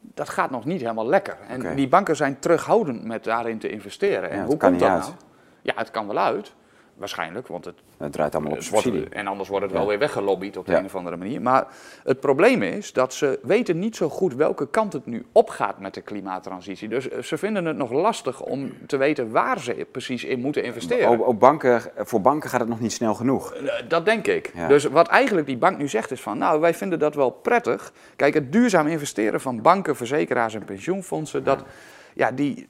[0.00, 1.36] dat gaat nog niet helemaal lekker.
[1.48, 4.30] En die banken zijn terughoudend met daarin te investeren.
[4.30, 5.00] En hoe kan komt dat uit.
[5.00, 5.14] nou?
[5.62, 6.52] Ja, het kan wel uit.
[6.96, 9.08] Waarschijnlijk, want het Het draait allemaal op subsidie.
[9.08, 9.78] en anders wordt het Ja.
[9.80, 10.78] wel weer weggelobbyd op de Ja.
[10.78, 11.42] een of andere manier.
[11.42, 11.66] Maar
[12.04, 15.94] het probleem is dat ze weten niet zo goed welke kant het nu opgaat met
[15.94, 16.88] de klimaattransitie.
[16.88, 20.64] Dus eh, ze vinden het nog lastig om te weten waar ze precies in moeten
[20.64, 21.18] investeren.
[21.26, 23.54] Op banken, voor banken gaat het nog niet snel genoeg.
[23.54, 24.50] Eh, Dat denk ik.
[24.54, 24.68] Ja.
[24.68, 27.92] Dus wat eigenlijk die bank nu zegt is van, nou, wij vinden dat wel prettig.
[28.16, 31.64] Kijk, het duurzaam investeren van banken, verzekeraars en pensioenfondsen, dat,
[32.14, 32.68] ja, die,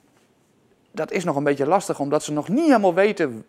[0.91, 3.45] dat is nog een beetje lastig, omdat ze nog niet helemaal weten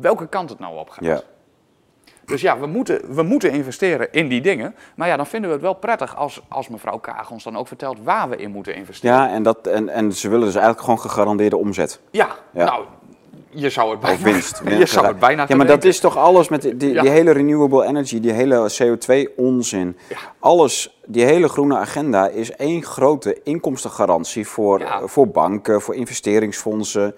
[0.00, 1.04] welke kant het nou op gaat.
[1.04, 1.20] Ja.
[2.24, 4.74] Dus ja, we moeten, we moeten investeren in die dingen.
[4.96, 7.68] Maar ja, dan vinden we het wel prettig als, als mevrouw Kaag ons dan ook
[7.68, 9.16] vertelt waar we in moeten investeren.
[9.16, 12.00] Ja, en, dat, en, en ze willen dus eigenlijk gewoon gegarandeerde omzet.
[12.10, 12.64] Ja, Ja.
[12.64, 12.84] nou,
[13.50, 14.62] je zou het bijna, Of winst.
[14.78, 17.02] je zou het bijna Ja, maar dat is toch alles met die, die, Ja.
[17.02, 19.96] die hele renewable energy, die hele CO2-onzin.
[20.08, 20.16] Ja.
[20.38, 27.14] Alles, die hele groene agenda is één grote inkomstengarantie voor, voor banken, voor investeringsfondsen.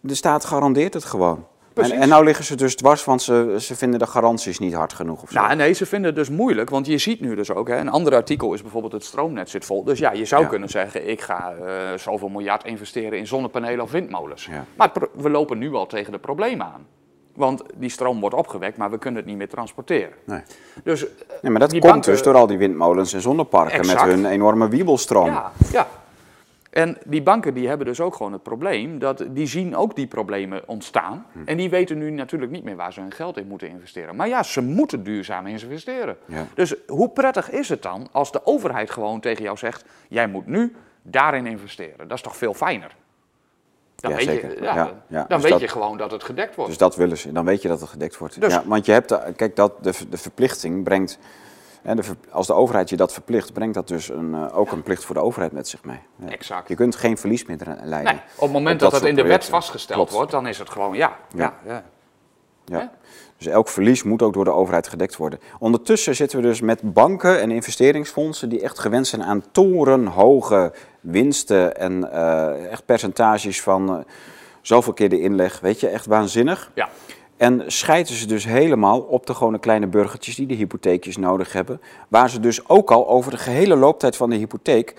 [0.00, 1.44] De staat garandeert het gewoon.
[1.78, 2.02] En, Precies.
[2.02, 5.22] en nou liggen ze dus dwars, want ze, ze vinden de garanties niet hard genoeg.
[5.22, 5.40] Of zo.
[5.40, 7.88] Nou, nee, ze vinden het dus moeilijk, want je ziet nu dus ook, hè, een
[7.90, 9.84] ander artikel is bijvoorbeeld het stroomnet zit vol.
[9.84, 10.48] Dus ja, je zou Ja.
[10.48, 14.46] kunnen zeggen, ik ga eh, zoveel miljard investeren in zonnepanelen of windmolens.
[14.46, 14.64] Ja.
[14.76, 16.86] Maar we lopen nu al tegen de problemen aan.
[17.34, 20.12] Want die stroom wordt opgewekt, maar we kunnen het niet meer transporteren.
[20.24, 20.40] Nee.
[20.84, 21.06] Dus
[21.42, 24.04] Nee, maar dat komt banken- dus door al die windmolens en zonneparken Exact.
[24.06, 25.26] met hun enorme wiebelstroom.
[25.26, 25.86] Ja, ja.
[26.78, 30.06] En die banken die hebben dus ook gewoon het probleem, dat die zien ook die
[30.06, 31.26] problemen ontstaan.
[31.32, 31.38] Hm.
[31.44, 34.16] En die weten nu natuurlijk niet meer waar ze hun geld in moeten investeren.
[34.16, 36.16] Maar ja, ze moeten duurzaam investeren.
[36.26, 36.46] Ja.
[36.54, 40.46] Dus hoe prettig is het dan als de overheid gewoon tegen jou zegt, jij moet
[40.46, 42.08] nu daarin investeren.
[42.08, 42.96] Dat is toch veel fijner?
[43.96, 44.50] Dan Ja, weet, zeker.
[44.50, 44.84] Je, ja.
[45.08, 46.70] Dan Dus weet dat- je gewoon dat het gedekt wordt.
[46.70, 47.32] Dus dat willen ze.
[47.32, 48.40] Dan weet je dat het gedekt wordt.
[48.40, 51.18] Dus- ja, want je hebt, de- kijk, dat, de, de verplichting brengt.
[51.82, 54.82] De, ver- als de overheid je dat verplicht, brengt dat dus een, eh, ook een
[54.82, 55.98] plicht voor de overheid met zich mee.
[56.16, 56.28] Ja.
[56.28, 56.68] Exact.
[56.68, 58.12] Je kunt geen verlies meer leiden.
[58.14, 60.12] nee, op het moment op dat, dat dat in de wet vastgesteld Klopt.
[60.12, 61.16] wordt, dan is het gewoon ja.
[61.34, 61.54] ja.
[61.66, 61.84] ja,
[62.64, 62.92] Ja.
[63.36, 65.40] Dus elk verlies moet ook door de overheid gedekt worden.
[65.58, 71.76] Ondertussen zitten we dus met banken en investeringsfondsen die echt gewend zijn aan torenhoge winsten
[71.76, 74.04] en eh, echt percentages van eh,
[74.60, 75.60] zoveel keer de inleg.
[75.60, 76.70] Weet je, echt waanzinnig.
[76.74, 76.88] ja.
[77.38, 81.80] En scheiden ze dus helemaal op de gewone kleine burgertjes die de hypotheekjes nodig hebben.
[82.08, 84.94] Waar ze dus ook al over de gehele looptijd van de hypotheek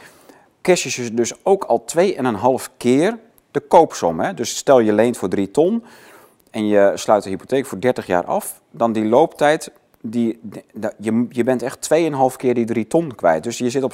[0.62, 3.18] cashen ze dus ook al 2,5 keer
[3.52, 4.20] de koopsom.
[4.20, 4.34] Hè?
[4.34, 5.84] Dus stel je leent voor 3 ton
[6.52, 9.72] en je sluit de hypotheek voor 30 jaar af, dan die looptijd
[10.02, 10.40] die,
[10.74, 11.90] dat- je, je bent echt
[12.32, 13.44] 2,5 keer die 3 ton kwijt.
[13.44, 13.94] Dus je zit op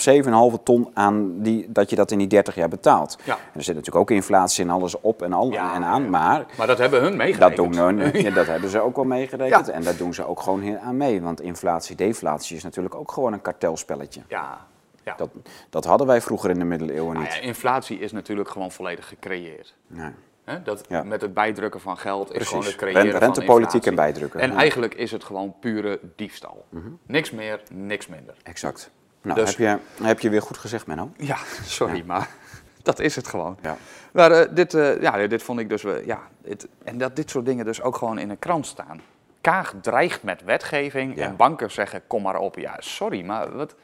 [0.58, 3.18] 7,5 ton aan die, dat je dat in die 30 jaar betaalt.
[3.24, 3.34] Ja.
[3.34, 6.10] En er zit natuurlijk ook inflatie en alles op en, al, Ja, en aan.
[6.10, 7.74] Maar Maar dat hebben hun dat, meegerekend.
[7.74, 9.70] doen hun, ja, dat hebben ze ook wel meegerekend.
[9.70, 11.22] En daar doen ze ook gewoon aan mee.
[11.22, 14.22] Want inflatie, deflatie is natuurlijk ook gewoon een kartelspelletje.
[14.28, 14.58] Ja,
[15.04, 15.14] ja.
[15.18, 15.30] Dat,
[15.70, 17.34] dat hadden wij vroeger in de middeleeuwen Nou niet.
[17.36, 19.76] ja, inflatie is natuurlijk gewoon volledig gecreëerd.
[19.88, 20.12] Nee.
[20.46, 21.04] Hè, dat, Ja.
[21.04, 24.40] Met het bijdrukken van geld is gewoon het creëren Ren- van rentepolitiek en bijdrukken.
[24.40, 24.58] En Ja.
[24.58, 26.66] eigenlijk is het gewoon pure diefstal.
[27.06, 28.36] Niks meer, niks minder.
[28.44, 28.92] Exact.
[29.22, 31.12] Nou, Dus- heb, je, heb je weer goed gezegd, Menno.
[31.18, 32.30] Ja, sorry, maar
[32.84, 33.58] dat is het gewoon.
[33.62, 33.78] Ja.
[34.12, 37.30] Maar eh, dit, eh, ja, dit vond ik dus, wel- ja, het, en dat dit
[37.30, 39.02] soort dingen dus ook gewoon in een krant staan.
[39.42, 41.26] Kaag dreigt met wetgeving Ja.
[41.26, 42.56] en banken zeggen, kom maar op.
[42.58, 43.76] Ja, sorry, maar wat,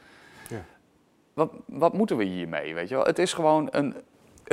[1.34, 3.04] wat, wat moeten we hiermee, weet je wel?
[3.04, 3.94] Het is gewoon een,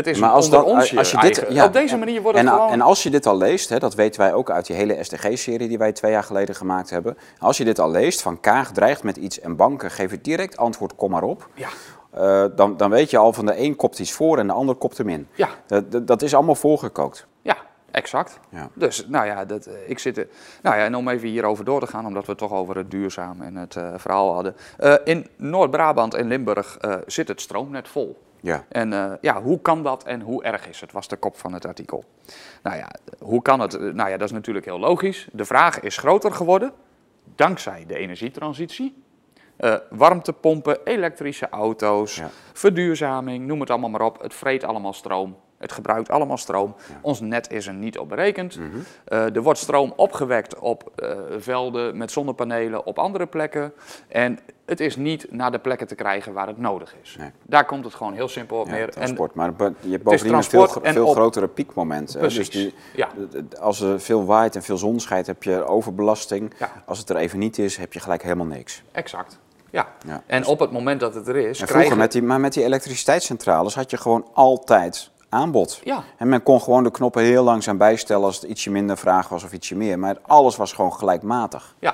[0.05, 2.21] het is Maar als, onder dat, onsje als je dit, ja, Op deze en- manier
[2.21, 2.71] wordt en, het gewoon...
[2.71, 5.67] En als je dit al leest, hè, dat weten wij ook uit die hele SDG-serie
[5.67, 7.17] die wij twee jaar geleden gemaakt hebben.
[7.39, 10.95] Als je dit al leest, van Kaag dreigt met iets en banken geven direct antwoord,
[10.95, 11.47] kom maar op.
[11.53, 11.67] ja,
[12.11, 14.75] eh, dan, dan weet je al van de een kopt iets voor en de ander
[14.75, 15.27] kopt hem in.
[15.33, 17.27] ja, Dat, dat, dat is allemaal voorgekookt.
[17.41, 17.57] ja,
[17.91, 18.39] exact.
[18.49, 18.69] Ja.
[18.73, 20.27] Dus, nou ja, dat, eh, ik zit er,
[20.61, 22.91] nou ja, en om even hierover door te gaan, omdat we het toch over het
[22.91, 24.55] duurzaam en het eh, verhaal hadden.
[24.77, 28.17] Eh, in Noord-Brabant en Limburg eh, zit het stroomnet vol.
[28.41, 28.65] Ja.
[28.69, 31.53] En eh, ja, hoe kan dat en hoe erg is het, was de kop van
[31.53, 32.03] het artikel.
[32.63, 32.87] Nou ja,
[33.19, 33.73] hoe kan het?
[33.73, 35.27] Eh, Nou ja, dat is natuurlijk heel logisch.
[35.31, 36.71] De vraag is groter geworden,
[37.35, 39.03] dankzij de energietransitie.
[39.57, 42.29] Eh, warmtepompen, elektrische auto's, Ja.
[42.53, 44.21] verduurzaming, noem het allemaal maar op.
[44.21, 45.37] Het vreet allemaal stroom.
[45.57, 46.75] Het gebruikt allemaal stroom.
[47.01, 48.59] Ons net is er niet op berekend.
[48.59, 48.77] Mhm.
[49.05, 50.91] Er wordt stroom opgewekt op
[51.37, 53.73] velden met zonnepanelen op andere plekken.
[54.07, 54.39] En
[54.69, 57.15] het is niet naar de plekken te krijgen waar het nodig is.
[57.19, 57.31] Nee.
[57.43, 58.83] Daar komt het gewoon heel simpel op Ja, neer.
[58.85, 59.33] En transport.
[59.33, 62.19] maar je hebt bovendien een veel, op- grotere piekmoment.
[62.19, 63.07] Dus die, ja.
[63.59, 66.53] als er veel waait en veel zon schijnt, heb je overbelasting.
[66.59, 66.71] Ja.
[66.85, 68.83] Als het er even niet is, heb je gelijk helemaal niks.
[68.91, 69.39] Exact.
[69.69, 69.87] Ja.
[70.07, 70.23] Ja.
[70.25, 71.75] En op het moment dat het er is, En krijgen...
[71.75, 75.81] vroeger met die, maar met die elektriciteitscentrales had je gewoon altijd aanbod.
[75.83, 76.03] Ja.
[76.17, 79.43] En men kon gewoon de knoppen heel langzaam bijstellen als het ietsje minder vraag was
[79.43, 79.99] of ietsje meer.
[79.99, 81.75] Maar alles was gewoon gelijkmatig.
[81.79, 81.88] Ja,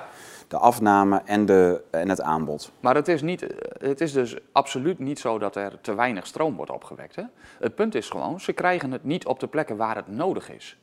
[0.48, 2.72] De afname en, de, en het aanbod.
[2.80, 3.46] maar het is, niet,
[3.78, 7.16] het is dus absoluut niet zo dat er te weinig stroom wordt opgewekt.
[7.16, 7.24] Hè?
[7.60, 10.78] Het punt is gewoon, ze krijgen het niet op de plekken waar het nodig is.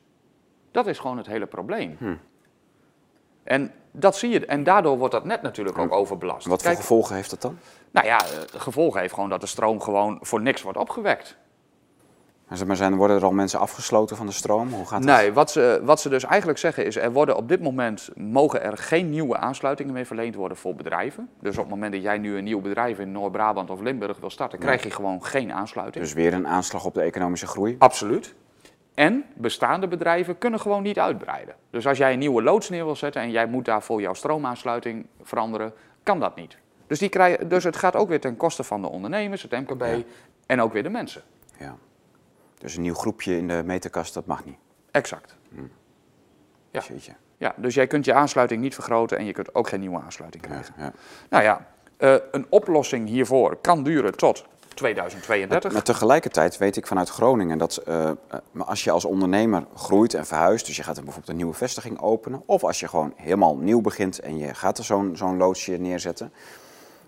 [0.70, 1.96] Dat is gewoon het hele probleem.
[1.98, 2.14] Hm.
[3.42, 6.46] En dat zie je, en daardoor wordt dat net natuurlijk ook overbelast.
[6.46, 7.58] Wat voor Kijk, gevolgen heeft dat dan?
[7.90, 11.36] nou ja, het gevolg heeft gewoon dat de stroom gewoon voor niks wordt opgewekt.
[12.52, 14.72] Zeg Maar zijn, worden er al mensen afgesloten van de stroom?
[14.72, 15.16] Hoe gaat dat?
[15.16, 18.62] Nee, wat ze, wat ze dus eigenlijk zeggen is, er worden op dit moment, mogen
[18.62, 21.28] er geen nieuwe aansluitingen meer verleend worden voor bedrijven.
[21.40, 24.30] Dus op het moment dat jij nu een nieuw bedrijf in Noord-Brabant of Limburg wil
[24.30, 26.04] starten, krijg je gewoon geen aansluiting.
[26.04, 27.76] Dus weer een aanslag op de economische groei?
[27.78, 28.34] Absoluut.
[28.94, 31.54] En bestaande bedrijven kunnen gewoon niet uitbreiden.
[31.70, 35.06] Dus als jij een nieuwe loods neer wil zetten en jij moet daarvoor jouw stroomaansluiting
[35.22, 35.72] veranderen,
[36.02, 36.56] kan dat niet.
[36.86, 39.82] Dus, die krijgen, dus het gaat ook weer ten koste van de ondernemers, het MKB
[39.82, 39.98] Ja.
[40.46, 41.22] en ook weer de mensen.
[41.58, 41.76] Ja.
[42.62, 44.56] Dus een nieuw groepje in de meterkast, dat mag niet.
[44.90, 45.34] Exact.
[46.70, 46.82] Ja.
[46.88, 47.12] Jeetje.
[47.36, 50.44] Ja, dus jij kunt je aansluiting niet vergroten en je kunt ook geen nieuwe aansluiting
[50.44, 50.74] Ja, krijgen.
[50.78, 50.92] ja.
[51.30, 54.44] Nou ja, eh, een oplossing hiervoor kan duren tot
[54.74, 55.72] 2032.
[55.72, 57.82] Maar tegelijkertijd weet ik vanuit Groningen dat
[58.50, 61.54] maar als je als ondernemer groeit en verhuist, dus je gaat er bijvoorbeeld een nieuwe
[61.54, 65.36] vestiging openen, of als je gewoon helemaal nieuw begint en je gaat er zo'n zo'n
[65.36, 66.32] loodsje neerzetten,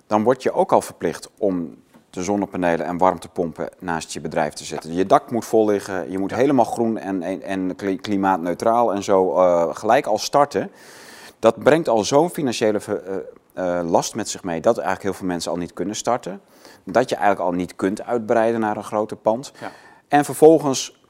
[0.07, 1.83] dan word je ook al verplicht om
[2.15, 4.95] de zonnepanelen en warmtepompen naast je bedrijf te zetten.
[4.95, 9.03] Je dak moet vol liggen, je moet helemaal groen en, en, en kli- klimaatneutraal en
[9.03, 10.71] zo eh, gelijk al starten.
[11.39, 15.27] Dat brengt al zo'n financiële eh, eh, last met zich mee dat eigenlijk heel veel
[15.27, 16.41] mensen al niet kunnen starten.
[16.85, 19.53] Dat je eigenlijk al niet kunt uitbreiden naar een groter pand.
[19.61, 19.71] Ja.
[20.09, 21.03] En vervolgens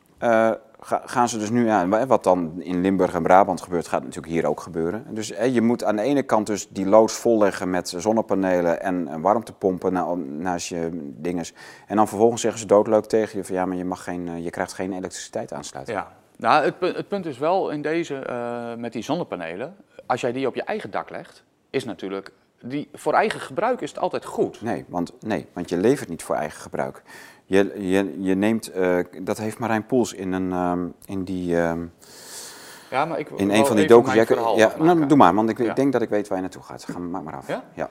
[0.85, 4.47] gaan ze dus nu aan, wat dan in Limburg en Brabant gebeurt, gaat natuurlijk hier
[4.47, 5.07] ook gebeuren.
[5.11, 9.21] Dus je moet aan de ene kant dus die loods volleggen met zonnepanelen en, en
[9.21, 11.53] warmtepompen na, naast je dinges.
[11.87, 14.45] En dan vervolgens zeggen ze doodleuk tegen je van ja, maar je, mag geen, eh,
[14.45, 15.95] je krijgt geen elektriciteit aansluiten.
[15.95, 19.77] Ja, nou, het, het punt is wel in deze, eh, met die zonnepanelen,
[20.07, 23.91] als jij die op je eigen dak legt, is natuurlijk, die, voor eigen gebruik is
[23.91, 24.63] het altijd goed.
[24.63, 27.03] Nee, want, nee, want je levert niet voor eigen gebruik.
[27.45, 31.87] Je, je, je neemt, eh, dat heeft Marijn Poels in, een, ehm, in, die, ehm,
[32.91, 34.15] Ja, maar ik in een van die docus.
[34.57, 36.85] Ja, nou, doe maar, want ik, ik denk dat ik weet waar je naartoe gaat.
[36.85, 37.47] Ga, maak maar af.
[37.49, 37.65] Ja?
[37.75, 37.91] Ja.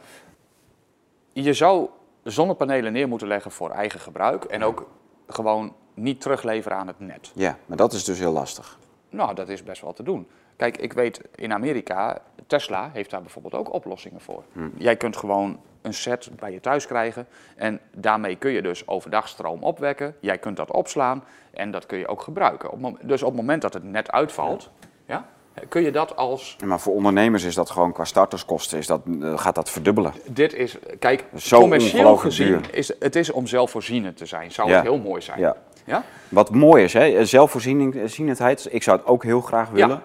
[1.33, 1.89] Je zou
[2.23, 4.89] zonnepanelen neer moeten leggen voor eigen gebruik en ook
[5.27, 7.31] gewoon niet terugleveren aan het net.
[7.35, 8.77] ja, maar dat is dus heel lastig.
[9.09, 10.27] Nou, dat is best wel te doen.
[10.55, 14.43] Kijk, ik weet in Amerika, Tesla heeft daar bijvoorbeeld ook oplossingen voor.
[14.77, 19.27] Jij kunt gewoon een set bij je thuis krijgen en daarmee kun je dus overdag
[19.27, 20.15] stroom opwekken.
[20.19, 21.23] Jij kunt dat opslaan
[21.53, 22.71] en dat kun je ook gebruiken.
[22.71, 24.69] Op, dus op het moment dat het net uitvalt,
[25.05, 25.25] ja.
[25.69, 26.55] Kun je dat als...
[26.59, 30.13] Ja, Maar voor ondernemers is dat gewoon qua starterskosten, is dat, eh, gaat dat verdubbelen.
[30.29, 32.75] Dit is, kijk, Zo commercieel gezien duur.
[32.75, 34.51] is het is om zelfvoorzienend te zijn.
[34.51, 34.73] Zou Ja.
[34.75, 35.39] het heel mooi zijn.
[35.39, 35.55] Ja.
[35.85, 36.03] Ja?
[36.29, 37.25] Wat mooi is, hè?
[37.25, 39.89] zelfvoorzienendheid, ik zou het ook heel graag willen.
[39.89, 40.03] Ja.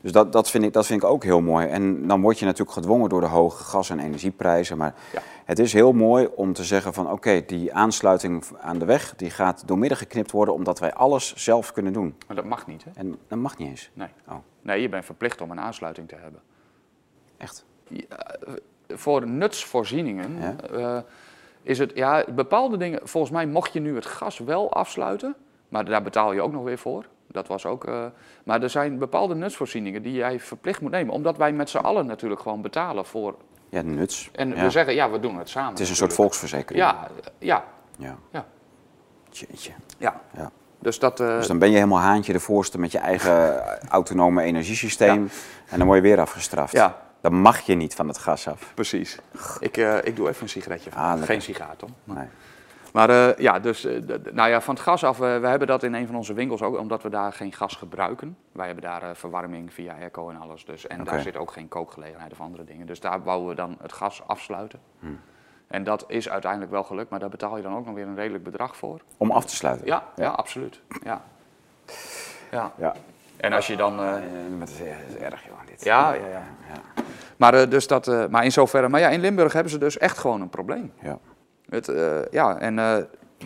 [0.00, 1.66] Dus dat, dat, vind ik, dat vind ik ook heel mooi.
[1.66, 4.76] En dan word je natuurlijk gedwongen door de hoge gas- en energieprijzen.
[4.76, 5.20] Maar Ja.
[5.44, 9.30] het is heel mooi om te zeggen van oké, die aansluiting aan de weg die
[9.30, 12.14] gaat doormidden geknipt worden omdat wij alles zelf kunnen doen.
[12.26, 12.90] Maar dat mag niet, hè?
[12.94, 13.90] En dat mag niet eens.
[13.94, 14.08] Nee.
[14.28, 16.40] Oh, Nee, je bent verplicht om een aansluiting te hebben.
[17.36, 17.64] echt?
[18.88, 20.56] Voor nutsvoorzieningen Ja.
[20.72, 21.02] eh,
[21.62, 25.34] is het, ja, bepaalde dingen, volgens mij mocht je nu het gas wel afsluiten,
[25.68, 27.04] maar daar betaal je ook nog weer voor.
[27.30, 28.04] Dat was ook, eh,
[28.44, 32.06] maar er zijn bepaalde nutsvoorzieningen die jij verplicht moet nemen, omdat wij met z'n allen
[32.06, 33.34] natuurlijk gewoon betalen voor.
[33.68, 34.28] Ja, nuts.
[34.32, 34.62] En Ja.
[34.62, 35.70] we zeggen, ja, we doen het samen.
[35.70, 36.84] Het is een soort volksverzekering.
[36.84, 37.08] Ja,
[37.38, 37.64] ja,
[37.96, 38.16] Ja.
[38.30, 38.46] ja,
[39.30, 39.72] Jeetje.
[39.98, 40.20] ja.
[40.36, 40.50] Ja.
[40.78, 41.20] Dus dat.
[41.20, 45.28] eh, Dus dan ben je helemaal haantje de voorste met je eigen autonome energiesysteem.
[45.68, 46.72] En dan word je weer afgestraft.
[46.72, 46.96] Ja.
[47.20, 48.72] Dan mag je niet van het gas af.
[48.74, 49.18] Precies.
[49.60, 51.02] Ik, eh, ik doe even een sigaretje van.
[51.02, 51.22] Ah.
[51.22, 51.90] Geen sigaar, toch?
[52.04, 52.26] Nee.
[52.92, 55.82] Maar eh, ja, dus eh, nou ja, van het gas af, eh, we hebben dat
[55.82, 58.36] in een van onze winkels ook, omdat we daar geen gas gebruiken.
[58.52, 60.64] Wij hebben daar verwarming via airco en alles.
[60.64, 62.86] Dus, en daar zit ook geen kookgelegenheid of andere dingen.
[62.86, 64.80] Dus daar bouwen we dan het gas afsluiten.
[64.98, 65.20] Hmm.
[65.66, 68.16] En dat is uiteindelijk wel gelukt, maar daar betaal je dan ook nog weer een
[68.16, 69.00] redelijk bedrag voor.
[69.16, 69.86] Om af te sluiten.
[69.86, 70.28] Ja, ja.
[70.28, 70.80] absoluut.
[71.04, 71.22] Ja.
[72.50, 72.72] Ja.
[72.76, 72.94] Ja.
[73.36, 73.96] En als je dan...
[74.58, 74.80] Dat is,
[75.20, 75.58] erg, joh.
[75.66, 75.84] Dit.
[75.84, 76.42] ja, ja, ja.
[77.36, 78.88] Maar, eh, dus dat, maar in zoverre...
[78.88, 80.92] Maar ja, in Limburg hebben ze dus echt gewoon een probleem.
[81.00, 81.18] Ja.
[81.70, 82.96] Het, eh, ja, en eh,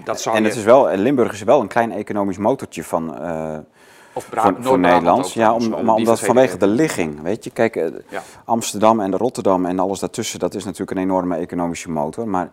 [0.05, 0.49] dat zou En je...
[0.49, 3.59] het is wel, en Limburg is wel een klein economisch motortje van, eh,
[4.13, 7.23] Of Bra- voor, voor ook Ja, om, eh, maar omdat vanwege de ligging.
[7.23, 8.23] Weet je, kijk, eh, Ja.
[8.45, 12.29] Amsterdam en Rotterdam en alles daartussen, dat is natuurlijk een enorme economische motor.
[12.29, 12.51] Maar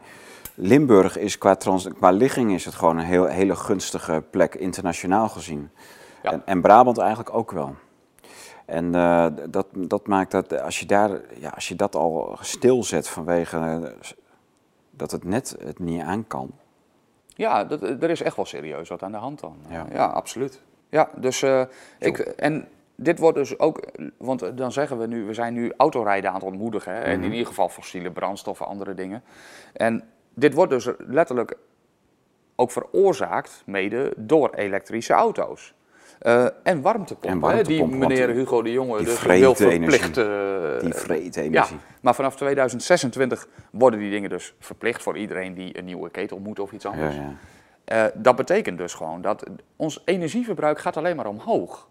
[0.56, 5.30] Limburg is qua, trans, qua ligging is het gewoon een heel, hele gunstige plek, internationaal
[5.30, 5.70] gezien.
[6.24, 6.32] Ja.
[6.32, 7.76] En, en Brabant eigenlijk ook wel.
[8.66, 11.10] En eh, dat, dat maakt dat als je, daar,
[11.40, 13.90] ja, als je dat al stilzet vanwege eh,
[15.00, 16.52] dat het net het niet aan kan.
[17.28, 19.58] Ja, dat, er is echt wel serieus wat aan de hand dan.
[19.70, 19.86] Ja.
[19.92, 20.62] Ja, absoluut.
[20.90, 21.62] Ja, dus eh,
[22.00, 23.82] ik, en dit wordt dus ook,
[24.18, 26.94] want eh, dan zeggen we nu, we zijn nu autorijden aan het ontmoedigen.
[26.94, 27.10] Hè, Mhm.
[27.10, 29.24] En in ieder geval fossiele brandstoffen, andere dingen.
[29.74, 31.58] En dit wordt dus letterlijk
[32.56, 35.74] ook veroorzaakt, mede door elektrische auto's.
[36.20, 40.18] Eh, en warmtepompen, En die meneer Hugo de Jonge dus wil verplicht...
[40.18, 41.78] eh, Die vreten ja, energie.
[42.02, 46.60] maar vanaf 2026 worden die dingen dus verplicht voor iedereen die een nieuwe ketel moet
[46.60, 47.16] of iets Ja, anders.
[47.16, 47.32] ja.
[47.86, 49.44] Eh, dat betekent dus gewoon dat
[49.76, 51.88] ons energieverbruik gaat alleen maar omhoog.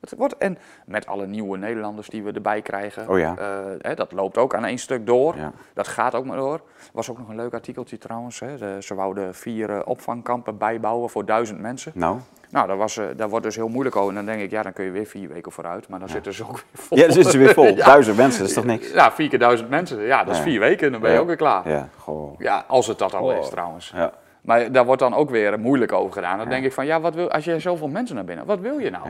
[0.00, 3.36] Het wordt, en met alle nieuwe Nederlanders die we erbij krijgen, Oh ja.
[3.38, 5.36] eh, hè, dat loopt ook aan één stuk door.
[5.36, 5.52] Ja.
[5.74, 6.54] Dat gaat ook maar door.
[6.54, 8.40] Er was ook nog een leuk artikeltje trouwens.
[8.40, 8.56] Hè.
[8.56, 11.92] De- ze wouden vier eh, opvangkampen bijbouwen voor duizend mensen.
[11.94, 12.18] Nou,
[12.54, 14.08] Nou, daar, was, eh, daar wordt dus heel moeilijk over.
[14.08, 15.88] En dan denk ik, ja, dan kun je weer vier weken vooruit.
[15.88, 16.98] Maar dan zitten ze ook weer vol.
[16.98, 17.64] ja, dan zitten ze weer vol.
[17.76, 17.84] Ja.
[17.84, 18.92] Duizend mensen, dat is toch niks?
[18.92, 20.00] Ja, vier keer duizend mensen.
[20.02, 20.92] Ja, dat is vier weken.
[20.92, 21.68] Dan ben je ook weer klaar.
[21.68, 22.40] Ja, goh.
[22.40, 23.38] Ja, als het dat al Oh.
[23.38, 23.92] is trouwens.
[23.94, 24.12] Ja.
[24.40, 26.38] Maar daar wordt dan ook weer moeilijk over gedaan.
[26.38, 28.78] Dan denk ik van, ja, wat wil, als je zoveel mensen naar binnen, wat wil
[28.78, 29.08] je nou?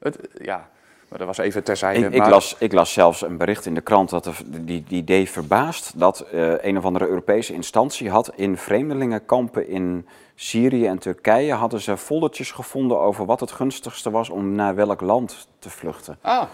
[0.00, 0.68] Het, ja,
[1.10, 2.06] maar dat was even terzijde.
[2.06, 4.84] Ik, ik, maar- las, ik las zelfs een bericht in de krant dat er, die,
[4.88, 10.86] die deed verbaasd dat eh, een of andere Europese instantie had in vreemdelingenkampen in Syrië
[10.86, 15.48] en Turkije hadden ze foldertjes gevonden over wat het gunstigste was om naar welk land
[15.58, 16.18] te vluchten.
[16.20, 16.48] Ah, dan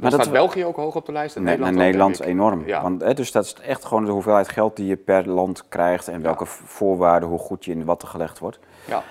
[0.00, 2.66] Maar staat dat- België ook hoog op de lijst en Nee, Nederland, ook, Nederland enorm.
[2.66, 2.82] Ja.
[2.82, 6.08] Want, hè, dus dat is echt gewoon de hoeveelheid geld die je per land krijgt
[6.08, 8.58] en welke voorwaarden, hoe goed je in wat er gelegd wordt.
[8.84, 9.02] Ja.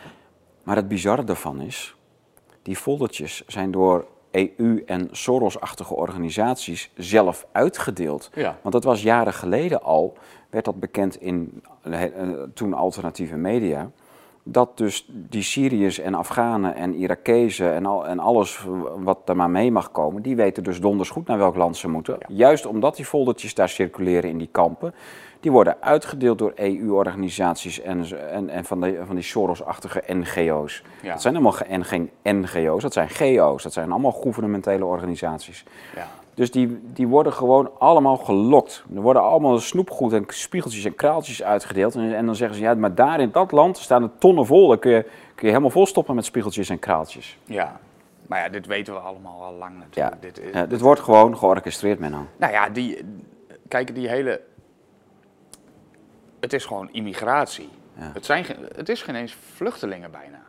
[0.63, 1.95] Maar het bizarre daarvan is,
[2.61, 4.05] die foldertjes zijn door
[4.37, 8.29] EU en Soros-achtige organisaties zelf uitgedeeld.
[8.33, 8.57] Ja.
[8.61, 10.17] Want dat was jaren geleden al,
[10.49, 12.03] werd dat bekend in eh,
[12.53, 13.91] toen alternatieve media.
[14.51, 18.65] Dat dus die Syriërs en Afghanen en Irakezen en, al, en alles
[18.97, 21.89] wat er maar mee mag komen, die weten dus donders goed naar welk land ze
[21.89, 22.17] moeten.
[22.27, 24.93] Juist omdat die foldertjes daar circuleren in die kampen.
[25.39, 30.83] Die worden uitgedeeld door EU-organisaties en, en, en van, de, van die Soros-achtige NGO's.
[31.01, 31.11] Ja.
[31.11, 33.63] Dat zijn allemaal en geen NGO's, dat zijn GO's.
[33.63, 35.63] Dat zijn allemaal gouvernementele organisaties.
[35.95, 36.07] Ja.
[36.37, 38.83] Dus die, die worden gewoon allemaal gelokt.
[38.95, 41.95] Er worden allemaal snoepgoed en spiegeltjes en kraaltjes uitgedeeld.
[41.95, 44.67] En, en dan zeggen ze, ja, maar daar in dat land staan er tonnen vol.
[44.67, 47.37] Dan kun je, kun je helemaal vol stoppen met spiegeltjes en kraaltjes.
[47.43, 47.79] ja.
[48.27, 50.21] Maar ja, dit weten we allemaal al lang Ja, natuurlijk.
[50.21, 52.25] Dit, is- ja, dit wordt gewoon georchestreerd, Menno.
[52.37, 52.97] Nou ja, die,
[53.67, 54.41] kijk, die hele.
[56.39, 57.69] Het is gewoon immigratie.
[57.93, 58.11] Ja.
[58.13, 60.39] Het, zijn, het is geen eens vluchtelingen bijna.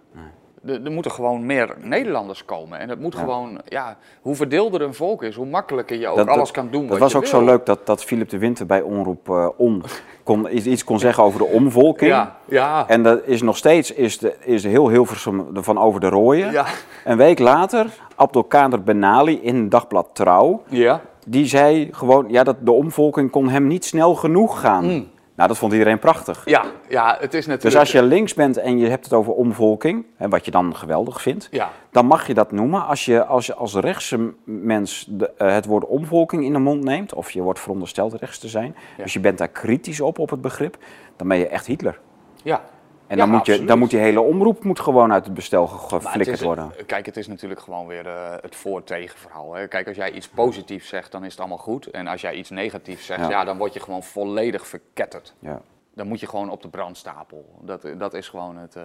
[0.69, 2.79] Er, er moeten gewoon meer Nederlanders komen.
[2.79, 3.19] En het moet Ja.
[3.21, 6.69] gewoon, ja, hoe verdeelder een volk is, hoe makkelijker je ook Dat- alles dat- kan
[6.71, 7.31] doen Dat was ook wil.
[7.31, 9.83] zo leuk dat, dat Philip de Winter bij Omroep eh On
[10.23, 12.11] kon, iets kon zeggen over de omvolking.
[12.11, 16.09] Ja, ja, En dat is nog steeds is de, is heel Hilversum van over de
[16.09, 16.53] rooien.
[16.53, 16.65] ja,
[17.05, 21.01] Een week later, Abdelkader Benali in dagblad Trouw, ja.
[21.27, 24.85] die zei gewoon ja, dat de omvolking kon hem niet snel genoeg gaan.
[24.85, 25.09] Mm.
[25.39, 26.43] Nou, dat vond iedereen prachtig.
[26.45, 27.63] Ja, ja, het is natuurlijk...
[27.63, 30.77] Dus als je links bent en je hebt het over omvolking, hè, wat je dan
[30.77, 32.87] geweldig vindt, Ja, dan mag je dat noemen.
[32.87, 36.85] Als je als, je als rechtse mens de, eh, het woord omvolking in de mond
[36.85, 39.03] neemt, of je wordt verondersteld rechts te zijn, Ja.
[39.03, 40.77] dus je bent daar kritisch op, op het begrip,
[41.17, 41.99] dan ben je echt Hitler.
[42.43, 42.61] ja.
[43.09, 45.67] En Ja, dan, moet je, dan moet die hele omroep moet gewoon uit het bestel
[45.67, 46.73] geflikkerd worden.
[46.87, 49.55] Kijk, het is natuurlijk gewoon weer eh, het voor-tegen verhaal.
[49.55, 49.69] Hè.
[49.69, 51.87] Kijk, als jij iets positiefs zegt, dan is het allemaal goed.
[51.87, 53.31] En als jij iets negatiefs zegt, Ja.
[53.31, 53.45] ja.
[53.45, 55.35] dan word je gewoon volledig verketterd.
[55.39, 55.61] Ja.
[55.95, 57.45] Dan moet je gewoon op de brandstapel.
[57.61, 58.77] Dat, dat is gewoon het...
[58.77, 58.83] eh,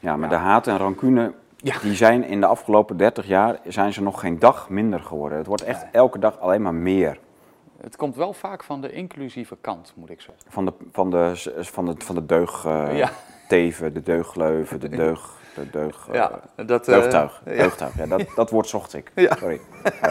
[0.00, 1.32] ja, maar de haat en rancune,
[1.82, 5.38] die zijn in de afgelopen 30 jaar, zijn ze nog geen dag minder geworden.
[5.38, 7.18] Het wordt echt elke dag alleen maar meer.
[7.80, 10.44] Het komt wel vaak van de inclusieve kant, moet ik zeggen.
[10.48, 13.10] Van de, van de, van de, van de deug eh, Ja.
[13.56, 15.40] Teven, de deugleuven, de deug...
[15.54, 16.30] De deug eh, Ja,
[16.66, 17.42] dat, eh, Deugtuig.
[17.44, 17.52] ja.
[17.52, 17.96] Deugtuig.
[17.96, 19.10] Ja, dat, dat woord zocht ik.
[19.14, 19.36] Ja.
[19.38, 19.60] Sorry.
[20.02, 20.08] Ja,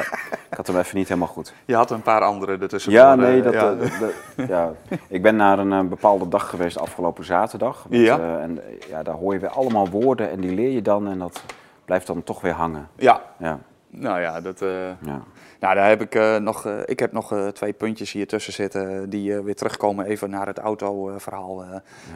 [0.49, 1.53] ik had hem even niet helemaal goed.
[1.65, 2.91] Je had een paar andere ertussen.
[2.91, 3.71] Ja, nee, dat, ja.
[3.71, 3.99] eh, dat-
[4.35, 4.71] dat- ja.
[5.07, 7.85] Ik ben naar een eh, bepaalde dag geweest afgelopen zaterdag.
[7.89, 8.17] Met, Ja.
[8.19, 11.07] eh, en eh, ja, daar hoor je weer allemaal woorden en die leer je dan
[11.07, 11.43] en dat
[11.85, 12.87] blijft dan toch weer hangen.
[12.95, 14.61] ja, Ja, nou ja, dat...
[14.61, 14.69] eh,
[15.05, 15.21] ja.
[15.62, 18.53] Nou, daar heb ik, eh, nog, eh, ik heb nog eh, twee puntjes hier tussen
[18.53, 21.64] zitten die weer terugkomen even naar het autoverhaal.
[21.64, 21.70] eh.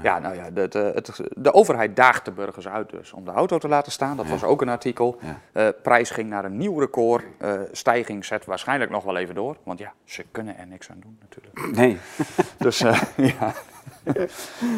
[0.04, 0.20] ja.
[0.20, 3.58] nou ja, de, de, het, de overheid daagt de burgers uit dus om de auto
[3.58, 4.18] te laten staan.
[4.18, 4.32] Dat Ja.
[4.32, 5.18] was ook een artikel.
[5.54, 5.72] Ja.
[5.72, 7.24] Prijs ging naar een nieuw record.
[7.72, 11.18] Stijging zet waarschijnlijk nog wel even door, want ja, ze kunnen er niks aan doen
[11.22, 11.78] natuurlijk.
[11.78, 11.98] Nee,
[12.58, 12.80] Dus
[13.40, 13.54] ja.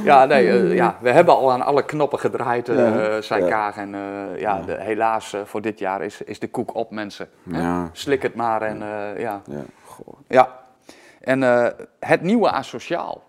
[0.03, 3.47] Ja, nee, eh, ja, we hebben al aan alle knoppen gedraaid, eh zei.
[3.49, 3.77] Kaag.
[3.77, 7.29] En eh, ja, de- helaas voor dit jaar is, is de koek op, mensen.
[7.91, 8.79] Slik het maar en
[9.17, 9.41] ja.
[10.27, 10.59] ja.
[11.21, 11.41] En
[11.99, 13.23] het nieuwe asociaal,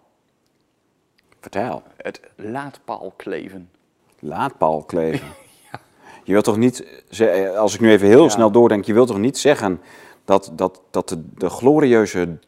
[1.40, 1.82] vertel.
[1.96, 3.70] het laadpaalkleven.
[4.18, 5.26] Laadpaal kleven.
[6.24, 7.02] Je wilt toch niet,
[7.56, 8.28] als ik nu even heel Ja.
[8.28, 9.80] snel doordenk, je wilt toch niet zeggen
[10.24, 12.38] dat, dat, dat de, de glorieuze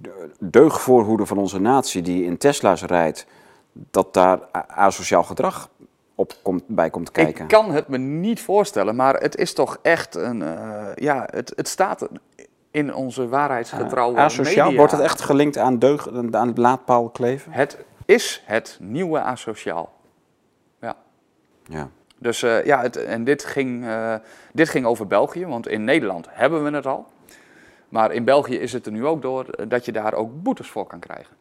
[0.00, 3.26] de- deugdvoorhoeder van onze natie die in Tesla's rijdt,
[3.72, 5.68] dat daar asociaal gedrag
[6.14, 7.42] op komt, bij komt kijken?
[7.42, 11.52] Ik kan het me niet voorstellen, maar het is toch echt een, eh, ja, het,
[11.56, 12.08] het staat
[12.70, 14.78] in onze waarheidsgetrouwe asociaal, media.
[14.78, 17.52] wordt het echt gelinkt aan, deugd, aan het laadpaal kleven?
[17.52, 19.92] Het is het nieuwe asociaal.
[20.80, 20.96] Ja.
[21.64, 21.88] Ja.
[22.18, 24.14] Dus eh, ja, het, en dit ging, eh,
[24.52, 27.06] dit ging over België, want in Nederland hebben we het al.
[27.94, 30.68] Maar in België is het er nu ook door eh, dat je daar ook boetes
[30.68, 31.36] voor kan krijgen.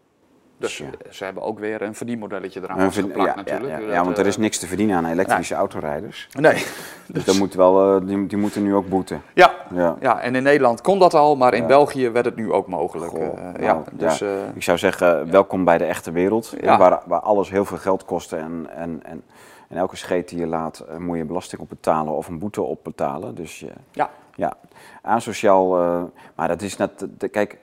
[0.58, 0.86] Dus Ja.
[0.86, 3.92] eh, ze hebben ook weer een verdienmodelletje eraan vastgeplakt ja, natuurlijk.
[3.92, 6.28] ja, want er eh, is niks te verdienen aan elektrische autorijders.
[6.40, 6.64] Nee.
[7.14, 9.22] Dus dan moet wel, eh, die, die moeten nu ook boeten.
[9.34, 9.54] Ja.
[9.74, 9.96] Ja.
[10.00, 11.68] ja, en in Nederland kon dat al, maar in.
[11.68, 13.12] België werd het nu ook mogelijk.
[13.12, 16.56] Goh, Eh, nou, ja, dus, eh, Ik zou zeggen, welkom bij de echte wereld.
[16.64, 19.24] Waar, waar alles heel veel geld kost en, en, en,
[19.70, 22.62] en elke scheet die je laat, eh, moet je belasting op betalen of een boete
[22.62, 23.36] op betalen.
[23.36, 24.10] Dus je- ja.
[24.36, 24.58] Ja,
[25.02, 25.80] asociaal.
[25.80, 26.04] eh,
[26.36, 27.08] maar dat is net.
[27.32, 27.58] kijk,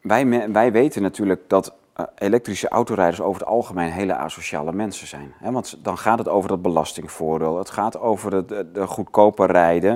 [0.00, 1.72] wij, wij weten natuurlijk dat
[2.18, 5.32] elektrische autorijders over het algemeen hele asociale mensen zijn.
[5.40, 7.58] Want dan gaat het over dat belastingvoordeel.
[7.58, 9.92] Het gaat over het de, de goedkope rijden.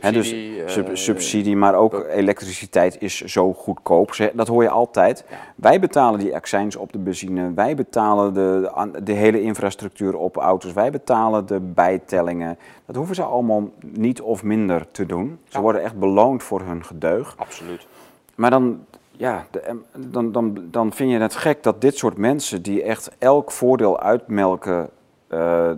[0.00, 0.62] Hè, dus Subsidie.
[0.62, 4.30] eh, sub- subsidie, maar ook elektriciteit is zo goedkoop.
[4.34, 5.24] Dat hoor je altijd.
[5.30, 5.36] Ja.
[5.56, 7.52] Wij betalen die accijns op de benzine.
[7.54, 8.70] Wij betalen de,
[9.02, 10.72] de hele infrastructuur op auto's.
[10.72, 12.58] Wij betalen de bijtellingen.
[12.86, 15.38] Dat hoeven ze allemaal niet of minder te doen.
[15.44, 15.60] Ze Ja.
[15.60, 17.34] worden echt beloond voor hun gedeug.
[17.36, 17.86] Absoluut.
[18.34, 18.84] Maar dan,
[19.16, 23.10] ja, de- dan, dan, dan vind je het gek dat dit soort mensen die echt
[23.18, 24.90] elk voordeel uitmelken,
[25.28, 25.70] eh,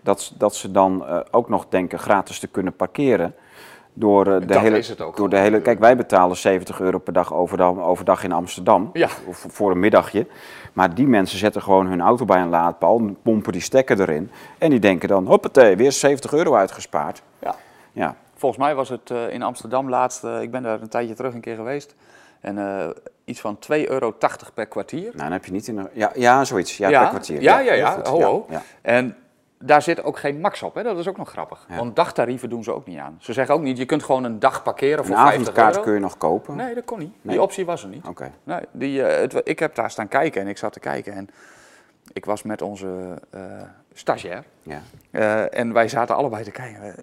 [0.00, 3.34] dat, ze- dat ze dan eh, ook nog denken gratis te kunnen parkeren.
[3.92, 6.80] Door, eh, de Dat hele, is het ook door de hele, kijk, wij betalen 70
[6.80, 8.90] euro per dag overdag, overdag in Amsterdam.
[8.92, 9.08] Ja.
[9.26, 10.26] Of voor een middagje.
[10.72, 14.30] Maar die mensen zetten gewoon hun auto bij een laadpaal, pompen die stekker erin.
[14.58, 17.22] En die denken dan, hoppatee, weer 70 euro uitgespaard.
[17.38, 17.54] Ja.
[17.92, 21.40] Ja, Volgens mij was het in Amsterdam laatst, ik ben daar een tijdje terug een
[21.40, 21.94] keer geweest.
[22.40, 22.88] En eh,
[23.24, 24.14] iets van 2,80 euro
[24.54, 25.02] per kwartier.
[25.02, 25.88] nou dan heb je niet in een...
[25.92, 26.76] Ja, ja zoiets.
[26.76, 27.42] Ja, per kwartier.
[27.42, 28.00] Ja, ja, ja.
[28.02, 28.46] Ho, ho.
[28.48, 28.62] Ja, ja.
[28.82, 29.16] En
[29.58, 30.82] daar zit ook geen max op, hè?
[30.82, 31.66] dat is ook nog grappig.
[31.68, 33.16] Want dagtarieven doen ze ook niet aan.
[33.20, 35.84] Ze zeggen ook niet, je kunt gewoon een dag parkeren voor Een 50 avondkaart euro.
[35.84, 36.56] kun je nog kopen.
[36.56, 37.12] Nee, dat kon niet.
[37.22, 37.34] Nee?
[37.34, 38.06] Die optie was er niet.
[38.06, 38.32] Oké.
[38.44, 41.12] Nee, die, eh, het, ik heb daar staan kijken en ik zat te kijken.
[41.12, 41.28] En
[42.12, 43.42] ik was met onze eh,
[43.92, 44.44] stagiair.
[44.62, 44.80] Ja.
[45.48, 46.94] En wij zaten allebei te kijken.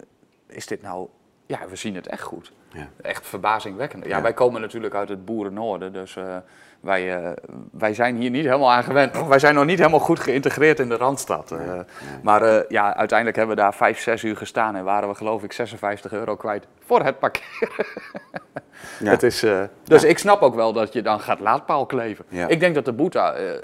[0.46, 1.08] Is dit nou...
[1.46, 2.52] Ja, we zien het echt goed.
[2.76, 2.88] Ja.
[3.02, 4.04] Echt verbazingwekkend.
[4.04, 4.22] Ja, Ja.
[4.22, 6.36] wij komen natuurlijk uit het boerennoorden, dus eh,
[6.80, 7.30] wij, eh,
[7.72, 9.26] wij zijn hier niet helemaal aan gewend.
[9.28, 11.50] Wij zijn nog niet helemaal goed geïntegreerd in de Randstad.
[11.50, 11.58] eh.
[12.22, 15.52] Maar ja, uiteindelijk hebben we daar vijf, zes uur gestaan en waren we geloof ik
[15.52, 17.86] 56 euro kwijt voor het parkeren.
[18.98, 19.10] Ja.
[19.10, 19.44] Het is,
[19.84, 22.24] dus ik snap ook wel dat je dan gaat laadpaal kleven.
[22.48, 23.20] Ik denk dat de boete,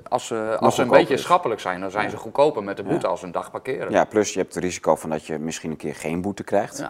[0.09, 1.23] als ze, als ze een beetje is.
[1.23, 3.91] schappelijk zijn, dan zijn ze goedkoper met de boete als een dag parkeren.
[3.91, 6.85] Ja, plus je hebt het risico van dat je misschien een keer geen boete krijgt.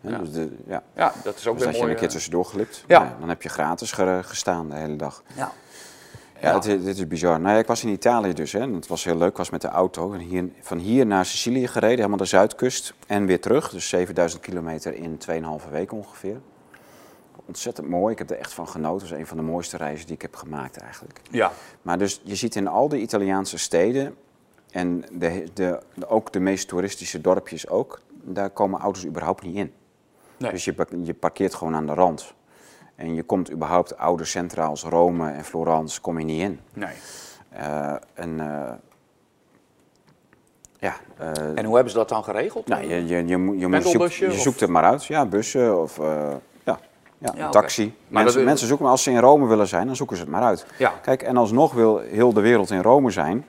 [0.00, 0.08] Ja.
[0.10, 0.18] Hè, Ja.
[0.22, 0.82] Dus, de, ja.
[0.94, 1.90] Ja, dat is ook dus weer dat je mooi.
[1.92, 3.02] een keer eh, tussendoor glipt, Ja.
[3.02, 5.22] ja, dan heb je gratis ge- gestaan de hele dag.
[5.34, 5.52] ja.
[6.42, 7.40] Ja, dit is bizar.
[7.40, 8.52] Nou ja, ik was in Italië dus.
[8.52, 8.58] Hè.
[8.60, 9.30] en Het was heel leuk.
[9.30, 10.12] Ik was met de auto.
[10.12, 12.94] En hier, van hier naar Sicilië gereden, helemaal de zuidkust.
[13.06, 13.70] En weer terug.
[13.70, 16.40] Dus 7000 kilometer in 2,5 weken ongeveer.
[17.46, 18.12] Ontzettend mooi.
[18.12, 19.00] Ik heb er echt van genoten.
[19.00, 21.20] Het was een van de mooiste reizen die ik heb gemaakt eigenlijk.
[21.30, 21.52] ja.
[21.82, 24.14] Maar dus je ziet in al die Italiaanse steden...
[24.70, 28.00] en de, de, ook de meest toeristische dorpjes ook...
[28.22, 29.72] daar komen auto's überhaupt niet in.
[30.40, 30.50] Nee.
[30.50, 32.34] Dus je, parkeert gewoon aan de rand.
[32.94, 36.60] En je komt überhaupt oude centra als Rome en Florence kom je niet in.
[36.72, 36.92] Nee.
[37.50, 38.72] Eh, en eh,
[40.78, 41.28] ja, eh,
[41.58, 42.66] En hoe hebben ze dat dan geregeld?
[42.68, 45.04] nou, je, je, je, moet- je, moet- zoekt, je of- zoekt het maar uit.
[45.04, 46.78] Ja, bussen of ja,
[47.18, 47.94] ja, Ja, een taxi.
[48.08, 50.30] Maar mensen, dat- mensen zoeken, als ze in Rome willen zijn, dan zoeken ze het
[50.30, 50.66] maar uit.
[50.78, 50.92] Ja.
[51.02, 53.46] Kijk, en alsnog wil heel de wereld in Rome zijn.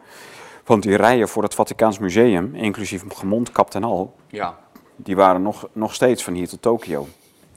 [0.65, 4.57] Want die rijen voor het Vaticaans Museum, inclusief gemondkapt en al, Ja.
[4.95, 7.07] Die waren nog, nog steeds van hier tot Tokio.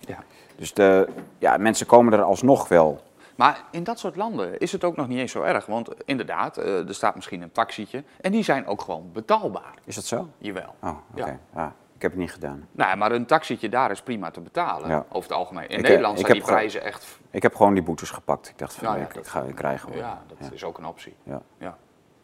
[0.01, 0.19] ja.
[0.57, 1.09] Dus de,
[1.39, 3.03] ja, mensen komen er alsnog wel.
[3.37, 5.67] Maar in dat soort landen is het ook nog niet eens zo erg.
[5.67, 8.05] Want inderdaad, eh, er staat misschien een taxietje.
[8.21, 9.75] En die zijn ook gewoon betaalbaar.
[9.85, 10.29] Is dat zo?
[10.39, 10.75] Jawel.
[10.83, 11.25] Oh, oké.
[11.27, 11.39] Ja.
[11.55, 12.69] Ja, ik heb het niet gedaan.
[12.73, 14.89] Nou, maar een taxietje daar is prima te betalen.
[14.89, 15.05] Ja.
[15.09, 15.69] Over het algemeen.
[15.69, 17.19] In Ik, eh, Nederland zijn die prijzen echt...
[17.31, 18.49] Ik heb gewoon die boetes gepakt.
[18.49, 19.89] Ik dacht van, Ja, ja, ik, dat- ga ik krijgen.
[19.89, 19.99] hoor.
[19.99, 21.15] Ja, dat is ook een optie.
[21.23, 21.43] Ja.
[21.59, 21.77] Ja,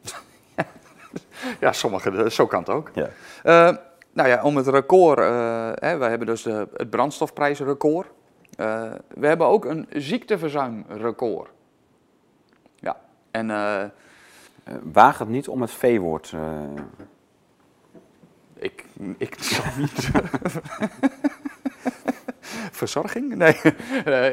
[1.61, 2.91] ja sommige, zo kan het ook.
[2.95, 3.09] Ja.
[3.43, 3.77] Eh,
[4.13, 8.07] nou ja, om het record, eh, hè, we hebben dus de, het brandstofprijsrecord.
[8.57, 11.51] Eh, we hebben ook een ziekteverzuimrecord.
[12.75, 12.97] Ja,
[13.31, 16.35] en Eh, waag het niet om het V-woord.
[18.59, 18.85] ik,
[19.17, 20.11] ik zal niet...
[22.81, 23.35] Verzorging?
[23.35, 23.55] Nee,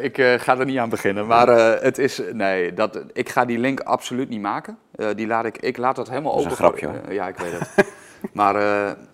[0.01, 1.27] ik ga er niet aan beginnen.
[1.27, 1.47] Maar
[1.81, 4.77] het is, nee, dat, ik ga die link absoluut niet maken.
[5.15, 6.83] Die laat ik, ik laat dat helemaal Dat is open.
[6.83, 7.91] een grapje, ja, ik weet het.
[8.33, 8.55] maar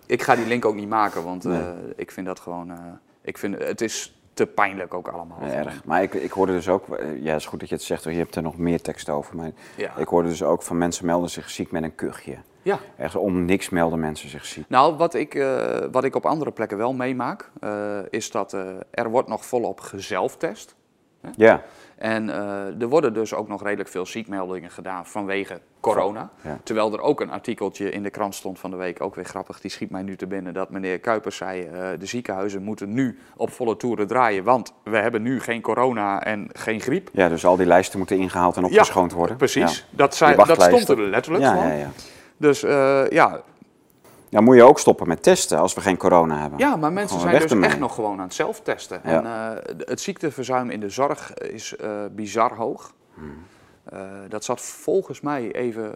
[0.05, 2.71] ik ga die link ook niet maken, want eh, ik vind dat gewoon...
[2.71, 2.77] eh,
[3.21, 5.37] ik vind, het is te pijnlijk ook allemaal.
[5.41, 5.83] eh, erg.
[5.85, 8.03] Maar ik, ik hoorde dus ook, eh, ja, het is goed dat je het zegt,
[8.03, 9.35] hoor, je hebt er nog meer tekst over.
[9.35, 9.95] Maar Ja.
[9.97, 12.37] ik hoorde dus ook van mensen melden zich ziek met een kuchje.
[12.61, 12.79] Ja.
[12.97, 14.69] Echt om niks melden mensen zich ziek.
[14.69, 15.45] Nou, wat ik,
[15.91, 17.51] wat ik op andere plekken wel meemaak,
[18.09, 18.53] is dat
[18.91, 20.75] er wordt nog volop gezelftest.
[21.35, 21.61] Ja,
[22.03, 26.29] En eh, er worden dus ook nog redelijk veel ziekmeldingen gedaan vanwege corona.
[26.41, 26.59] Ja.
[26.63, 29.59] Terwijl er ook een artikeltje in de krant stond van de week, ook weer grappig,
[29.61, 33.19] die schiet mij nu te binnen, dat meneer Kuipers zei, eh, de ziekenhuizen moeten nu
[33.35, 37.09] op volle toeren draaien, want we hebben nu geen corona en geen griep.
[37.13, 39.37] ja, dus al die lijsten moeten ingehaald en opgeschoond worden.
[39.37, 39.97] Precies, Ja.
[39.97, 41.67] dat, zei, dat stond er letterlijk Ja, van.
[41.67, 41.89] ja, ja.
[42.37, 43.41] Dus eh, ja,
[44.33, 46.59] Ja, moet je ook stoppen met testen als we geen corona hebben.
[46.59, 47.69] Ja, maar mensen zijn dus ermee.
[47.69, 49.01] echt nog gewoon aan het zelftesten.
[49.03, 49.09] Ja.
[49.23, 52.93] En eh, het ziekteverzuim in de zorg is eh, bizar hoog.
[53.13, 53.45] Hmm.
[53.83, 55.93] Eh, dat zat volgens mij even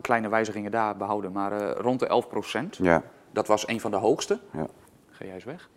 [0.00, 2.76] kleine wijzigingen daar behouden, maar rond de 11 procent.
[2.76, 3.02] Ja,
[3.32, 4.38] Dat was een van de hoogste.
[4.52, 4.66] ja.
[5.10, 5.68] Ga jij eens weg?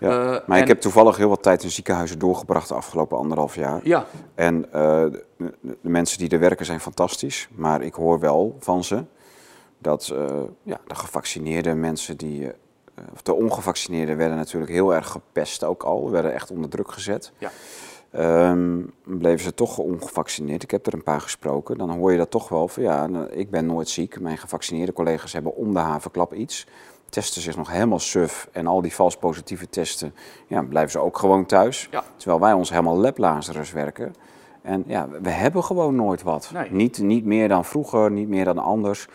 [0.00, 0.08] ja.
[0.46, 3.80] Maar en- ik heb toevallig heel wat tijd in ziekenhuizen doorgebracht de afgelopen anderhalf jaar.
[3.82, 7.48] Ja, En de mensen die er werken zijn fantastisch.
[7.54, 9.04] Maar ik hoor wel van ze
[9.78, 10.26] dat eh,
[10.62, 12.46] ja, de gevaccineerde mensen die.
[12.46, 12.52] eh,
[13.12, 16.10] of de ongevaccineerden werden natuurlijk heel erg gepest ook al.
[16.10, 17.32] Werden echt onder druk gezet.
[17.38, 17.50] ja.
[18.10, 20.62] Ehm, bleven ze toch ongevaccineerd.
[20.62, 21.78] Ik heb er een paar gesproken.
[21.78, 24.20] Dan hoor je dat toch wel van ja, ik ben nooit ziek.
[24.20, 26.66] Mijn gevaccineerde collega's hebben om de havenklap iets.
[27.08, 28.48] Testen zich nog helemaal suf.
[28.52, 30.14] En al die vals positieve testen,
[30.46, 31.88] ja, blijven ze ook gewoon thuis.
[31.90, 32.04] Ja.
[32.16, 34.14] Terwijl wij ons helemaal lablazerus werken.
[34.62, 36.50] En ja, we hebben gewoon nooit wat.
[36.52, 36.70] Nee.
[36.70, 39.08] Niet, niet meer dan vroeger, niet meer dan anders.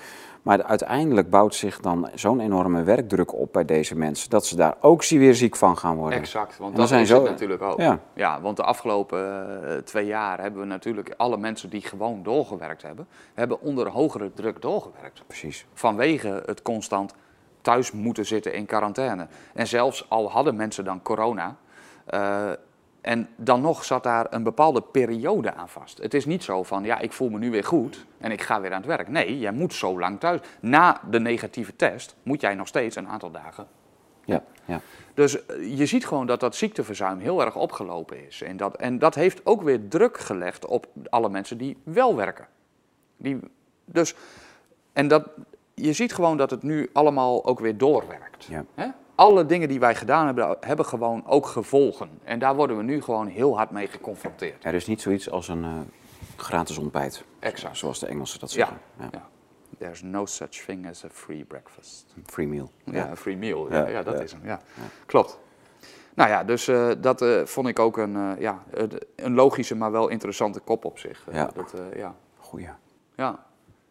[0.44, 4.30] Maar uiteindelijk bouwt zich dan zo'n enorme werkdruk op bij deze mensen.
[4.30, 6.20] Dat ze daar ook weer ziek van gaan worden.
[6.20, 7.80] Exact, want dat dan is zijn het natuurlijk ook.
[7.80, 8.00] Ja.
[8.14, 8.42] Ja.
[8.42, 13.08] want de afgelopen eh, twee jaar hebben we natuurlijk alle mensen die gewoon doorgewerkt hebben,
[13.34, 15.24] hebben onder hogere druk doorgewerkt.
[15.28, 15.66] Precies.
[15.74, 17.14] vanwege het constant
[17.62, 19.28] thuis moeten zitten in quarantaine.
[19.54, 21.56] En zelfs al hadden mensen dan corona,
[22.06, 22.52] eh,
[23.04, 25.98] en dan nog zat daar een bepaalde periode aan vast.
[25.98, 28.62] Het is niet zo van, ja, ik voel me nu weer goed en ik ga
[28.62, 29.08] weer aan het werk.
[29.08, 30.40] Nee, jij moet zo lang thuis.
[30.60, 33.68] Na de negatieve test moet jij nog steeds een aantal dagen.
[34.26, 34.82] Ja, ja.
[35.14, 38.42] Dus eh, je ziet gewoon dat dat ziekteverzuim heel erg opgelopen is.
[38.42, 42.48] En dat, en dat heeft ook weer druk gelegd op alle mensen die wel werken.
[43.18, 43.40] Die,
[43.86, 44.16] dus,
[44.94, 45.28] en dat,
[45.74, 48.46] je ziet gewoon dat het nu allemaal ook weer doorwerkt.
[48.46, 48.66] Ja.
[48.76, 48.88] Hè?
[49.16, 52.10] Alle dingen die wij gedaan hebben, hebben gewoon ook gevolgen.
[52.24, 54.66] En daar worden we nu gewoon heel hard mee geconfronteerd.
[54.66, 55.72] Er is niet zoiets als een eh,
[56.36, 57.24] gratis ontbijt.
[57.40, 57.78] Exact.
[57.78, 58.78] Zoals de Engelsen dat zeggen.
[59.00, 59.10] Ja.
[59.12, 59.28] ja.
[59.78, 62.06] There's no such thing as a free breakfast.
[62.26, 62.72] Free meal.
[62.84, 63.72] Ja, een free meal.
[63.72, 64.42] Ja, Ja, dat is hem.
[64.44, 64.62] Ja.
[65.06, 65.40] Klopt.
[66.14, 68.64] Nou ja, dus eh, dat eh, vond ik ook een, ja,
[69.16, 71.28] een logische, maar wel interessante kop op zich.
[71.32, 71.50] Ja.
[71.54, 72.16] Dat, ja.
[72.38, 72.70] Goeie.
[73.16, 73.46] ja.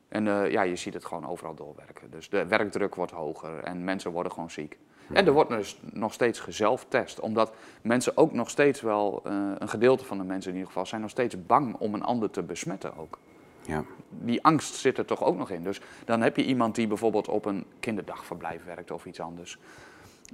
[0.08, 2.10] En ja, je ziet het gewoon overal doorwerken.
[2.10, 4.78] Dus de werkdruk wordt hoger en mensen worden gewoon ziek.
[5.12, 9.68] En er wordt dus nog steeds gezelftest, omdat mensen ook nog steeds wel, eh, een
[9.68, 12.42] gedeelte van de mensen in ieder geval, zijn nog steeds bang om een ander te
[12.42, 13.18] besmetten ook.
[13.66, 13.84] Ja.
[14.08, 15.62] Die angst zit er toch ook nog in.
[15.62, 19.58] Dus dan heb je iemand die bijvoorbeeld op een kinderdagverblijf werkt of iets anders.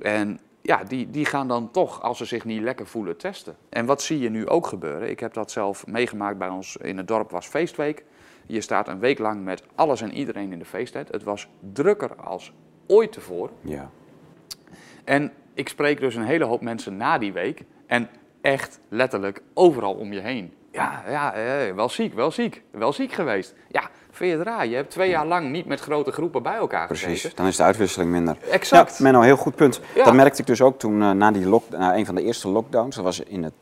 [0.00, 3.56] En ja, die, die gaan dan toch, als ze zich niet lekker voelen, testen.
[3.68, 5.10] En wat zie je nu ook gebeuren?
[5.10, 8.04] Ik heb dat zelf meegemaakt bij ons in het dorp, was feestweek.
[8.46, 11.08] Je staat een week lang met alles en iedereen in de feesttent.
[11.12, 12.52] Het was drukker als
[12.86, 13.54] ooit tevoren.
[13.60, 13.90] Ja.
[15.08, 17.64] En ik spreek dus een hele hoop mensen na die week.
[17.86, 18.08] En
[18.40, 20.52] echt letterlijk overal om je heen.
[20.72, 21.34] Ja, ja
[21.74, 23.54] wel ziek, wel ziek, wel ziek geweest.
[23.68, 24.66] Ja, vind je het raar?
[24.66, 27.36] Je hebt twee jaar lang niet met grote groepen bij elkaar Precies, gezeten.
[27.36, 28.36] dan is de uitwisseling minder.
[28.50, 28.98] Exact.
[28.98, 29.80] Ja, Menno, heel goed punt.
[29.94, 30.04] Ja.
[30.04, 32.48] Dat merkte ik dus ook toen eh, na, die lock, na een van de eerste
[32.48, 32.96] lockdowns.
[32.96, 33.54] Dat was in het,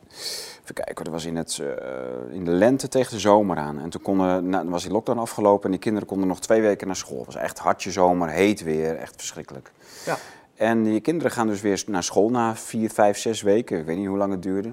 [0.62, 3.80] even kijken, dat was in, het, eh, in de lente tegen de zomer aan.
[3.80, 6.86] En toen konden, na, was die lockdown afgelopen en die kinderen konden nog twee weken
[6.86, 7.18] naar school.
[7.18, 9.72] Het was echt hartje zomer, heet weer, echt verschrikkelijk.
[10.04, 10.16] Ja.
[10.56, 13.78] En die kinderen gaan dus weer naar school na vier, vijf, zes weken.
[13.78, 14.72] Ik weet niet hoe lang het duurde.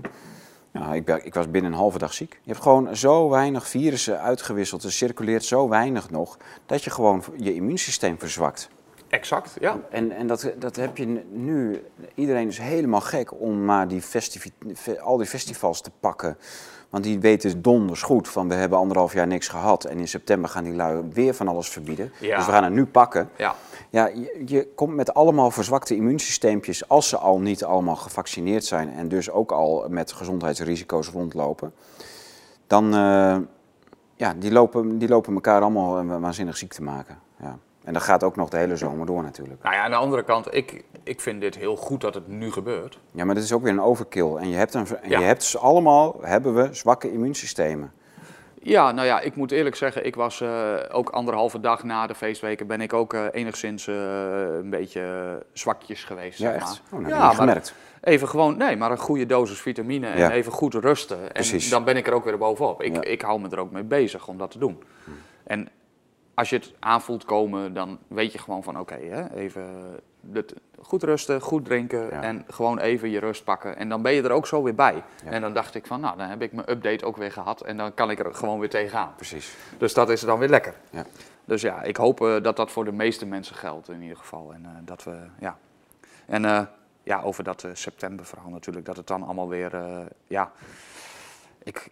[0.72, 2.40] Ja, ik, ik was binnen een halve dag ziek.
[2.44, 4.84] Je hebt gewoon zo weinig virussen uitgewisseld.
[4.84, 6.38] Er circuleert zo weinig nog.
[6.66, 8.70] Dat je gewoon je immuunsysteem verzwakt.
[9.14, 9.80] Exact, ja.
[9.90, 11.84] En, en dat, dat heb je nu.
[12.16, 14.04] Iedereen is helemaal gek om maar die
[15.02, 16.38] al die festivals te pakken.
[16.90, 19.84] Want die weten donders goed van we hebben anderhalf jaar niks gehad.
[19.86, 22.12] En in september gaan die lui weer van alles verbieden.
[22.20, 22.38] Ja.
[22.38, 23.30] Dus we gaan het nu pakken.
[23.38, 23.56] Ja,
[23.90, 28.94] Ja, je, je komt met allemaal verzwakte immuunsysteempjes, als ze al niet allemaal gevaccineerd zijn
[28.94, 31.74] en dus ook al met gezondheidsrisico's rondlopen,
[32.68, 33.38] dan uh,
[34.16, 37.20] ja, die lopen, die lopen elkaar allemaal eh, waanzinnig ziek te maken.
[37.40, 37.58] Ja.
[37.84, 39.64] En dat gaat ook nog de hele zomer door natuurlijk.
[39.64, 42.52] nou ja, aan de andere kant, ik, ik vind dit heel goed dat het nu
[42.52, 43.00] gebeurt.
[43.12, 44.36] Ja, maar dit is ook weer een overkill.
[44.36, 45.20] En je hebt, een, en Ja.
[45.20, 47.92] je hebt ze allemaal, hebben we zwakke immuunsystemen.
[48.66, 52.16] Ja, nou ja, ik moet eerlijk zeggen, ik was eh, ook anderhalve dag na de
[52.16, 53.96] feestweken ben ik ook eh, enigszins eh,
[54.60, 56.40] een beetje zwakjes geweest.
[56.40, 56.82] Ja, zeg echt?
[56.90, 57.00] maar.
[57.00, 57.74] Oh, nou, ja, gemerkt.
[58.02, 60.32] even gewoon, nee, maar een goede dosis vitamine en Ja.
[60.32, 61.18] even goed rusten.
[61.22, 61.70] En Precies.
[61.70, 62.82] dan ben ik er ook weer bovenop.
[62.84, 63.02] Ik, Ja.
[63.02, 64.84] ik hou me er ook mee bezig om dat te doen.
[65.44, 65.70] En
[66.34, 69.66] als je het aanvoelt komen, dan weet je gewoon van oké, hè, even
[70.22, 72.22] dit- goed rusten, goed drinken Ja.
[72.22, 73.76] en gewoon even je rust pakken.
[73.78, 75.04] En dan ben je er ook zo weer bij.
[75.24, 75.32] Ja.
[75.32, 77.78] En dan dacht ik van, nou, dan heb ik mijn update ook weer gehad en
[77.78, 79.14] dan kan ik er gewoon weer tegenaan.
[79.16, 79.56] Precies.
[79.78, 80.74] Dus dat is dan weer lekker.
[80.90, 81.06] Ja.
[81.46, 84.54] Dus ja, ik hoop eh, dat dat voor de meeste mensen geldt in ieder geval.
[84.54, 85.58] En eh, dat we, ja.
[86.26, 86.62] En eh,
[87.04, 89.72] ja, over dat eh, septemberverhaal natuurlijk, dat het dan allemaal weer,
[90.28, 90.52] ja.
[91.64, 91.88] Ik,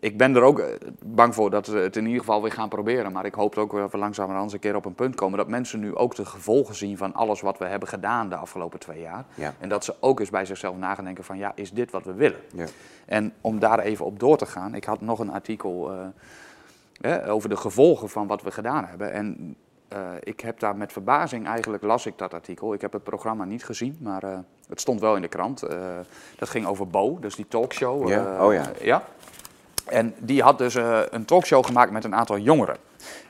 [0.00, 0.66] ik ben er ook eh,
[1.04, 3.12] bang voor dat we het in ieder geval weer gaan proberen.
[3.12, 5.80] Maar ik hoop ook dat we langzamerhand een keer op een punt komen dat mensen
[5.80, 9.24] nu ook de gevolgen zien van alles wat we hebben gedaan de afgelopen twee jaar.
[9.34, 9.54] Ja.
[9.58, 12.04] En dat ze ook eens bij zichzelf na gaan denken van, ja, is dit wat
[12.04, 12.40] we willen?
[12.52, 12.66] Ja.
[13.06, 15.92] En om daar even op door te gaan, ik had nog een artikel
[17.00, 19.12] eh, over de gevolgen van wat we gedaan hebben.
[19.12, 19.56] En
[19.88, 22.74] eh, ik heb daar met verbazing eigenlijk las ik dat artikel.
[22.74, 24.22] Ik heb het programma niet gezien, maar
[24.68, 25.60] het stond wel in de krant.
[26.38, 28.08] Dat ging over Bo, dus die talkshow.
[28.08, 28.70] Ja, oh ja.
[28.80, 29.04] ja.
[29.86, 32.76] En die had dus eh, een talkshow gemaakt met een aantal jongeren.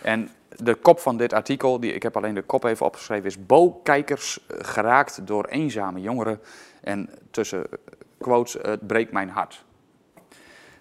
[0.03, 3.47] En de kop van dit artikel, die, ik heb alleen de kop even opgeschreven, is
[3.47, 6.41] Bo-kijkers eh, geraakt door eenzame jongeren.
[6.81, 7.79] En tussen eh,
[8.19, 9.65] quotes, het breekt mijn hart.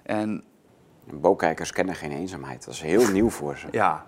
[0.04, 0.44] En
[1.04, 2.66] Bookijkers kennen geen eenzaamheid.
[2.66, 3.68] Dat is heel nieuw voor ze.
[3.72, 4.06] ja,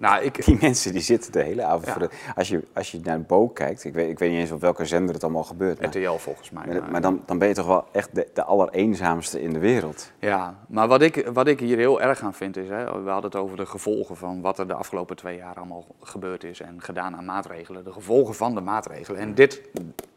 [0.00, 0.44] nou ik...
[0.44, 1.92] Die mensen die zitten de hele avond Ja.
[1.92, 2.10] voor de...
[2.36, 4.60] Als je, als je naar een boek kijkt, ik weet, ik weet niet eens op
[4.60, 5.80] welke zender het allemaal gebeurt.
[5.80, 6.66] Maar, RTL volgens mij.
[6.66, 10.12] maar, maar dan, dan ben je toch wel echt de, de allereenzaamste in de wereld.
[10.18, 13.30] Ja, maar wat ik, wat ik hier heel erg aan vind is, hè, we hadden
[13.30, 16.82] het over de gevolgen van wat er de afgelopen twee jaar allemaal gebeurd is en
[16.82, 17.84] gedaan aan maatregelen.
[17.84, 19.20] De gevolgen van de maatregelen.
[19.20, 19.60] En dit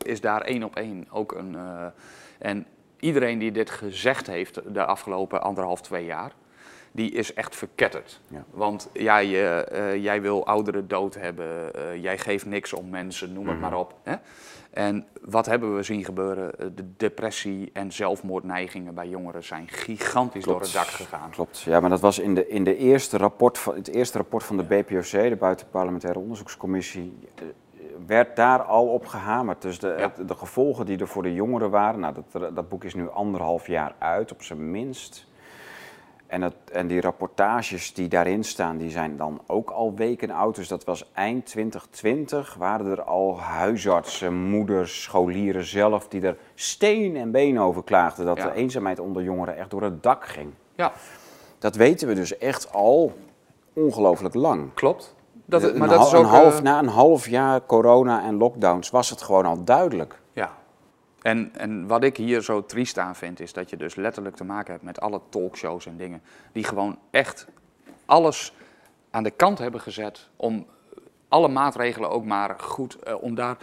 [0.06, 1.56] is daar één op één ook een.
[1.56, 1.86] eh,
[2.40, 2.66] en
[3.00, 6.32] iedereen die dit gezegd heeft de afgelopen anderhalf, twee jaar,
[6.96, 8.20] die is echt verketterd.
[8.28, 8.44] Ja.
[8.52, 13.34] Want ja, je, eh, jij wil ouderen dood hebben, eh, jij geeft niks om mensen,
[13.34, 13.96] noem het maar op.
[14.04, 14.16] Hè?
[14.72, 16.60] En wat hebben we zien gebeuren?
[16.60, 21.30] Eh, De depressie en zelfmoordneigingen bij jongeren zijn gigantisch door het dak gegaan.
[21.30, 21.60] Klopt.
[21.62, 24.58] Ja, maar dat was in, de, in de eerste rapport van, het eerste rapport van
[24.58, 27.44] de BPOC, de Buitenparlementaire Onderzoekscommissie, eh,
[28.08, 29.62] werd daar al op gehamerd.
[29.62, 30.14] Dus de, Ja.
[30.26, 33.68] de gevolgen die er voor de jongeren waren, nou, dat, dat boek is nu anderhalf
[33.68, 35.28] jaar uit, op zijn minst.
[36.34, 40.56] En, en die rapportages die daarin staan, die zijn dan ook al weken oud.
[40.56, 46.08] Dus dat was eind 2020, waren er al huisartsen, moeders, scholieren zelf...
[46.08, 48.46] die er steen en been over klaagden dat Ja.
[48.46, 50.52] de eenzaamheid onder jongeren echt door het dak ging.
[50.76, 50.92] Ja,
[51.60, 53.14] Dat weten we dus echt al
[53.74, 54.74] ongelooflijk lang.
[54.74, 55.16] klopt.
[55.46, 56.24] Dat, Een maar dat is ook...
[56.24, 60.22] een half, eh, na een half jaar corona en lockdowns was het gewoon al duidelijk.
[61.24, 64.44] En, en wat ik hier zo triest aan vind, is dat je dus letterlijk te
[64.44, 66.22] maken hebt met alle talkshows en dingen.
[66.52, 67.48] Die gewoon echt
[68.06, 68.54] alles
[69.10, 70.66] aan de kant hebben gezet om
[71.28, 73.58] alle maatregelen ook maar goed, eh, om daar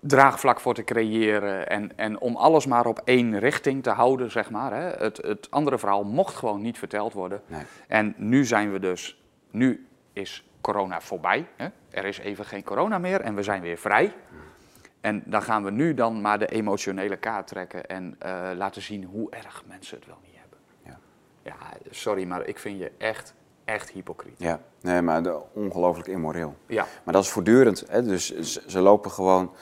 [0.00, 1.68] draagvlak voor te creëren.
[1.68, 4.72] En, en om alles maar op één richting te houden, zeg maar.
[4.72, 5.04] Hè.
[5.04, 7.42] Het, het andere verhaal mocht gewoon niet verteld worden.
[7.46, 7.62] Nee.
[7.88, 11.46] En nu zijn we dus, nu is corona voorbij.
[11.56, 11.66] Hè.
[11.90, 14.12] Er is even geen corona meer en we zijn weer vrij.
[15.04, 19.04] En dan gaan we nu dan maar de emotionele kaart trekken en eh, laten zien
[19.04, 20.58] hoe erg mensen het wel niet hebben.
[20.84, 20.98] Ja.
[21.42, 21.54] Ja,
[21.90, 23.34] sorry, maar ik vind je echt,
[23.64, 24.34] echt hypocriet.
[24.38, 26.54] Ja, nee, maar de- ongelooflijk immoreel.
[26.66, 27.84] Ja, Maar dat is voortdurend.
[27.88, 28.02] Hè?
[28.02, 29.52] Dus ze, ze lopen gewoon,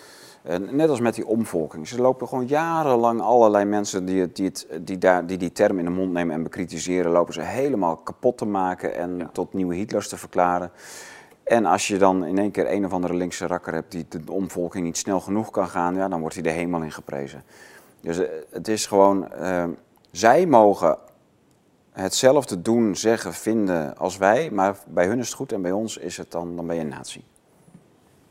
[0.43, 4.67] eh, net als met die omvolking, ze lopen gewoon jarenlang allerlei mensen die, die, het,
[4.81, 8.39] die, daar, die die term in de mond nemen en bekritiseren, lopen ze helemaal kapot
[8.39, 9.29] te maken en Ja.
[9.33, 10.71] tot nieuwe Hitlers te verklaren.
[11.45, 14.33] En als je dan in één keer een of andere linkse rakker hebt die de
[14.33, 17.45] omvolking niet snel genoeg kan gaan, ja, dan wordt hij de hemel in geprezen.
[18.01, 19.65] Dus eh, het is gewoon, eh,
[20.11, 20.99] zij mogen
[21.93, 25.97] hetzelfde doen, zeggen, vinden als wij, maar bij hun is het goed en bij ons
[25.97, 27.25] is het dan, dan ben je een nazi.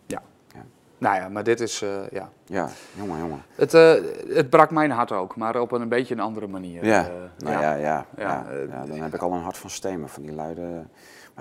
[0.06, 0.22] ja.
[0.54, 0.66] Ja.
[0.98, 2.30] Nou ja, maar dit is, eh, ja.
[2.46, 3.44] Ja, jongen, jongen.
[3.56, 3.94] Het, eh,
[4.28, 6.86] het brak mijn hart ook, maar op een, een beetje een andere manier.
[6.86, 8.46] Ja, nou ja, ja, ja,
[8.88, 10.86] dan heb ik al een hart van stenen van die luide...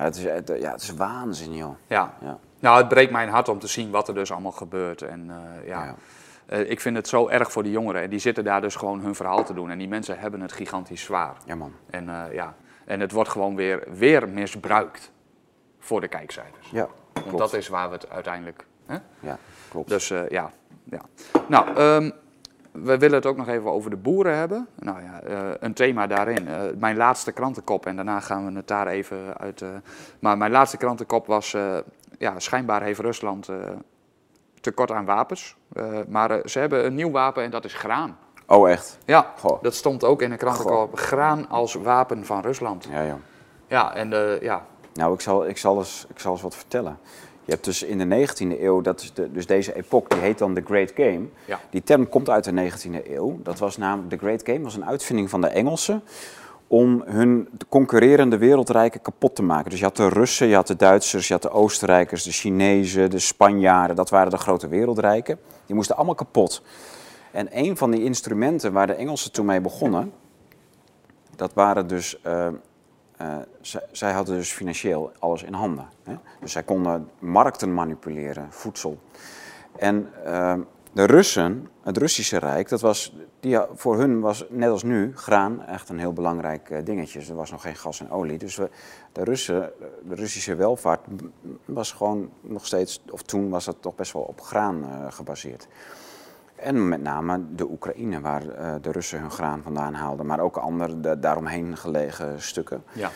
[0.05, 1.75] Het is, het, ja, het is waanzin, joh.
[1.87, 2.15] ja.
[2.21, 5.03] Ja, Nou, het breekt mijn hart om te zien wat er dus allemaal gebeurt.
[5.03, 5.95] En eh, ja.
[6.47, 8.03] Eh, ik vind het zo erg voor die jongeren.
[8.03, 9.71] En die zitten daar dus gewoon hun verhaal te doen.
[9.71, 11.37] En die mensen hebben het gigantisch zwaar.
[11.45, 11.73] ja man.
[11.91, 12.55] En, eh, ja.
[12.85, 15.13] en het wordt gewoon weer, weer misbruikt
[15.79, 16.71] voor de kijkcijfers.
[16.71, 17.39] Ja, Want klopt.
[17.39, 18.67] dat is waar we het uiteindelijk...
[18.87, 18.99] Hè?
[19.21, 19.39] Ja,
[19.69, 19.89] klopt.
[19.89, 20.51] Dus ja,
[20.85, 21.01] ja.
[21.49, 22.11] Nou, ehm,
[22.73, 24.69] we willen het ook nog even over de boeren hebben.
[24.79, 26.49] Nou ja, eh, een thema daarin.
[26.49, 29.63] Eh, mijn laatste krantenkop, en daarna gaan we het daar even uit...
[29.63, 29.69] eh,
[30.19, 31.57] maar mijn laatste krantenkop was...
[32.19, 33.49] ja, schijnbaar heeft Rusland
[34.61, 35.57] tekort aan wapens.
[36.09, 38.19] Maar ze hebben een nieuw wapen en dat is graan.
[38.47, 38.99] Oh, echt?
[39.05, 39.63] Ja, Goh.
[39.63, 40.97] dat stond ook in de krantenkop.
[40.99, 42.89] Graan als wapen van Rusland.
[42.91, 43.15] Ja, joh.
[43.67, 46.99] Ja, en ja, Nou, ik zal, ik, zal eens, ik zal eens wat vertellen.
[47.45, 50.39] Je hebt dus in de 19e eeuw, dat is de, dus deze epoch, die heet
[50.39, 51.23] dan The Great Game.
[51.45, 51.61] Ja.
[51.71, 53.39] Die term komt uit de 19e eeuw.
[53.43, 56.03] Dat was namelijk, The Great Game was een uitvinding van de Engelsen
[56.71, 59.71] om hun concurrerende wereldrijken kapot te maken.
[59.71, 63.11] Dus je had de Russen, je had de Duitsers, je had de Oostenrijkers, de Chinezen,
[63.11, 63.97] de Spanjaarden.
[63.97, 65.39] Dat waren de grote wereldrijken.
[65.67, 66.63] Die moesten allemaal kapot.
[67.31, 70.13] En een van die instrumenten waar de Engelsen toen mee begonnen,
[71.37, 72.49] dat waren dus eh,
[73.21, 73.37] eh,
[73.91, 75.89] zij, hadden dus financieel alles in handen.
[76.05, 76.15] Hè?
[76.41, 78.99] Dus zij konden markten manipuleren, voedsel.
[79.77, 80.55] En eh,
[80.93, 85.65] de Russen, het Russische Rijk, dat was, die, voor hun was net als nu graan
[85.65, 87.21] echt een heel belangrijk eh, dingetje.
[87.21, 88.39] Er was nog geen gas en olie.
[88.39, 88.55] Dus
[89.13, 89.73] de, Russen,
[90.09, 91.01] de Russische welvaart
[91.65, 95.69] was gewoon nog steeds, of toen was dat toch best wel op graan eh, gebaseerd.
[96.63, 100.57] En met name de Oekraïne, waar eh, de Russen hun graan vandaan haalden, maar ook
[100.57, 102.85] andere de, daaromheen gelegen stukken.
[102.93, 103.11] ja,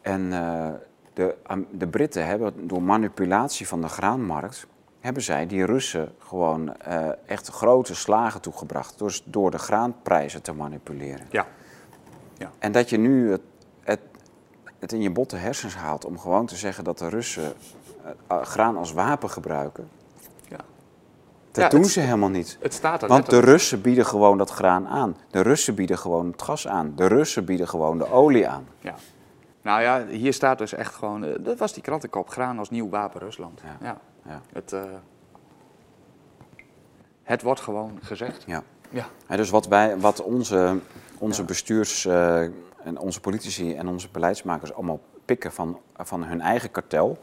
[0.00, 0.70] En eh,
[1.12, 1.36] de,
[1.70, 4.66] de Britten hebben door manipulatie van de graanmarkt,
[5.00, 8.98] hebben zij die Russen gewoon eh, echt grote slagen toegebracht.
[8.98, 11.26] Door, door de graanprijzen te manipuleren.
[12.38, 12.50] ja.
[12.58, 13.42] En dat je nu het,
[13.80, 14.00] het,
[14.78, 17.52] het in je botte hersens haalt om gewoon te zeggen dat de Russen
[18.28, 19.88] graan als wapen gebruiken.
[21.54, 22.58] Dat Ja, doen ze helemaal niet.
[22.60, 23.38] Het staat er Want de.
[23.40, 25.16] Russen bieden gewoon dat graan aan.
[25.30, 26.92] De Russen bieden gewoon het gas aan.
[26.96, 28.66] De Russen bieden gewoon de olie aan.
[28.80, 28.94] Ja.
[29.62, 32.88] Nou ja, hier staat dus echt gewoon, eh, dat was die krantenkop, graan als nieuw
[32.88, 33.60] wapen Rusland.
[33.64, 33.76] Ja.
[33.86, 33.96] Ja.
[34.26, 34.40] Ja.
[34.52, 34.82] Het, eh,
[37.22, 38.42] het wordt gewoon gezegd.
[38.46, 38.62] Ja.
[38.90, 39.06] Ja.
[39.28, 40.78] Ja, dus wat, wij, wat onze,
[41.18, 42.40] onze bestuurs- eh,
[42.84, 47.18] en onze politici en onze beleidsmakers allemaal pikken van, van hun eigen kartel.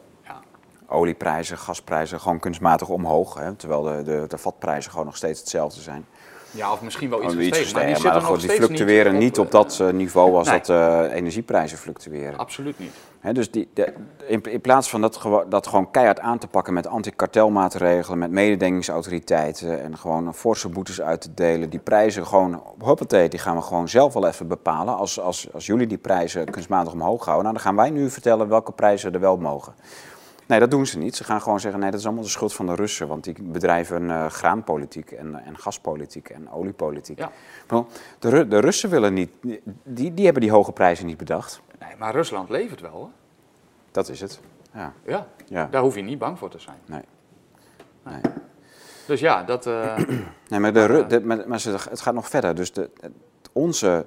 [0.91, 3.33] Olieprijzen, gasprijzen gewoon kunstmatig omhoog.
[3.33, 6.05] Hè, terwijl de, de, de vatprijzen gewoon nog steeds hetzelfde zijn.
[6.51, 7.73] ja, of misschien wel iets gestegen.
[7.73, 10.57] Maar die, maar nog die fluctueren niet op, eh, dat eh, niveau als nee.
[10.57, 12.37] dat eh, energieprijzen fluctueren.
[12.37, 12.91] Absoluut niet.
[13.33, 13.93] Dus die, de-
[14.27, 19.81] in, in plaats van dat, dat gewoon keihard aan te pakken met antikartelmaatregelen, met mededingingsautoriteiten
[19.83, 23.89] en gewoon forse boetes uit te delen, die prijzen gewoon, hoppatee, die gaan we gewoon
[23.89, 24.95] zelf wel even bepalen.
[24.95, 28.47] Als, als, als jullie die prijzen kunstmatig omhoog houden, nou, dan gaan wij nu vertellen
[28.47, 29.73] welke prijzen er wel mogen.
[30.51, 31.15] Nee, dat doen ze niet.
[31.15, 33.07] Ze gaan gewoon zeggen, nee, dat is allemaal de schuld van de Russen.
[33.07, 37.17] Want die bedrijven uh, graanpolitiek en, en gaspolitiek en oliepolitiek.
[37.17, 37.31] Ja.
[38.19, 39.29] De, Ru- de Russen willen niet,
[39.83, 41.61] die, die hebben die hoge prijzen niet bedacht.
[41.79, 43.07] Nee, maar Rusland levert wel, hè?
[43.91, 44.39] Dat is het.
[44.73, 45.27] Ja, Ja.
[45.47, 45.67] ja.
[45.71, 46.77] Daar hoef je niet bang voor te zijn.
[46.85, 47.01] nee.
[48.03, 48.21] nee.
[49.07, 49.65] Dus ja, dat...
[49.65, 49.97] eh,
[50.49, 52.55] Nee, maar, de, Ru- de- maar, maar ze- het gaat nog verder.
[52.55, 52.89] Dus de,
[53.51, 54.05] onze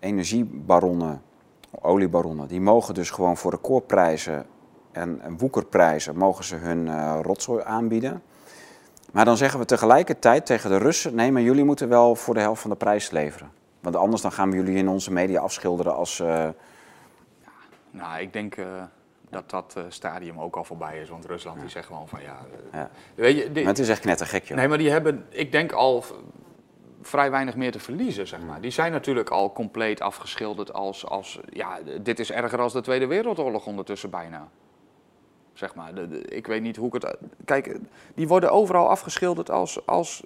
[0.00, 1.22] energiebaronnen,
[1.80, 4.46] oliebaronnen, die mogen dus gewoon voor recordprijzen
[4.94, 8.22] en, en woekerprijzen mogen ze hun eh, rotzooi aanbieden.
[9.12, 12.40] Maar dan zeggen we tegelijkertijd tegen de Russen, nee, maar jullie moeten wel voor de
[12.40, 13.50] helft van de prijs leveren.
[13.80, 16.20] Want anders dan gaan we jullie in onze media afschilderen als...
[16.20, 16.48] eh,
[17.90, 18.66] nou, ik denk eh,
[19.30, 21.08] dat dat stadium ook al voorbij is.
[21.08, 22.36] Want Rusland die zegt gewoon van ja...
[22.72, 22.90] ja.
[23.14, 24.56] Weet je, die- Maar het is echt knettergek, joh.
[24.58, 26.04] Nee, maar die hebben, ik denk al
[27.02, 28.60] vrij weinig meer te verliezen, zeg maar.
[28.60, 33.06] Die zijn natuurlijk al compleet afgeschilderd als, als ja, dit is erger dan de Tweede
[33.06, 34.48] Wereldoorlog ondertussen bijna.
[35.54, 37.16] Zeg maar, de, de- ik weet niet hoe ik het...
[37.44, 37.78] Kijk,
[38.14, 40.22] die worden overal afgeschilderd als, als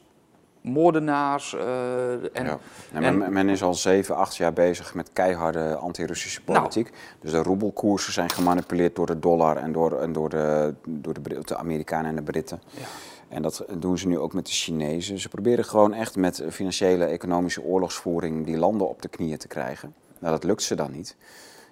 [0.60, 1.54] moordenaars.
[1.54, 2.58] eh, en, Ja.
[2.92, 6.58] En- men, men is al zeven, acht jaar bezig met keiharde anti-Russische Nou.
[6.58, 6.90] politiek.
[7.20, 11.14] Dus de roebelkoersen zijn gemanipuleerd door de dollar en door, en door, de, door
[11.44, 12.60] de Amerikanen en de Britten.
[12.70, 12.84] Ja.
[13.28, 15.18] En dat doen ze nu ook met de Chinezen.
[15.18, 19.94] Ze proberen gewoon echt met financiële, economische oorlogsvoering die landen op de knieën te krijgen.
[20.18, 21.16] Nou, dat lukt ze dan niet.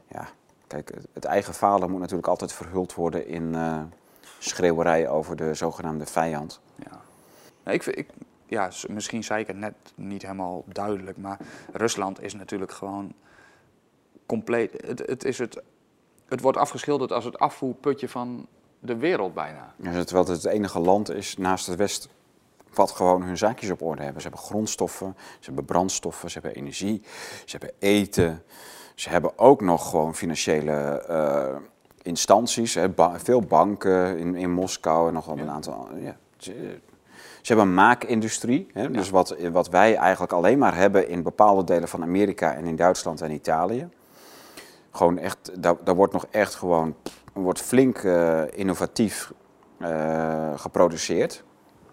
[0.09, 0.29] Ja,
[0.67, 3.55] kijk, het, eigen falen moet natuurlijk altijd verhuld worden in
[4.39, 6.61] schreeuwerij over de zogenaamde vijand.
[6.75, 7.01] Ja.
[7.65, 8.09] Nou, ik, ik,
[8.47, 11.39] ja, misschien zei ik het net niet helemaal duidelijk, maar
[11.73, 13.13] Rusland is natuurlijk gewoon
[14.27, 14.73] compleet.
[14.87, 15.63] Het, het, is het,
[16.29, 18.47] het wordt afgeschilderd als het afvoerputje van
[18.79, 19.75] de wereld bijna.
[19.77, 22.09] Ja, terwijl het het enige land is naast het West
[22.75, 24.23] wat gewoon hun zaakjes op orde hebben.
[24.23, 27.03] Ze hebben grondstoffen, ze hebben brandstoffen, ze hebben energie,
[27.45, 28.43] ze hebben eten.
[28.97, 31.57] Ze hebben ook nog gewoon financiële eh,
[32.03, 35.89] instanties, hè, ba- veel banken in, in Moskou en nog wel een aantal.
[35.97, 36.79] Ja, ze,
[37.43, 41.65] ze hebben een maakindustrie, hè, dus wat, wat wij eigenlijk alleen maar hebben in bepaalde
[41.65, 43.89] delen van Amerika en in Duitsland en Italië.
[44.91, 46.95] Gewoon echt, daar, daar wordt nog echt gewoon,
[47.33, 49.33] wordt flink eh, innovatief
[49.79, 51.45] eh, geproduceerd.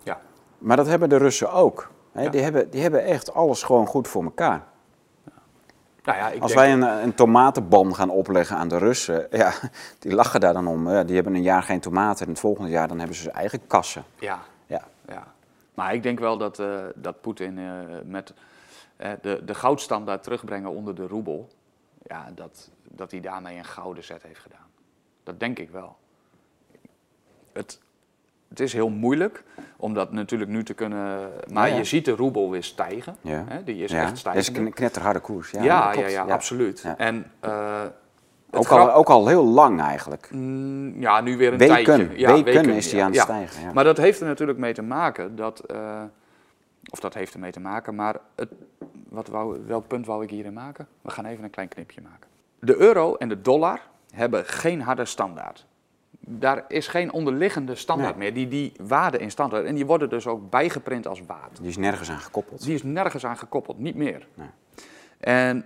[0.03, 0.21] Ja.
[0.57, 1.91] Maar dat hebben de Russen ook.
[2.11, 2.21] Hè?
[2.21, 2.29] Ja.
[2.29, 4.63] Die, hebben, die hebben echt alles gewoon goed voor elkaar.
[6.03, 9.53] Nou ja, ik Als denk, wij een, een tomatenban gaan opleggen aan de Russen, ja,
[9.99, 10.89] die lachen daar dan om.
[10.89, 13.33] Ja, die hebben een jaar geen tomaten en het volgende jaar dan hebben ze hun
[13.33, 14.03] eigen kassen.
[14.19, 15.33] Ja, Ja, ja.
[15.73, 18.33] Maar ik denk wel dat, eh, dat Poetin eh, met
[18.95, 21.49] eh, de, de goudstandaard terugbrengen onder de roebel,
[22.03, 24.71] ja, dat, dat hij daarmee een gouden zet heeft gedaan.
[25.23, 25.95] Dat denk ik wel.
[27.53, 27.79] Het,
[28.53, 29.43] het is heel moeilijk
[29.77, 31.29] om dat natuurlijk nu te kunnen.
[31.51, 31.77] Maar Ja, ja.
[31.79, 33.15] je ziet de roebel weer stijgen.
[33.21, 33.43] ja.
[33.47, 35.51] Hè, die is echt Dat is een knetterharde koers.
[35.51, 36.85] Ja, Ja, ja, absoluut.
[36.97, 37.51] En het
[38.51, 40.29] Ook, grap- al, ook al heel lang eigenlijk.
[40.31, 42.17] Mm, ja, nu weer een Weken, tijdje.
[42.17, 43.73] Ja, weken is die aan het stijgen, ja.
[43.73, 46.01] Maar dat heeft er natuurlijk mee te maken dat, eh,
[46.89, 48.49] of dat heeft ermee te maken, maar het,
[49.09, 50.87] wat wou, welk punt wou ik hierin maken?
[51.01, 52.27] We gaan even een klein knipje maken.
[52.59, 53.79] De euro en de dollar
[54.13, 55.65] hebben geen harde standaard.
[56.25, 58.23] Daar is geen onderliggende standaard Nee.
[58.23, 59.67] meer die die waarde in stand houdt.
[59.67, 61.57] En die worden dus ook bijgeprint als waard.
[61.59, 62.63] Die is nergens aan gekoppeld.
[62.63, 64.27] Die is nergens aan gekoppeld, niet meer.
[64.33, 64.47] Nee.
[65.19, 65.65] En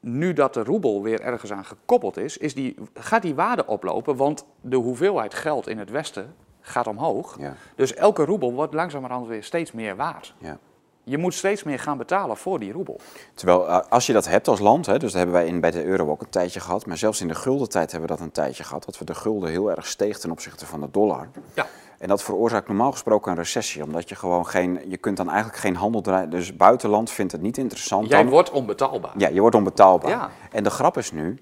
[0.00, 4.16] nu dat de roebel weer ergens aan gekoppeld is, is die, gaat die waarde oplopen,
[4.16, 7.36] want de hoeveelheid geld in het Westen gaat omhoog.
[7.38, 7.54] Ja.
[7.74, 10.34] Dus elke roebel wordt langzamerhand weer steeds meer waard.
[10.38, 10.58] Ja.
[11.04, 13.00] Je moet steeds meer gaan betalen voor die roebel.
[13.34, 15.70] Terwijl eh, als je dat hebt als land, hè, dus dat hebben wij in, bij
[15.70, 18.32] de euro ook een tijdje gehad, maar zelfs in de guldentijd hebben we dat een
[18.32, 21.28] tijdje gehad, dat we de gulden heel erg steeg ten opzichte van de dollar.
[21.54, 21.66] Ja.
[21.98, 25.58] En dat veroorzaakt normaal gesproken een recessie, omdat je gewoon geen, je kunt dan eigenlijk
[25.58, 26.30] geen handel draaien.
[26.30, 28.08] Dus buitenland vindt het niet interessant.
[28.08, 29.12] Jij dan, wordt onbetaalbaar.
[29.16, 30.10] Ja, je wordt onbetaalbaar.
[30.10, 30.30] Ja.
[30.50, 31.38] En de grap is nu,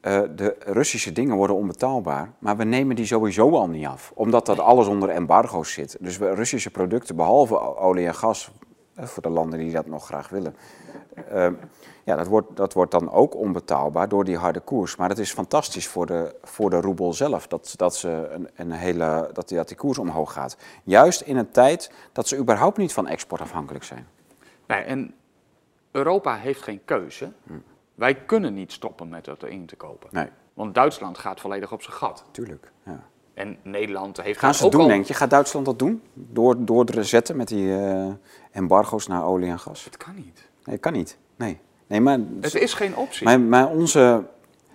[0.00, 4.46] eh, de Russische dingen worden onbetaalbaar, maar we nemen die sowieso al niet af, omdat
[4.46, 5.96] dat alles onder embargo's zit.
[6.00, 8.50] Dus we Russische producten, behalve olie en gas,
[8.96, 10.56] voor de landen die dat nog graag willen,
[11.28, 11.48] eh,
[12.04, 14.96] ja, dat wordt, dat wordt dan ook onbetaalbaar door die harde koers.
[14.96, 18.72] Maar het is fantastisch voor de, voor de roebel zelf, dat, dat, ze een, een
[18.72, 20.56] hele, dat, die, dat die koers omhoog gaat.
[20.84, 24.06] Juist in een tijd dat ze überhaupt niet van export afhankelijk zijn.
[24.66, 25.14] Nee, en
[25.90, 27.32] Europa heeft geen keuze.
[27.94, 30.08] Wij kunnen niet stoppen met dat in te kopen.
[30.12, 32.24] Nee, Want Duitsland gaat volledig op zijn gat.
[32.30, 32.72] tuurlijk.
[32.82, 33.00] Ja.
[33.34, 34.86] En Nederland heeft Gaan dat ze ook doen, al...
[34.86, 35.14] denk je?
[35.14, 36.02] Gaat Duitsland dat doen?
[36.12, 38.08] Door, door te zetten met die eh,
[38.56, 39.84] embargo's naar olie en gas?
[39.84, 40.48] Het kan niet.
[40.64, 41.18] Nee, kan niet.
[41.36, 43.24] Nee, nee maar, Het is geen optie.
[43.24, 44.22] maar, maar onze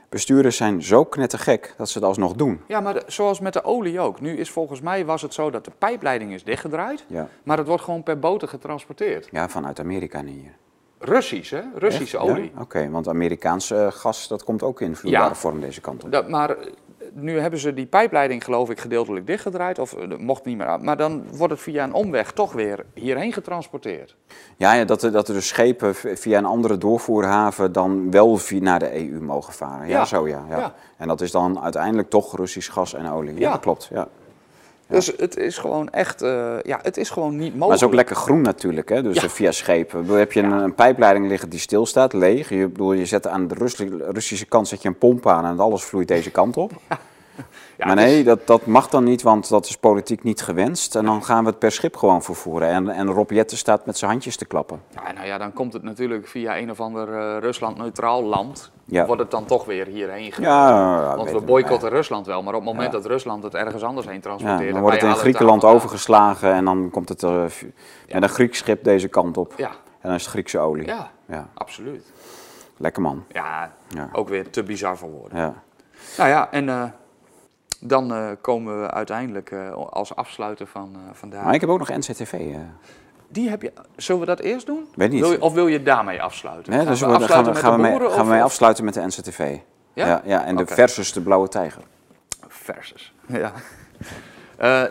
[0.09, 2.61] bestuurders zijn zo knettergek dat ze het alsnog doen.
[2.67, 4.21] Ja, maar de- zoals met de olie ook.
[4.21, 7.67] Nu is volgens mij was het zo dat de pijpleiding is dichtgedraaid, Ja, maar het
[7.67, 9.27] wordt gewoon per boten getransporteerd.
[9.31, 10.55] ja vanuit Amerika naar hier.
[10.99, 11.61] Russisch, hè?
[11.75, 12.25] Russische Echt?
[12.27, 12.31] Ja?
[12.33, 12.51] olie.
[12.59, 15.35] Oké, want Amerikaanse gas, dat komt ook in vloeibare Ja.
[15.35, 16.11] vorm deze kant op.
[16.11, 16.71] Dat, maar eh,
[17.13, 20.83] nu hebben ze die pijpleiding geloof ik gedeeltelijk dichtgedraaid, of eh, mocht niet meer aan.
[20.83, 24.15] Maar dan wordt het via een omweg toch weer hierheen getransporteerd.
[24.57, 28.61] Ja, ja dat, er, dat er dus schepen via een andere doorvoerhaven dan wel via
[28.61, 29.88] naar de EU mogen varen.
[29.88, 30.05] Ja, Ja.
[30.05, 30.73] zo ja, ja.
[30.97, 33.33] En dat is dan uiteindelijk toch Russisch gas en olie.
[33.33, 33.51] Ja, Ja.
[33.51, 33.89] dat klopt.
[33.93, 34.07] Ja.
[34.91, 37.59] Dus het is gewoon echt, eh, ja, het is gewoon niet mogelijk.
[37.59, 39.01] Maar het is ook lekker groen natuurlijk, hè?
[39.03, 39.23] dus Ja.
[39.23, 40.05] eh, via schepen.
[40.05, 42.49] Heb je een, een pijpleiding liggen die stilstaat, leeg.
[42.49, 45.59] Je, bedoel, je zet aan de Russi- Russische kant zet je een pomp aan en
[45.59, 46.72] alles vloeit deze kant op.
[47.85, 50.95] Maar nee, dat, dat mag dan niet, want dat is politiek niet gewenst.
[50.95, 52.67] En dan gaan we het per schip gewoon vervoeren.
[52.69, 54.81] En, en Rob Jetten staat met zijn handjes te klappen.
[55.05, 58.71] Ja, nou ja, dan komt het natuurlijk via een of ander eh, Rusland-neutraal land.
[58.85, 59.05] Ja.
[59.05, 60.73] Wordt het dan toch weer hierheen gedaan.
[61.01, 64.05] Ja, Want we boycotten Rusland wel, maar op het moment dat Rusland het ergens anders
[64.07, 64.71] heen Ja, transporteert...
[64.71, 67.43] dan wordt het in Griekenland overgeslagen en dan komt het eh,
[68.11, 69.53] met een Grieks schip deze kant op.
[69.57, 70.85] Ja, En dan is het Griekse olie.
[70.85, 72.11] ja, Ja, absoluut.
[72.77, 73.23] lekker man.
[73.27, 74.09] Ja, Ja.
[74.13, 75.37] ook weer te bizar voor woorden.
[75.37, 75.53] Ja.
[76.17, 76.83] Nou ja, en eh,
[77.81, 81.43] dan eh, komen we uiteindelijk eh, als afsluiter van eh, vandaag.
[81.43, 82.55] Maar ik heb ook nog NCTV.
[83.27, 84.87] Die heb je, zullen we dat eerst doen?
[84.95, 85.21] Weet niet.
[85.21, 86.71] Wil je, of wil je daarmee afsluiten?
[86.71, 88.31] Nee, Gaan dus we gaan afsluiten we, met gaan we, de mee, boeren, gaan we
[88.31, 89.57] mee afsluiten met de NCTV.
[89.93, 90.21] Ja?
[90.25, 91.83] ja, en de versus de blauwe tijger.
[92.47, 93.13] Versus.
[93.27, 93.51] Ja.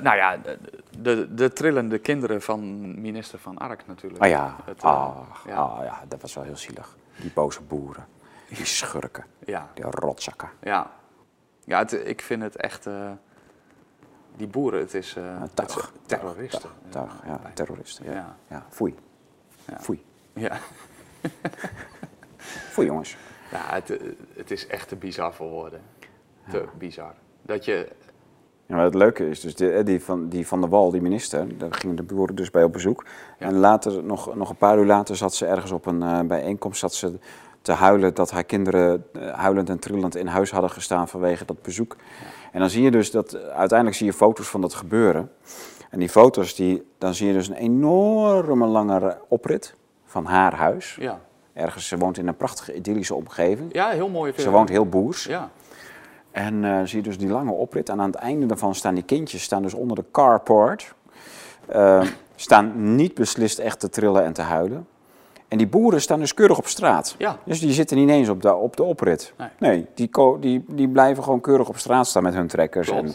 [0.03, 0.59] Nou ja, de,
[0.99, 2.61] de, de trillende kinderen van
[3.01, 4.23] minister Van Ark natuurlijk.
[4.23, 5.55] Ah ja, Het, ah, ja.
[5.55, 6.97] ah, ja, dat was wel heel zielig.
[7.17, 8.07] Die boze boeren,
[8.49, 10.49] die schurken, Ja, die rotzakken.
[10.63, 10.91] ja.
[11.71, 12.87] Ja het, ik vind het echt...
[12.87, 13.11] eh,
[14.37, 15.17] die boeren, het is...
[15.17, 16.71] eh, tuig, is terroristen.
[16.89, 18.05] Tuig, ja, terroristen.
[18.05, 18.37] Ja, Ja.
[18.49, 18.67] ja.
[18.69, 18.95] foei.
[19.65, 19.81] Ja.
[19.81, 20.05] Foei.
[20.33, 20.59] Ja.
[22.75, 23.17] Foei jongens.
[23.51, 23.99] Ja, het, eh,
[24.35, 25.81] het is echt te bizar voor woorden.
[26.51, 27.15] Te bizar.
[27.43, 27.89] Dat je...
[28.67, 31.59] Ja, maar het leuke is dus, die, die, van, die Van der Wal, die minister,
[31.59, 33.05] daar gingen de boeren dus bij op bezoek.
[33.39, 33.47] Ja.
[33.47, 36.81] En later, nog, nog een paar uur later zat ze ergens op een eh, bijeenkomst
[36.81, 37.19] zat ze
[37.63, 41.63] te huilen dat haar kinderen eh, huilend en trillend in huis hadden gestaan vanwege dat
[41.63, 41.97] bezoek.
[42.53, 45.31] En dan zie je dus dat, uiteindelijk zie je foto's van dat gebeuren.
[45.91, 49.75] En die foto's, die, dan zie je dus een enorme lange oprit
[50.05, 50.97] van haar huis.
[51.01, 51.21] Ja,
[51.53, 53.73] Ergens, ze woont in een prachtige idyllische omgeving.
[53.75, 54.33] ja heel mooi.
[54.37, 55.25] Ze woont heel boers.
[55.25, 55.51] Ja,
[56.31, 57.89] En eh, zie je dus die lange oprit.
[57.89, 60.95] En aan het einde daarvan staan die kindjes staan dus onder de carport.
[61.67, 62.03] Eh,
[62.37, 64.87] staan niet beslist echt te trillen en te huilen.
[65.51, 67.15] En die boeren staan dus keurig op straat.
[67.19, 67.39] Ja.
[67.45, 69.33] Dus die zitten niet eens op de, op de oprit.
[69.59, 69.87] Nee.
[69.95, 70.11] die,
[70.41, 72.91] die, die blijven gewoon keurig op straat staan met hun trekkers.
[72.91, 73.15] En,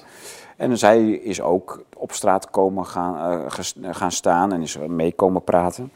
[0.57, 5.43] en zij is ook op straat komen gaan, eh, gaan staan en is mee komen
[5.43, 5.91] praten.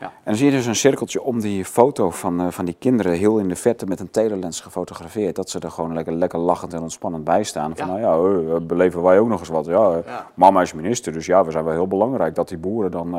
[0.00, 0.06] Ja.
[0.06, 3.12] En dan zie je dus een cirkeltje om die foto van, eh, van die kinderen
[3.12, 5.36] heel in de verte met een telelens gefotografeerd.
[5.36, 7.76] Dat ze er gewoon lekker, lekker lachend en ontspannend bij staan.
[7.76, 7.96] Van Ja.
[7.96, 9.66] nou ja, eh, beleven wij ook nog eens wat.
[9.66, 10.26] Ja, Ja.
[10.34, 13.10] Mama is minister, dus ja, we zijn wel heel belangrijk dat die boeren dan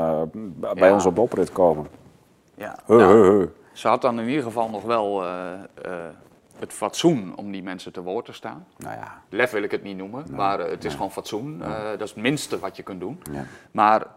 [0.74, 1.88] bij ons op de oprit komen.
[2.62, 2.80] Ja.
[2.88, 3.50] Nou.
[3.74, 5.60] Ze had dan in ieder geval nog wel eh, eh,
[6.60, 8.68] het fatsoen om die mensen te woord te staan.
[8.78, 11.60] Nou ja, Lef wil ik het niet noemen, maar eh, het is gewoon fatsoen.
[11.98, 13.22] Dat is het minste wat je kunt doen.
[13.32, 13.44] ja.
[13.72, 14.08] Maar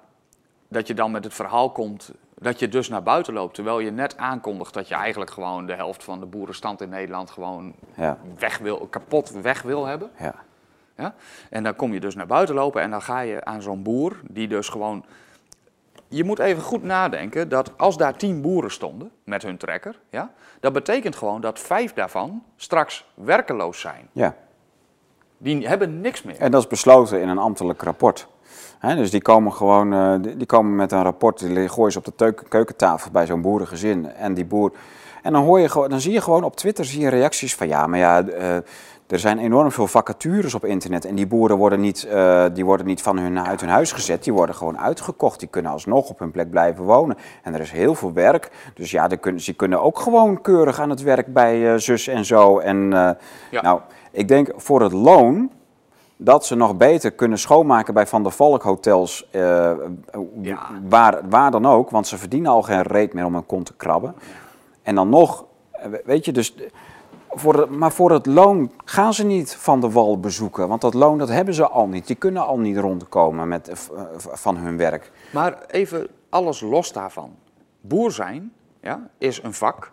[0.68, 3.90] dat je dan met het verhaal komt dat je dus naar buiten loopt, terwijl je
[3.90, 8.18] net aankondigt dat je eigenlijk gewoon de helft van de boerenstand in Nederland gewoon Ja.
[8.38, 10.10] weg wil, kapot weg wil hebben.
[10.18, 10.34] ja.
[10.96, 11.14] Ja?
[11.50, 14.20] En dan kom je dus naar buiten lopen en dan ga je aan zo'n boer
[14.30, 15.04] die dus gewoon...
[16.14, 20.30] Je moet even goed nadenken dat als daar tien boeren stonden met hun trekker, ja,
[20.60, 24.08] dat betekent gewoon dat vijf daarvan straks werkeloos zijn.
[24.12, 24.34] ja.
[25.38, 26.38] Die hebben niks meer.
[26.38, 28.28] En dat is besloten in een ambtelijk rapport.
[28.80, 32.34] Dus die komen gewoon eh, die, komen met een rapport, die gooien ze op de
[32.48, 34.12] keukentafel bij zo'n boerengezin.
[34.12, 34.72] En die boer.
[35.22, 37.86] En dan, hoor je, dan zie je gewoon op Twitter zie je reacties van ja,
[37.86, 38.56] maar ja, eh,
[39.06, 41.04] er zijn enorm veel vacatures op internet.
[41.04, 44.24] En die boeren worden niet, eh, die worden niet van hun, uit hun huis gezet,
[44.24, 45.38] die worden gewoon uitgekocht.
[45.40, 47.16] Die kunnen alsnog op hun plek blijven wonen.
[47.42, 48.50] En er is heel veel werk.
[48.74, 52.58] Dus ja, ze kunnen ook gewoon keurig aan het werk bij eh, zus en zo.
[52.58, 53.10] En eh,
[53.50, 53.62] Ja.
[53.62, 55.50] nou, ik denk voor het loon
[56.16, 59.28] dat ze nog beter kunnen schoonmaken bij Van der Valk hotels,
[60.40, 60.58] Ja.
[60.88, 63.74] waar, waar dan ook, want ze verdienen al geen reet meer om een kont te
[63.76, 64.14] krabben.
[64.82, 65.44] En dan nog,
[66.04, 66.54] weet je, dus,
[67.34, 71.18] voor maar voor het loon gaan ze niet Van der Wal bezoeken, want dat loon
[71.18, 72.06] dat hebben ze al niet.
[72.06, 75.12] Die kunnen al niet rondkomen met, eh, eh, van hun werk.
[75.32, 77.36] Maar even alles los daarvan.
[77.80, 79.92] Boer zijn ja, is een vak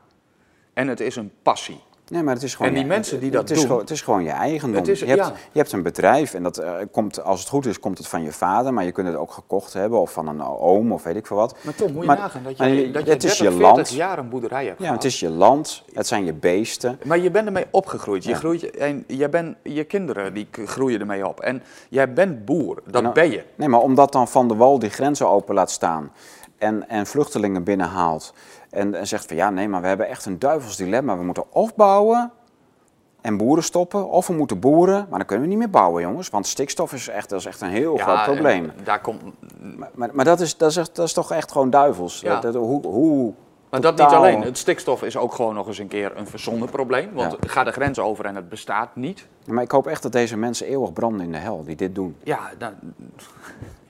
[0.73, 1.81] en het is een passie.
[2.11, 2.67] Nee, maar het is gewoon.
[2.67, 4.83] En die je- mensen die dat het is doen- Gewoon, het is gewoon je eigendom.
[4.85, 5.33] Is- je, hebt, ja.
[5.51, 8.23] je hebt een bedrijf en dat eh, komt, als het goed is, komt het van
[8.23, 11.15] je vader, maar je kunt het ook gekocht hebben of van een oom of weet
[11.15, 11.55] ik veel wat.
[11.61, 13.61] Maar Tom, moet je Maar- nagaan dat je, dat je het is 30, je 40
[13.61, 13.89] land.
[13.89, 15.03] jaar een boerderij hebt Ja, gehad.
[15.03, 16.99] het is je land, het zijn je beesten.
[17.05, 18.23] Maar je bent ermee opgegroeid.
[18.23, 18.35] Je, Ja.
[18.35, 21.39] groeit, en je, bent, je kinderen die groeien ermee op.
[21.39, 23.43] En jij bent boer, dat Nou, ben je.
[23.55, 26.11] Nee, maar omdat dan Van der Wal die grenzen open laat staan
[26.57, 28.33] en, en vluchtelingen binnenhaalt
[28.71, 31.17] en, en zegt van ja, nee, maar we hebben echt een duivels dilemma.
[31.17, 32.31] We moeten of bouwen
[33.21, 34.09] en boeren stoppen.
[34.09, 36.29] Of we moeten boeren, maar dan kunnen we niet meer bouwen, jongens.
[36.29, 38.71] Want stikstof is echt, dat is echt een heel Ja, groot probleem.
[38.83, 39.21] Daar komt,
[39.77, 42.19] Maar, maar, maar dat, is, dat, is, echt- dat is toch echt gewoon duivels.
[42.21, 42.39] Ja.
[42.39, 43.33] Dat, dat- hoe, hoe
[43.69, 44.41] maar dat niet alleen.
[44.41, 47.09] Het stikstof is ook gewoon nog eens een keer een verzonnen probleem.
[47.13, 47.37] Want Ja.
[47.49, 49.27] ga de grens over en het bestaat niet.
[49.45, 52.15] Maar ik hoop echt dat deze mensen eeuwig branden in de hel die dit doen.
[52.23, 52.73] Ja, nou,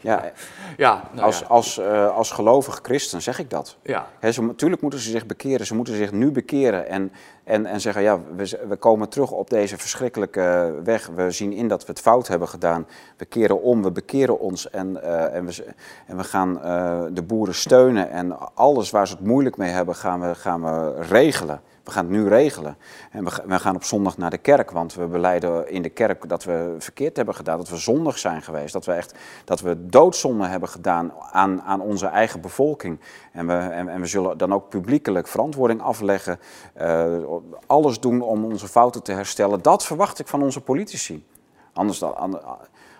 [0.01, 0.31] Ja,
[0.77, 1.45] ja, nou als, ja.
[1.45, 3.77] als, eh, als gelovig christen zeg ik dat.
[3.81, 4.07] ja.
[4.19, 5.65] Hè, ze, natuurlijk moeten ze zich bekeren.
[5.65, 7.11] Ze moeten zich nu bekeren en,
[7.43, 11.09] en, en zeggen: ja, we, we komen terug op deze verschrikkelijke weg.
[11.15, 12.87] We zien in dat we het fout hebben gedaan.
[13.17, 15.65] We keren om, we bekeren ons en, eh, en, we,
[16.07, 18.09] en we gaan eh, de boeren steunen.
[18.09, 21.61] En alles waar ze het moeilijk mee hebben, gaan we, gaan we regelen.
[21.83, 22.77] We gaan het nu regelen.
[23.11, 25.89] En we, ga- we gaan op zondag naar de kerk, want we beleiden in de
[25.89, 29.61] kerk dat we verkeerd hebben gedaan, dat we zondig zijn geweest, dat we echt dat
[29.61, 32.99] we doodzonde hebben gedaan aan, aan onze eigen bevolking.
[33.31, 36.39] En we, en, we zullen dan ook publiekelijk verantwoording afleggen,
[36.73, 37.17] eh,
[37.65, 39.61] alles doen om onze fouten te herstellen.
[39.61, 41.25] Dat verwacht ik van onze politici.
[41.73, 42.41] Anders, dan, an-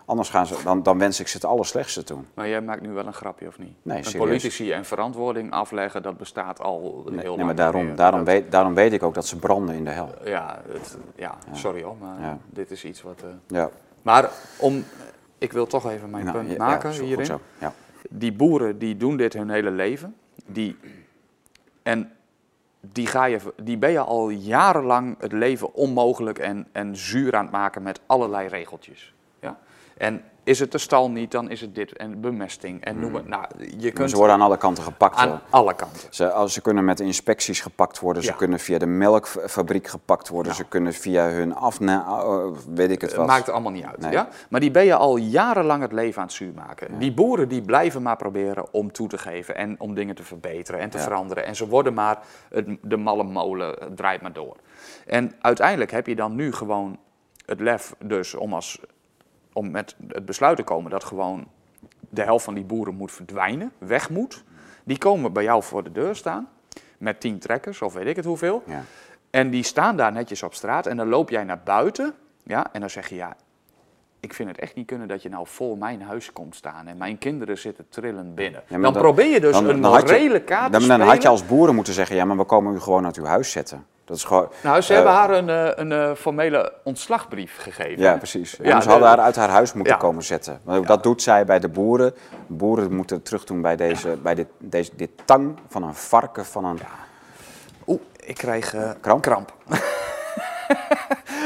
[0.05, 2.19] anders gaan ze, dan, dan wens ik ze het allerslechtste toe.
[2.33, 3.73] Maar jij maakt nu wel een grapje, of niet?
[3.81, 4.21] Nee, Een serieus.
[4.27, 7.35] politici en verantwoording afleggen, dat bestaat al heel Nee, lang.
[7.37, 7.95] nee, maar daarom, meer.
[7.95, 10.09] daarom, Dat- weet, daarom weet ik ook dat ze branden in de hel.
[10.23, 12.37] Ja, het, ja, sorry hoor, maar Ja.
[12.49, 13.21] dit is iets wat...
[13.23, 13.69] eh, Ja,
[14.01, 14.83] Maar om...
[15.37, 17.25] Ik wil toch even mijn Nou, punt maken ja, zo, goed hierin.
[17.25, 17.39] zo.
[17.57, 17.73] Ja.
[18.09, 20.15] Die boeren die doen dit hun hele leven.
[20.45, 20.77] Die,
[21.83, 22.11] en
[22.79, 27.43] die, ga je, die ben je al jarenlang het leven onmogelijk en, en zuur aan
[27.43, 29.13] het maken met allerlei regeltjes.
[30.01, 33.27] En is het de stal niet, dan is het dit en bemesting en noem het.
[33.27, 33.45] Nou,
[33.77, 35.19] je kunt ze worden aan alle kanten gepakt.
[35.19, 35.31] hoor.
[35.31, 35.99] aan alle kanten.
[36.09, 40.55] Ze, als, ze kunnen met inspecties gepakt worden, ze kunnen via de melkfabriek gepakt worden,
[40.55, 43.27] ze kunnen via hun afna, eh, weet ik het Het wat.
[43.27, 43.97] maakt allemaal niet uit.
[43.97, 44.11] Nee.
[44.11, 44.27] Ja?
[44.49, 46.99] Maar die ben je al jarenlang het leven aan het zuur maken.
[46.99, 50.79] Die boeren die blijven maar proberen om toe te geven en om dingen te verbeteren
[50.81, 51.03] en te Ja.
[51.03, 51.45] veranderen.
[51.45, 52.17] En ze worden maar,
[52.49, 54.55] het, de malle molen draait maar door.
[55.05, 56.97] En uiteindelijk heb je dan nu gewoon
[57.45, 58.79] het lef dus om, als,
[59.53, 61.47] om met het besluit te komen dat gewoon
[62.09, 64.43] de helft van die boeren moet verdwijnen, weg moet.
[64.83, 66.49] Die komen bij jou voor de deur staan
[66.97, 68.63] met tien trekkers of weet ik het hoeveel.
[68.65, 68.83] Ja.
[69.29, 72.13] En die staan daar netjes op straat en dan loop jij naar buiten.
[72.43, 73.35] Ja, en dan zeg je, ja,
[74.19, 76.97] ik vind het echt niet kunnen dat je nou voor mijn huis komt staan en
[76.97, 78.63] mijn kinderen zitten trillend binnen.
[78.67, 81.31] Ja, dan, probeer je dus een morele kaart te dan, dan had je spelen.
[81.31, 83.85] als boeren moeten zeggen, ja, maar we komen u gewoon uit uw huis zetten.
[84.05, 84.49] Dat is gewoon...
[84.63, 88.01] Nou, ze eh, hebben haar een, eh, een, eh, formele ontslagbrief gegeven.
[88.03, 88.51] Ja, precies.
[88.61, 89.99] Ja, ze de- hadden haar uit haar huis moeten Ja.
[89.99, 90.59] komen zetten.
[90.63, 92.13] Want Dat doet zij bij de boeren.
[92.47, 96.65] Boeren moeten terug doen bij, deze, bij dit, deze, dit tang van een varken, van
[96.65, 96.79] een...
[97.87, 99.21] Oeh, ik krijg eh, Kramp?
[99.21, 99.53] kramp.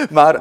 [0.10, 0.40] maar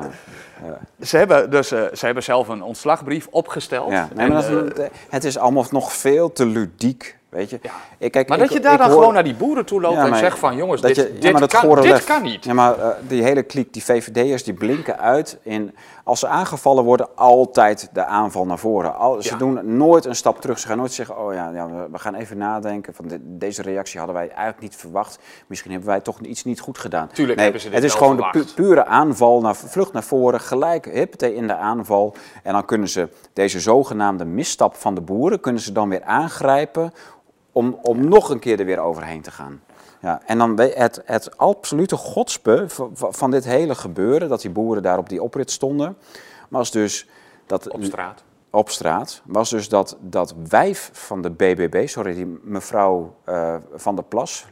[1.00, 3.90] ze, hebben dus, eh, ze hebben zelf een ontslagbrief opgesteld.
[3.90, 7.50] Ja, nee, En, maar dat is- eh, het is allemaal nog veel te ludiek, weet
[7.50, 7.58] je.
[7.62, 7.70] Ja.
[7.98, 9.94] Ik, kijk, maar ik- dat je daar dan hoor- gewoon naar die boeren toe loopt
[9.96, 12.04] Ja, en zegt van jongens, dit, je- ja, dit, maar dat kan, gore dit lef.
[12.04, 12.44] kan niet.
[12.44, 15.74] Ja, maar eh, die hele kliek, die VVD'ers, die blinken uit in...
[16.04, 18.96] Als ze aangevallen worden, altijd de aanval naar voren.
[18.96, 20.58] Al, ze doen nooit een stap terug.
[20.58, 21.52] Ze gaan nooit zeggen, oh ja,
[21.90, 22.94] we, gaan even nadenken.
[22.94, 25.18] Van de- deze reactie hadden wij eigenlijk niet verwacht.
[25.46, 27.08] Misschien hebben wij toch iets niet goed gedaan.
[27.12, 30.02] Tuurlijk nee, hebben ze dit Het is gewoon de pu- pure aanval, naar, vlucht naar
[30.04, 32.14] voren, gelijk in de aanval.
[32.42, 36.92] En dan kunnen ze deze zogenaamde misstap van de boeren, kunnen ze dan weer aangrijpen
[37.54, 39.62] om, om nog een keer er weer overheen te gaan.
[40.00, 44.82] Ja, en dan het, het absolute godspe van, van dit hele gebeuren, dat die boeren
[44.82, 45.96] daar op die oprit stonden,
[46.48, 47.08] was dus
[47.46, 48.24] dat Op straat.
[48.50, 53.94] op straat, was dus dat, dat wijf van de BBB, sorry, die mevrouw eh, Van
[53.94, 54.46] der Plas,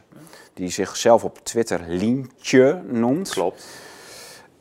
[0.53, 3.29] die zichzelf op Twitter Lientje noemt.
[3.29, 3.65] Klopt.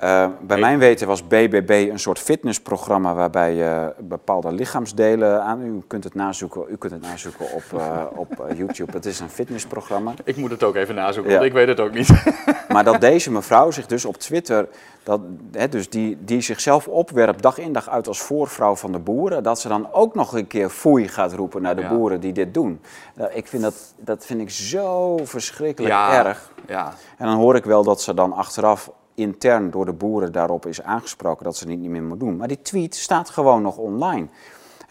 [0.02, 5.62] Eh, bij mijn weten was BBB een soort fitnessprogramma waarbij je bepaalde lichaamsdelen aan.
[5.62, 8.92] U kunt het nazoeken, u kunt het nazoeken op, eh, op eh, YouTube.
[8.92, 10.14] Het is een fitnessprogramma.
[10.24, 11.38] Ik moet het ook even nazoeken, Ja.
[11.38, 12.10] want ik weet het ook niet.
[12.68, 14.68] Maar dat deze mevrouw zich dus op Twitter,
[15.02, 15.20] dat,
[15.52, 19.42] hè, dus die, die zichzelf opwerpt dag in dag uit als voorvrouw van de boeren,
[19.42, 21.88] dat ze dan ook nog een keer foei gaat roepen naar de Ja.
[21.88, 22.80] boeren die dit doen.
[23.14, 26.50] Nou, ik vind dat, dat vind ik zo verschrikkelijk ja, erg.
[26.66, 30.66] Ja, En dan hoor ik wel dat ze dan achteraf intern door de boeren daarop
[30.66, 32.36] is aangesproken dat ze het niet meer moet doen.
[32.36, 34.26] Maar die tweet staat gewoon nog online.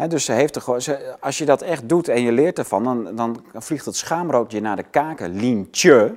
[0.08, 0.64] Dus ze heeft er
[1.20, 4.76] als je dat echt doet en je leert ervan, dan, dan vliegt het schaamroodje naar
[4.76, 6.16] de kaken, lientje,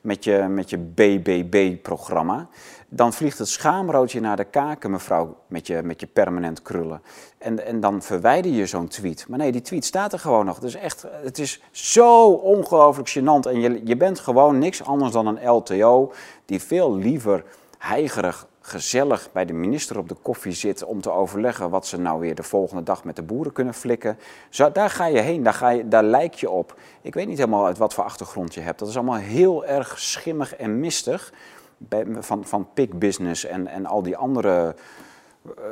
[0.00, 2.48] met je, met je BBB-programma.
[2.88, 7.02] Dan vliegt het schaamroodje naar de kaken, mevrouw, met je, met je permanent krullen.
[7.38, 9.28] En, en dan verwijder je zo'n tweet.
[9.28, 10.62] Maar nee, die tweet staat er gewoon nog.
[10.62, 13.50] Is echt, het is zo ongelooflijk gênant.
[13.50, 16.12] En je, je bent gewoon niks anders dan een LTO
[16.44, 17.44] die veel liever
[17.78, 22.20] heigerig, gezellig bij de minister op de koffie zit om te overleggen wat ze nou
[22.20, 24.18] weer de volgende dag met de boeren kunnen flikken.
[24.48, 26.78] Zo, daar ga je heen, daar, ga je, daar lijk je op.
[27.02, 28.78] Ik weet niet helemaal uit wat voor achtergrond je hebt.
[28.78, 31.32] Dat is allemaal heel erg schimmig en mistig.
[32.18, 34.74] Van, van Pig Business en, en al die andere
[35.44, 35.64] eh,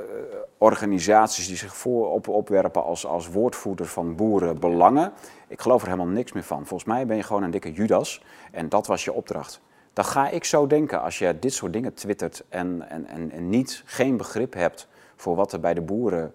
[0.58, 5.12] organisaties die zich voor op, opwerpen als, als woordvoerder van boerenbelangen.
[5.48, 6.66] Ik geloof er helemaal niks meer van.
[6.66, 9.60] Volgens mij ben je gewoon een dikke Judas en dat was je opdracht.
[9.92, 13.48] Dan ga ik zo denken als je dit soort dingen twittert en, en, en, en
[13.48, 16.34] niet, geen begrip hebt voor wat er bij de boeren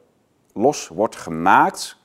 [0.54, 1.98] los wordt gemaakt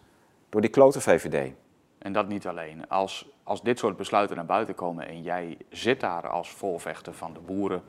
[0.48, 1.52] door die klote VVD.
[1.98, 2.88] En dat niet alleen.
[2.88, 7.32] Als, als dit soort besluiten naar buiten komen en jij zit daar als voorvechter van
[7.32, 7.82] de boeren,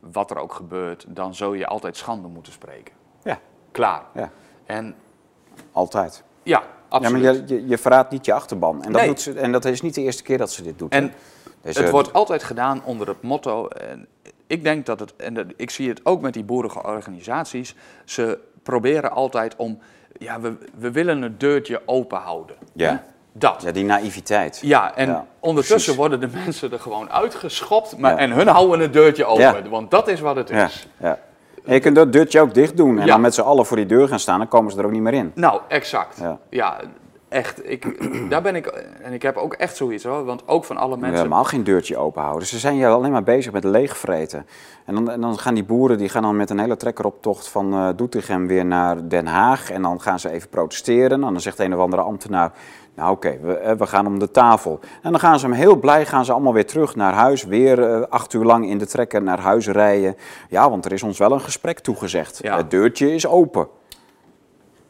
[0.00, 2.94] wat er ook gebeurt, dan zul je altijd schande moeten spreken.
[3.22, 3.38] Ja,
[3.70, 4.02] Klaar.
[4.14, 4.30] ja
[4.64, 4.94] En
[5.72, 6.24] altijd.
[6.42, 7.22] ja, absoluut.
[7.22, 8.82] Ja, maar je, je, je verraadt niet je achterban.
[8.82, 9.08] En dat, Nee.
[9.10, 10.92] doet ze, en dat is niet de eerste keer dat ze dit doet.
[10.92, 11.12] En.
[11.60, 13.68] Deze- het wordt altijd gedaan onder het motto.
[13.68, 14.06] En
[14.46, 17.74] ik denk dat het, en dat, ik zie het ook met die boerenorganisaties.
[18.04, 19.78] Ze proberen altijd om.
[20.18, 22.56] Ja, we, we willen het deurtje open houden.
[22.72, 23.04] Ja.
[23.32, 23.62] Dat.
[23.62, 24.58] Ja, die naïviteit.
[24.62, 25.96] Ja, en Ja, ondertussen precies.
[25.96, 27.98] worden de mensen er gewoon uitgeschopt.
[27.98, 28.18] Maar, Ja.
[28.18, 29.70] En hun houden het deurtje open.
[29.70, 30.88] Want dat is wat het is.
[30.96, 31.18] ja.
[31.64, 33.86] En je kunt dat deurtje ook dicht doen en dan met z'n allen voor die
[33.86, 35.32] deur gaan staan, dan komen ze er ook niet meer in.
[35.34, 36.20] Nou, exact.
[36.50, 36.76] Ja.
[37.28, 37.70] Echt.
[37.70, 37.86] Ik,
[38.30, 38.66] daar ben ik.
[39.02, 40.24] En ik heb ook echt zoiets hoor.
[40.24, 41.16] Want ook van alle mensen.
[41.16, 42.46] helemaal geen deurtje open houden.
[42.46, 44.46] Ze zijn je alleen maar bezig met leegvreten.
[44.86, 47.72] En dan, en dan gaan die boeren die gaan dan met een hele trekkeroptocht van
[47.74, 49.70] eh Doetinchem weer naar Den Haag.
[49.70, 51.10] En dan gaan ze even protesteren.
[51.10, 52.52] En dan zegt een of andere ambtenaar,
[52.94, 54.80] nou oké, we, eh, we gaan om de tafel.
[55.02, 57.44] En dan gaan ze hem heel blij, gaan ze allemaal weer terug naar huis.
[57.44, 60.16] Weer eh, acht uur lang in de trekker naar huis rijden.
[60.48, 62.38] Ja, want er is ons wel een gesprek toegezegd.
[62.42, 62.56] Ja.
[62.56, 63.68] Het deurtje is open.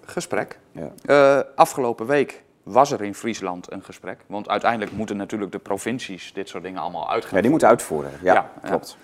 [0.04, 0.58] Gesprek.
[0.72, 0.90] Ja.
[1.04, 4.18] Eh, afgelopen week was er in Friesland een gesprek.
[4.26, 7.36] Want uiteindelijk moeten natuurlijk de provincies dit soort dingen allemaal uitgaan.
[7.36, 8.10] Ja, die moeten uitvoeren.
[8.22, 8.96] Ja, klopt.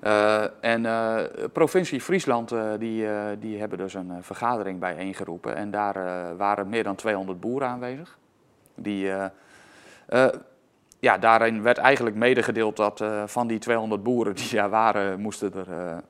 [0.00, 0.50] Ja.
[0.60, 1.16] En eh,
[1.52, 3.06] provincie Friesland die,
[3.38, 5.56] die hebben dus een vergadering bijeengeroepen.
[5.56, 5.96] En daar
[6.36, 8.18] waren meer dan 200 boeren aanwezig.
[8.74, 9.26] Die, eh,
[10.06, 10.34] eh,
[10.98, 15.54] ja, daarin werd eigenlijk medegedeeld dat eh, van die 200 boeren die daar waren, moesten
[15.54, 16.02] er,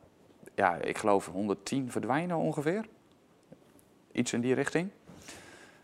[0.54, 2.86] ja, ik geloof 110 verdwijnen ongeveer.
[4.12, 4.90] Iets in die richting,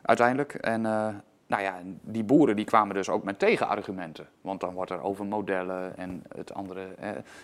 [0.03, 0.55] uiteindelijk.
[0.55, 0.81] En
[1.47, 4.29] nou ja, die boeren die kwamen dus ook met tegenargumenten.
[4.41, 6.87] Want dan wordt er over modellen en het andere.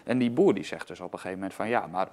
[0.05, 2.09] en die boer die zegt dus op een gegeven moment van ja, maar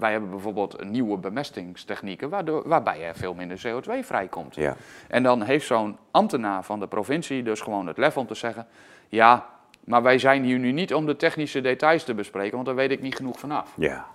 [0.00, 4.54] wij hebben bijvoorbeeld nieuwe bemestingstechnieken waardoor, waarbij er veel minder CO2 vrijkomt.
[4.54, 4.76] Ja.
[5.08, 8.66] En dan heeft zo'n ambtenaar van de provincie dus gewoon het lef om te zeggen:
[9.08, 9.46] ja,
[9.84, 12.90] maar wij zijn hier nu niet om de technische details te bespreken, want daar weet
[12.90, 13.72] ik niet genoeg vanaf.
[13.76, 14.06] ja.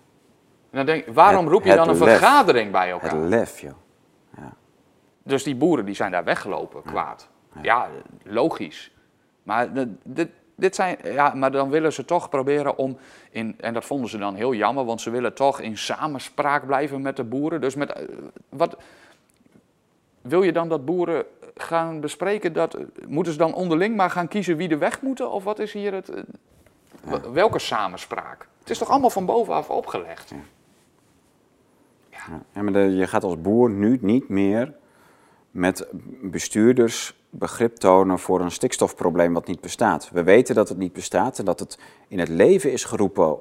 [0.72, 2.18] En dan denk waarom Het- roep je het dan een lef.
[2.18, 3.18] vergadering bij Het elkaar?
[3.20, 3.74] lef, joh.
[5.24, 7.30] Dus die boeren die zijn daar weggelopen, kwaad.
[7.62, 7.88] Ja,
[8.24, 8.92] logisch.
[9.44, 12.98] Maar de- dit, dit zijn, ja, maar dan willen ze toch proberen om,
[13.30, 17.02] in, en dat vonden ze dan heel jammer, want ze willen toch in samenspraak blijven
[17.02, 17.62] met de boeren.
[17.62, 18.04] Dus met, eh,
[18.50, 18.78] wat,
[20.22, 21.26] wil je dan dat boeren
[21.56, 22.78] gaan bespreken, dat,
[23.08, 25.32] moeten ze dan onderling maar gaan kiezen wie er weg moeten?
[25.32, 26.22] Of wat is hier het, eh,
[27.34, 28.48] welke samenspraak?
[28.60, 30.34] Het is toch allemaal van bovenaf opgelegd?
[32.54, 34.74] Ja, maar de- je gaat als boer nu niet meer
[35.52, 35.88] met
[36.22, 40.10] bestuurders begrip tonen voor een stikstofprobleem wat niet bestaat.
[40.14, 43.38] We weten dat het niet bestaat en dat het in het leven is geroepen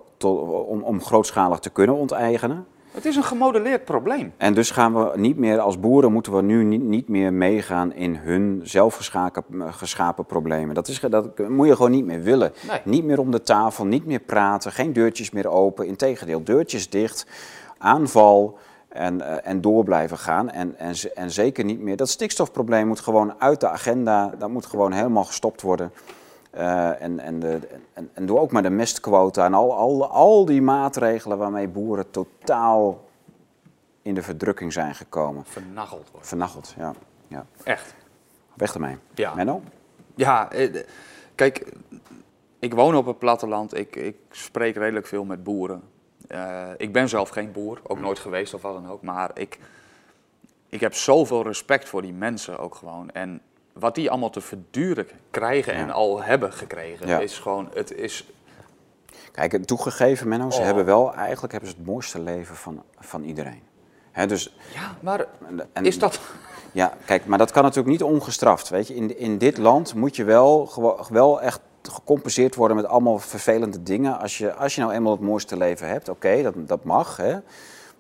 [0.69, 2.67] om, om grootschalig te kunnen onteigenen.
[2.95, 4.33] Het is een gemodelleerd probleem.
[4.37, 7.93] En dus gaan we niet meer, als boeren moeten we nu niet, niet meer meegaan
[7.93, 10.75] in hun zelfgeschapen geschapen problemen.
[10.75, 12.53] Dat, is, dat moet je gewoon niet meer willen.
[12.69, 12.81] Nee.
[12.85, 15.87] Niet meer om de tafel, niet meer praten, geen deurtjes meer open.
[15.87, 17.27] Integendeel, deurtjes dicht,
[17.79, 18.59] aanval
[18.95, 20.51] en, eh, en door blijven gaan.
[20.51, 24.67] En, en, en zeker niet meer, dat stikstofprobleem moet gewoon uit de agenda, dat moet
[24.67, 25.93] gewoon helemaal gestopt worden.
[26.51, 27.59] Eh, en, en, de,
[27.93, 32.11] en, en doe ook maar de mestquota en al, al, al die maatregelen waarmee boeren
[32.11, 33.05] totaal
[34.03, 35.45] in de verdrukking zijn gekomen.
[35.47, 36.27] Vernageld wordt.
[36.27, 36.93] Vernacheld, ja.
[37.29, 37.47] ja.
[37.65, 37.95] Echt.
[38.55, 38.97] Weg ermee.
[39.15, 39.35] Ja.
[39.35, 39.63] Menno?
[40.15, 40.85] Ja, eh,
[41.35, 41.73] kijk,
[42.59, 43.77] ik woon op het platteland.
[43.77, 45.83] Ik, ik spreek redelijk veel met boeren.
[46.29, 49.03] Eh, ik ben zelf geen boer, ook nooit geweest of wat dan ook.
[49.03, 49.59] Maar ik,
[50.69, 53.11] ik heb zoveel respect voor die mensen ook gewoon.
[53.11, 53.41] En
[53.73, 57.19] wat die allemaal te verduren krijgen en al hebben gekregen, Ja.
[57.19, 58.27] is gewoon, het is...
[59.33, 60.65] Kijk, toegegeven Menno, ze Oh.
[60.65, 63.63] hebben wel, eigenlijk hebben ze het mooiste leven van, van iedereen.
[64.27, 65.27] Dus, Ja, maar
[65.73, 66.21] en- is dat...
[66.73, 68.69] Ja, kijk, maar dat kan natuurlijk niet ongestraft.
[68.69, 68.95] Weet je?
[68.95, 70.71] In, in dit land moet je wel,
[71.11, 71.61] wel echt
[71.93, 74.19] gecompenseerd worden met allemaal vervelende dingen.
[74.19, 77.17] Als je, als je nou eenmaal het mooiste leven hebt, oké, dat, dat mag.
[77.17, 77.33] Hè?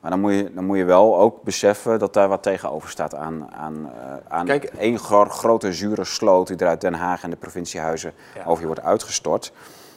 [0.01, 3.15] Maar dan moet, je, dan moet je wel ook beseffen dat daar wat tegenover staat
[3.15, 7.23] aan, aan, eh, aan Kijk- één gro- grote zure sloot die er uit Den Haag
[7.23, 8.45] en de provinciehuizen Ja.
[8.45, 9.53] over je wordt uitgestort.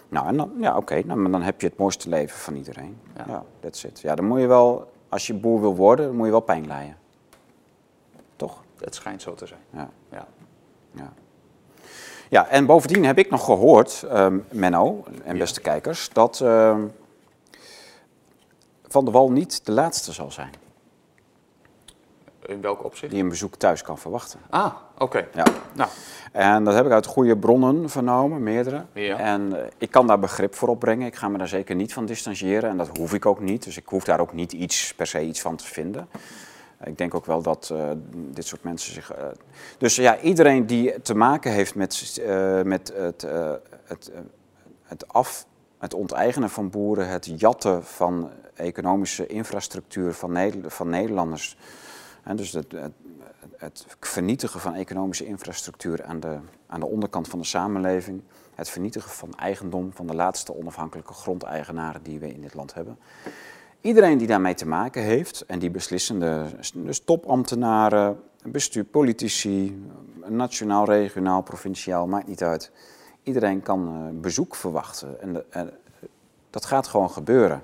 [0.10, 2.98] Nou, en dan, ja, oké, nou, maar dan heb je het mooiste leven van iedereen.
[3.16, 3.24] Ja.
[3.28, 4.00] Ja, that's it.
[4.00, 6.68] Ja, dan moet je wel, als je boer wil worden, dan moet je wel pijn
[6.68, 6.98] lijden.
[8.36, 8.64] Toch?
[8.80, 9.60] Het schijnt zo te zijn.
[9.70, 9.90] Ja.
[10.12, 10.28] Ja.
[10.92, 11.14] Ja.
[12.30, 16.82] Ja, en bovendien heb ik nog gehoord, ehm, Menno en beste kijkers, dat, ehm,
[18.88, 20.50] Van der Wal niet de laatste zal zijn
[22.46, 23.12] In welk opzicht?
[23.12, 24.40] die een bezoek thuis kan verwachten.
[24.50, 25.28] Ah, oké.
[25.34, 25.44] Ja.
[25.74, 25.90] Nou,
[26.32, 28.86] En dat heb ik uit goede bronnen vernomen, meerdere.
[28.94, 29.18] Ja.
[29.18, 31.08] En eh, ik kan daar begrip voor opbrengen.
[31.08, 33.64] Ik ga me daar zeker niet van distancieren en dat hoef ik ook niet.
[33.64, 36.08] Dus ik hoef daar ook niet iets, per se iets van te vinden.
[36.84, 39.12] Ik denk ook wel dat eh, dit soort mensen zich.
[39.12, 39.26] eh,
[39.78, 43.22] dus ja, iedereen die te maken heeft met, eh, met het,
[43.84, 44.12] het,
[44.84, 45.46] het, af,
[45.78, 51.58] het onteigenen van boeren, het jatten van economische infrastructuur van, van Nederlanders.
[52.22, 52.94] Hè, dus het, het,
[53.58, 58.22] het vernietigen van economische infrastructuur aan de, aan de onderkant van de samenleving.
[58.56, 62.98] Het vernietigen van eigendom van de laatste onafhankelijke grondeigenaren die we in dit land hebben.
[63.82, 69.84] Iedereen die daarmee te maken heeft en die beslissende, dus topambtenaren, bestuur, politici,
[70.26, 72.72] nationaal, regionaal, provinciaal, maakt niet uit.
[73.24, 75.72] Iedereen kan eh, bezoek verwachten en, de- en
[76.50, 77.64] dat gaat gewoon gebeuren.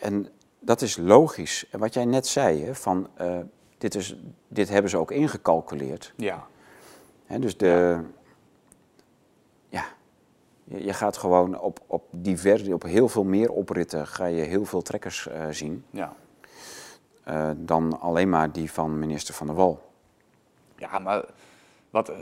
[0.00, 0.28] En
[0.60, 1.66] dat is logisch.
[1.70, 3.38] En wat jij net zei, hè, van, eh,
[3.78, 4.16] dit, is,
[4.48, 6.12] dit hebben ze ook ingecalculeerd.
[6.16, 6.46] ja.
[7.26, 8.04] Hè, dus de, ja,
[10.68, 14.82] je, gaat gewoon op, op, diverse, op heel veel meer opritten ga je heel veel
[14.82, 16.12] trekkers eh, zien Ja.
[17.24, 19.86] eh, dan alleen maar die van minister Van der Wal.
[20.76, 21.24] Ja, maar
[21.90, 22.12] wat,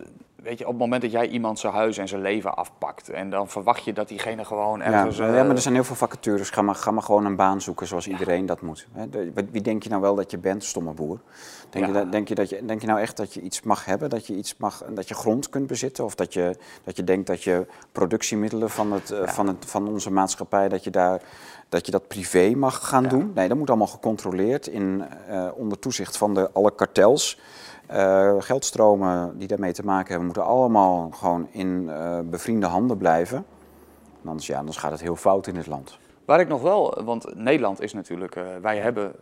[0.47, 3.31] weet je, op het moment dat jij iemand zijn huis en zijn leven afpakt en
[3.31, 5.19] dan verwacht je dat diegene gewoon Ja, ergens...
[5.19, 6.51] eh, ja, maar er zijn heel veel vacatures.
[6.51, 8.87] Ga maar, ga maar gewoon een baan zoeken zoals iedereen dat moet.
[9.51, 11.21] Wie- denk je nou wel dat je bent, stomme boer?
[11.71, 11.93] Denk, Ja.
[11.93, 14.11] je, dat- denk, je dat je, denk je nou echt dat je iets mag hebben,
[14.11, 16.05] dat je, iets mag, dat je grond kunt bezitten?
[16.05, 19.89] Of dat je, dat je denkt dat je productiemiddelen van, het, eh, van, het, van
[19.89, 21.21] onze maatschappij, dat je, daar,
[21.69, 23.09] dat je dat privé mag gaan Ja.
[23.09, 23.31] doen?
[23.35, 27.39] Nee, dat moet allemaal gecontroleerd in, eh, onder toezicht van de, alle kartels.
[27.87, 33.47] Eh, geldstromen die daarmee te maken hebben, moeten allemaal gewoon in eh, bevriende handen blijven.
[34.25, 35.99] Anders, ja, anders gaat het heel fout in dit land.
[36.25, 39.13] Waar ik nog wel, want Nederland is natuurlijk, eh, wij hebben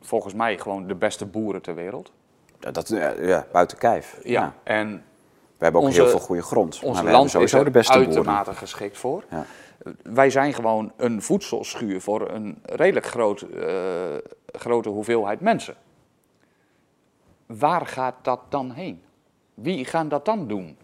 [0.00, 2.12] volgens mij gewoon de beste boeren ter wereld.
[2.58, 2.88] Dat, dat,
[3.20, 4.18] ja, buiten kijf.
[4.22, 4.54] Ja.
[4.62, 5.02] En
[5.58, 6.74] We hebben ook Onze- heel veel goede grond.
[6.74, 8.14] maar ons we hebben land is sowieso er de beste boeren.
[8.14, 9.24] uitermate geschikt voor.
[9.30, 9.44] Ja.
[10.02, 13.46] Wij zijn gewoon een voedselschuur voor een redelijk groot,
[14.46, 15.74] grote hoeveelheid mensen.
[17.48, 19.00] Waar gaat dat dan heen?
[19.54, 20.76] Wie gaan dat dan doen?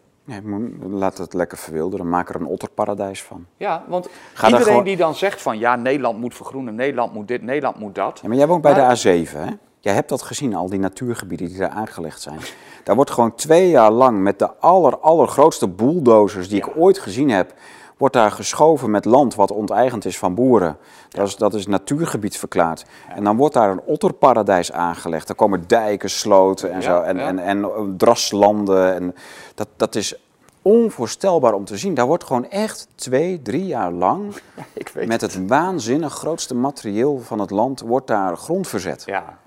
[0.43, 2.09] Moet- laat het lekker verwilderen.
[2.09, 3.47] Maak er een otterparadijs van.
[3.57, 4.09] Ja, want
[4.45, 7.95] iedereen gewoon- die dan zegt van ja, Nederland moet vergroenen, Nederland moet dit, Nederland moet
[7.95, 8.19] dat.
[8.23, 9.51] Ja, maar jij woont bij Maar- de A7, hè?
[9.81, 12.39] Jij hebt dat gezien, al die natuurgebieden die daar aangelegd zijn.
[12.85, 17.31] Daar wordt gewoon twee jaar lang met de aller, allergrootste bulldozers die ik ooit gezien
[17.31, 17.55] heb...
[17.97, 20.77] wordt daar geschoven met land wat onteigend is van boeren.
[21.09, 22.85] Dat is, dat is natuurgebied verklaard.
[23.09, 25.29] En dan wordt daar een otterparadijs aangelegd.
[25.29, 27.01] Er komen dijken, sloten en zo.
[27.01, 27.27] En, ja.
[27.27, 28.95] en, en eh, draslanden.
[28.95, 29.15] En
[29.55, 30.19] dat, dat is
[30.62, 31.95] onvoorstelbaar om te zien.
[31.95, 34.35] Daar wordt gewoon echt twee, drie jaar lang...
[34.73, 37.81] Ik weet met het waanzinnig grootste materieel van het land...
[37.81, 39.39] wordt daar grond verzet Ja,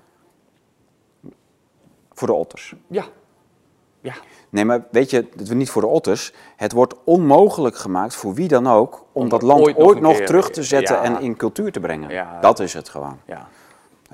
[2.12, 2.74] voor de otters.
[2.86, 3.04] ja,
[4.00, 4.14] ja.
[4.50, 6.32] Nee, maar weet je, het wordt niet voor de otters.
[6.56, 8.94] Het wordt onmogelijk gemaakt voor wie dan ook...
[9.12, 11.02] om, Om dat land ooit ooit, nog terug te zetten ja.
[11.02, 12.10] en in cultuur te brengen.
[12.10, 12.40] Ja.
[12.40, 13.18] Dat is het gewoon.
[13.24, 13.48] ja.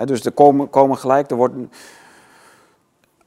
[0.05, 1.55] Dus er komen, komen gelijk, er wordt...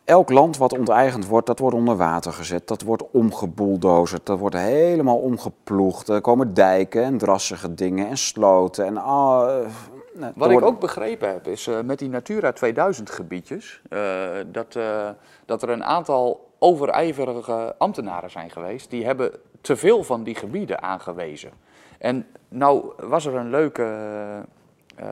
[0.03, 2.67] Elk land wat onteigend wordt, dat wordt onder water gezet.
[2.67, 4.25] Dat wordt omgeboeldozerd.
[4.25, 6.09] Dat wordt helemaal omgeploegd.
[6.09, 8.85] Er komen dijken en drassige dingen en sloten.
[8.85, 9.67] En, ah, eh,
[10.13, 13.99] nou, Wat ik ook begrepen heb, is eh, met die Natura 2000 gebiedjes, eh,
[14.51, 14.77] dat,
[15.45, 19.31] dat er een aantal overijverige ambtenaren zijn geweest, die hebben
[19.61, 21.51] te veel van die gebieden aangewezen.
[21.97, 23.84] En nou was er een leuke
[24.95, 25.07] eh,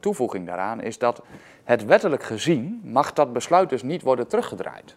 [0.00, 1.22] toevoeging daaraan, is dat
[1.64, 4.96] het wettelijk gezien mag dat besluit dus niet worden teruggedraaid.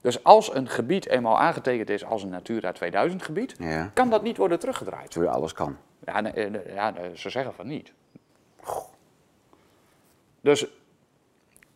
[0.00, 4.22] Dus als een gebied eenmaal aangetekend is als een Natura 2000 gebied, Ja, kan dat
[4.22, 5.10] niet worden teruggedraaid.
[5.10, 5.76] terwijl alles kan.
[6.04, 7.92] Ja, nee, eh, ja ze zeggen van niet.
[10.40, 10.66] Dus,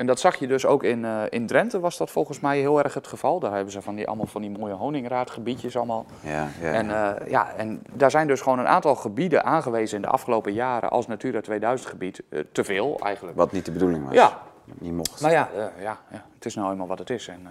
[0.00, 2.82] en dat zag je dus ook in, eh, in Drenthe, was dat volgens mij heel
[2.82, 3.40] erg het geval.
[3.40, 6.06] Daar hebben ze van die, allemaal van die mooie honingraadgebiedjes allemaal.
[6.20, 10.02] Ja, ja, En, eh, ja, en daar zijn dus gewoon een aantal gebieden aangewezen in
[10.02, 12.22] de afgelopen jaren als Natura 2000 gebied.
[12.28, 13.36] Eh, te veel eigenlijk.
[13.36, 14.14] Wat niet de bedoeling was.
[14.14, 14.38] Ja,
[14.78, 15.20] Niet mocht.
[15.20, 17.28] maar ja, ja, ja, het is nou eenmaal wat het is.
[17.28, 17.48] En,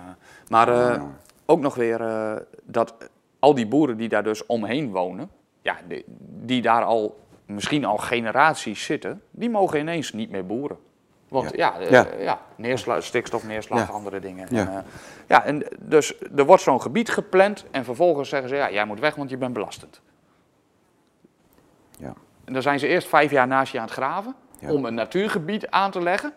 [0.48, 1.00] maar
[1.46, 2.00] ook nog weer
[2.64, 2.94] dat
[3.40, 5.30] al die boeren die daar dus omheen wonen,
[5.62, 6.06] ja, die,
[6.46, 10.78] die daar al misschien al generaties zitten, die mogen ineens niet meer boeren.
[11.30, 12.06] Want ja, eh, Ja.
[12.20, 12.40] ja.
[12.56, 13.94] neersla- stikstofneerslag, Ja.
[13.94, 14.48] andere dingen.
[14.52, 14.60] Ja.
[14.60, 14.80] En, eh,
[15.28, 19.00] ja, en dus er wordt zo'n gebied gepland en vervolgens zeggen ze, ja, jij moet
[19.00, 20.02] weg, want je bent belastend.
[21.98, 22.14] Ja.
[22.46, 25.70] En dan zijn ze eerst vijf jaar naast je aan het graven om een natuurgebied
[25.70, 26.34] aan te leggen.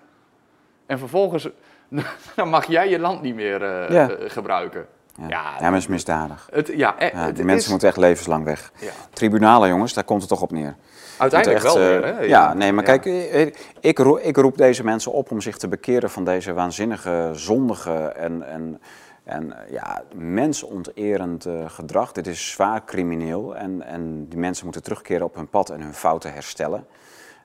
[0.87, 1.49] En vervolgens
[2.37, 4.87] dan mag jij je land niet meer eh, eh, gebruiken.
[5.17, 6.49] Ja, Ja, ja, maar het is misdadig.
[6.53, 8.73] Het, ja, eh, die mensen is- moeten echt levenslang weg.
[8.81, 8.91] Ja.
[9.13, 10.77] Tribunalen, jongens, daar komt het toch op neer.
[11.23, 12.21] Uiteindelijk wel weer, eh, hè?
[12.23, 12.97] Ja, nee, maar Ja.
[12.97, 16.53] kijk, ik, ik, roep, ik roep deze mensen op om zich te bekeren van deze
[16.53, 18.81] waanzinnige, zondige en, en,
[19.25, 22.13] en eh, ja, mensonterend eh, gedrag.
[22.13, 25.95] Dit is zwaar crimineel en, en die mensen moeten terugkeren op hun pad en hun
[25.95, 26.87] fouten herstellen.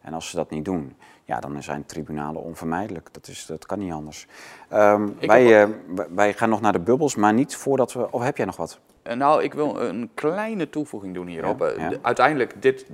[0.01, 3.09] En als ze dat niet doen, ja, dan zijn tribunalen onvermijdelijk.
[3.11, 4.27] Dat, is, dat kan niet anders.
[4.69, 5.69] Ehm, wij, eh,
[6.15, 8.11] wij- gaan nog naar de bubbels, maar niet voordat we...
[8.11, 8.79] Of heb jij nog wat?
[9.01, 11.59] Eh, Nou, ik wil een kleine toevoeging doen hierop.
[11.59, 11.89] Ja, Eh, ja.
[11.89, 12.85] de- uiteindelijk, dit,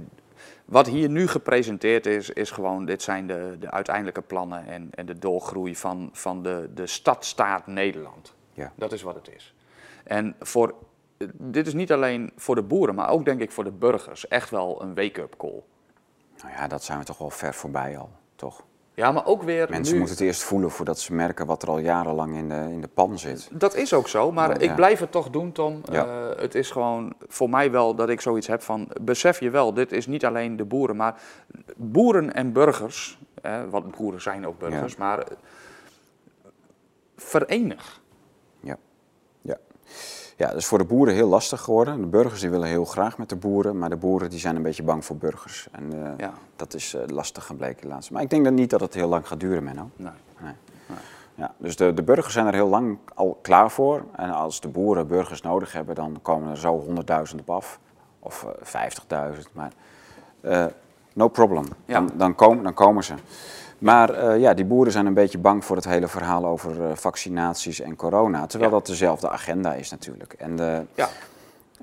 [0.73, 5.05] wat hier nu gepresenteerd is, is gewoon, dit zijn de, de uiteindelijke plannen en, en
[5.05, 8.33] de doorgroei van, van de, de stadstaat Nederland.
[8.53, 8.71] Ja.
[8.75, 9.53] Dat is wat het is.
[10.03, 10.75] En voor,
[11.33, 14.49] dit is niet alleen voor de boeren, maar ook denk ik voor de burgers echt
[14.49, 15.63] wel een wake-up call.
[16.41, 18.63] Nou ja, dat zijn we toch wel ver voorbij al, toch?
[18.95, 21.69] Ja, maar ook weer Mensen nu, moeten het eerst voelen voordat ze merken wat er
[21.69, 23.49] al jarenlang in de, in de pan zit.
[23.51, 24.75] Dat is ook zo, maar ik ja.
[24.75, 25.81] blijf het toch doen, Tom.
[25.91, 26.05] Ja.
[26.05, 28.87] Eh, het is gewoon voor mij wel dat ik zoiets heb van...
[29.01, 31.21] besef je wel, dit is niet alleen de boeren, maar
[31.75, 33.19] boeren en burgers...
[33.41, 34.99] eh, want boeren zijn ook burgers, Ja.
[34.99, 35.23] maar...
[37.17, 38.01] verenig.
[40.37, 40.47] Ja.
[40.47, 42.01] Dat is voor de boeren heel lastig geworden.
[42.01, 44.61] De burgers die willen heel graag met de boeren, maar de boeren die zijn een
[44.61, 45.67] beetje bang voor burgers.
[45.71, 46.33] En eh, Ja.
[46.55, 48.11] dat is eh, lastig gebleken laatst.
[48.11, 49.89] Maar ik denk dan niet dat het heel lang gaat duren, Menno.
[49.95, 50.11] Nee.
[50.39, 50.53] Nee.
[51.35, 54.03] Ja, dus de, de burgers zijn er heel lang al klaar voor.
[54.15, 56.85] En als de boeren burgers nodig hebben, dan komen er zo
[57.31, 57.79] 100.000 op af.
[58.19, 58.89] Of eh
[59.35, 59.39] 50.000.
[59.51, 59.71] Maar
[60.41, 60.65] eh,
[61.13, 61.65] no problem.
[61.85, 61.93] Ja.
[61.99, 63.13] Dan, dan, komen, dan komen ze.
[63.83, 66.95] Maar eh, ja, die boeren zijn een beetje bang voor het hele verhaal over eh,
[66.95, 68.45] vaccinaties en corona.
[68.45, 68.77] Terwijl Ja.
[68.77, 70.33] dat dezelfde agenda is natuurlijk.
[70.33, 71.09] En de, Ja,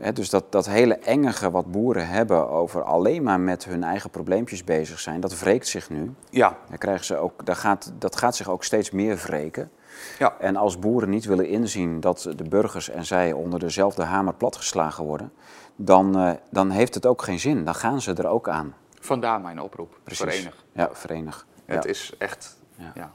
[0.01, 4.11] Hè, dus dat, dat hele engige wat boeren hebben over alleen maar met hun eigen
[4.11, 6.15] probleempjes bezig zijn, dat wreekt zich nu.
[6.31, 9.71] ja, krijgen ze ook, dat, gaat, dat gaat zich ook steeds meer wreken.
[10.19, 10.35] ja.
[10.39, 15.05] En als boeren niet willen inzien dat de burgers en zij onder dezelfde hamer platgeslagen
[15.05, 15.33] worden,
[15.77, 17.65] dan, eh, dan heeft het ook geen zin.
[17.65, 18.75] Dan gaan ze er ook aan.
[19.01, 19.99] Vandaar mijn oproep.
[20.07, 20.65] Verenig.
[20.73, 21.47] Ja, verenig.
[21.75, 22.57] Het is echt...
[22.77, 22.93] Ja.
[22.95, 23.11] Ja.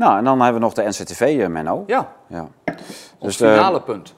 [0.00, 1.84] Nou, en dan hebben we nog de NCTV, eh, Menno.
[1.86, 2.12] ja.
[2.26, 2.48] Ja.
[3.18, 4.14] ons Dus, eh, finale punt.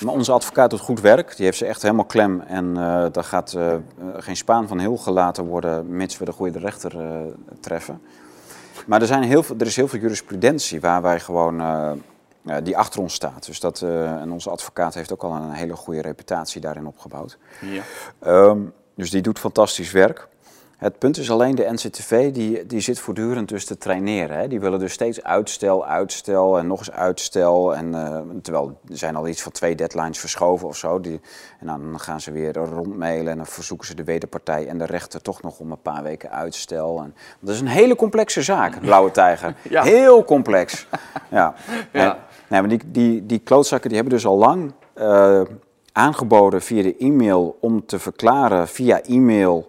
[0.00, 1.36] Maar onze advocaat doet goed werk.
[1.36, 2.40] Die heeft ze echt helemaal klem.
[2.40, 3.56] En eh daar gaat
[4.16, 6.92] geen spaan van heel gelaten worden, mits we de goede rechter
[7.60, 8.02] treffen.
[8.86, 11.62] Maar er, zijn heel veel, er is heel veel jurisprudentie waar wij gewoon,
[12.62, 13.46] die achter ons staat.
[13.46, 17.38] Dus dat, en onze advocaat heeft ook al een hele goede reputatie daarin opgebouwd.
[17.60, 17.82] Ja.
[18.18, 18.58] Ehm,
[18.94, 20.28] dus die doet fantastisch werk.
[20.76, 24.38] Het punt is alleen, de NCTV die, die zit voortdurend dus te traineren.
[24.38, 24.48] Hè.
[24.48, 27.74] Die willen dus steeds uitstel, uitstel en nog eens uitstel.
[27.76, 31.00] En, eh, terwijl er zijn al iets van twee deadlines verschoven of zo.
[31.00, 31.20] Die,
[31.60, 35.22] en dan gaan ze weer rondmailen en dan verzoeken ze de wederpartij en de rechter
[35.22, 36.98] toch nog om een paar weken uitstel.
[36.98, 39.54] En, dat is een hele complexe zaak, Blauwe Tijger.
[39.68, 39.82] Ja.
[39.82, 40.86] Heel complex.
[41.30, 41.54] Ja.
[41.92, 42.10] Ja.
[42.14, 42.16] En-
[42.48, 45.40] Nee, maar die, die, die klootzakken die hebben dus al lang eh,
[45.92, 49.68] aangeboden via de e-mail om te verklaren via e-mail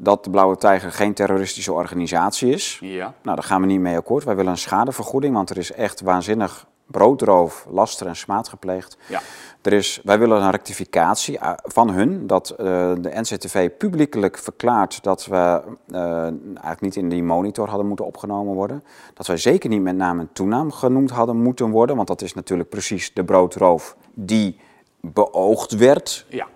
[0.00, 2.78] dat de Blauwe Tijger geen terroristische organisatie is.
[2.80, 3.14] Ja.
[3.22, 4.24] Nou, daar gaan we niet mee akkoord.
[4.24, 8.96] Wij willen een schadevergoeding, want er is echt waanzinnig broodroof, laster en smaad gepleegd.
[9.08, 9.20] Ja.
[9.62, 12.56] Er is, wij willen een rectificatie eh, van hun, dat eh,
[12.98, 18.54] de NCTV publiekelijk verklaart dat we eh, eigenlijk niet in die monitor hadden moeten opgenomen
[18.54, 18.84] worden.
[19.14, 22.34] Dat wij zeker niet met naam en toenaam genoemd hadden moeten worden, want dat is
[22.34, 24.60] natuurlijk precies de broodroof die
[25.00, 26.26] beoogd werd.
[26.28, 26.46] Ja.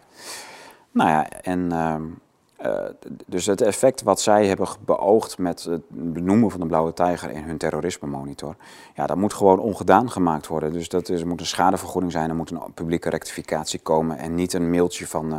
[0.90, 2.02] Nou ja, en ehm,
[2.62, 2.84] eh,
[3.26, 7.42] dus het effect wat zij hebben beoogd met het benoemen van de blauwe tijger in
[7.44, 8.56] hun terrorisme monitor,
[8.94, 10.72] ja, dat moet gewoon ongedaan gemaakt worden.
[10.72, 14.34] Dus dat is, er moet een schadevergoeding zijn, er moet een publieke rectificatie komen en
[14.34, 15.32] niet een mailtje van.
[15.32, 15.38] eh,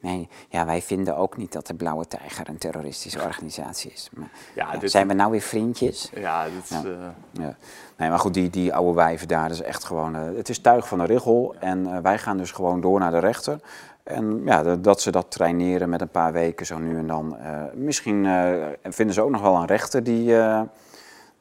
[0.00, 4.08] Nee, ja, wij vinden ook niet dat de Blauwe Tijger een terroristische organisatie is.
[4.12, 6.10] Maar, Ja, ja, dit- zijn we nou weer vriendjes?
[6.14, 6.76] Ja, dit, Ja.
[6.90, 7.06] eh,
[7.44, 7.56] Ja.
[7.96, 10.14] Nee, maar goed, die, die oude wijven daar, dat is echt gewoon...
[10.14, 13.60] het is tuig van de richel en wij gaan dus gewoon door naar de rechter.
[14.04, 17.36] En ja, dat- ze dat traineren met een paar weken zo nu en dan.
[17.36, 20.60] eh, misschien eh, vinden ze ook nog wel een rechter die, eh,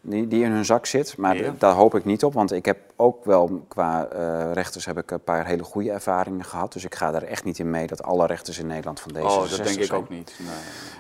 [0.02, 1.18] die, die in hun zak zit.
[1.18, 1.54] Maar Ja.
[1.58, 5.12] daar hoop ik niet op, want ik heb ook wel qua eh, rechters heb ik
[5.12, 6.74] een paar hele goede ervaringen gehad.
[6.74, 9.26] Dus ik ga daar echt niet in mee dat alle rechters in Nederland van deze
[9.26, 10.34] oh, dat denk ik ook niet.
[10.38, 10.50] Nee.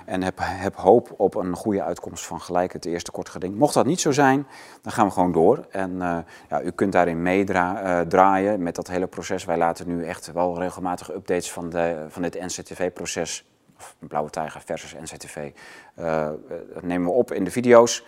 [0.05, 3.55] en heb, heb hoop op een goede uitkomst van gelijk het eerste kort geding.
[3.55, 4.47] Mocht dat niet zo zijn,
[4.81, 5.65] dan gaan we gewoon door.
[5.69, 6.17] En eh,
[6.49, 9.45] ja, u kunt daarin meedraaien met dat hele proces.
[9.45, 13.45] Wij laten nu echt wel regelmatig updates van, de, van dit NCTV-proces,
[13.77, 15.51] of Blauwe Tijger versus NCTV,
[15.95, 16.31] eh, eh,
[16.73, 18.03] dat nemen we op in de video's.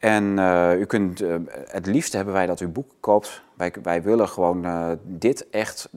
[0.00, 1.34] En eh, u kunt, eh,
[1.68, 3.42] het liefst hebben wij dat u boek koopt.
[3.54, 5.88] Wij, wij willen gewoon eh, dit echt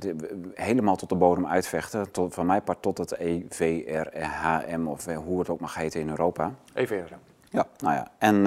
[0.54, 2.12] helemaal tot de bodem uitvechten.
[2.12, 6.52] Tot, van mij part tot het EVRHM of hoe het ook mag heten in Europa.
[6.74, 7.18] Eerder.
[7.50, 8.08] Ja, nou ja.
[8.18, 8.46] En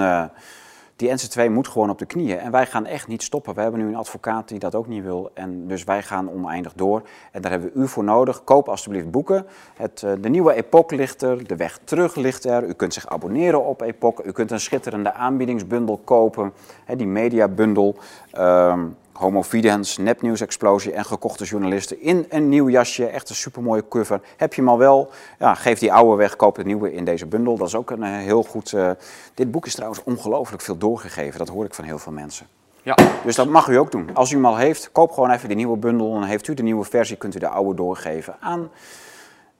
[0.97, 2.39] Die NC2 moet gewoon op de knieën.
[2.39, 3.53] En wij gaan echt niet stoppen.
[3.53, 5.31] We hebben nu een advocaat die dat ook niet wil.
[5.33, 7.01] En dus wij gaan oneindig door.
[7.31, 8.43] En daar hebben we u voor nodig.
[8.43, 9.45] Koop alstublieft boeken.
[9.75, 11.47] Het, eh, de nieuwe Epoch ligt er.
[11.47, 12.63] De weg terug ligt er.
[12.63, 14.23] U kunt zich abonneren op Epoch.
[14.23, 16.53] U kunt een schitterende aanbiedingsbundel kopen.
[16.95, 17.95] Die mediabundel.
[18.31, 18.79] Ehm
[19.17, 23.05] Homo Fidens, nepnieuwsexplosie en gekochte journalisten in een nieuw jasje.
[23.05, 24.21] Echt een supermooie cover.
[24.37, 25.09] Heb je hem al wel?
[25.39, 27.57] Ja, geef die oude weg, koop de nieuwe in deze bundel.
[27.57, 28.73] Dat is ook een eh, heel goed...
[28.73, 28.91] eh,
[29.33, 31.39] dit boek is trouwens ongelooflijk veel doorgegeven.
[31.39, 32.47] Dat hoor ik van heel veel mensen.
[32.81, 34.09] Ja, Dus dat mag u ook doen.
[34.13, 36.13] Als u hem al heeft, koop gewoon even die nieuwe bundel.
[36.13, 38.69] Dan heeft u de nieuwe versie, kunt u de oude doorgeven aan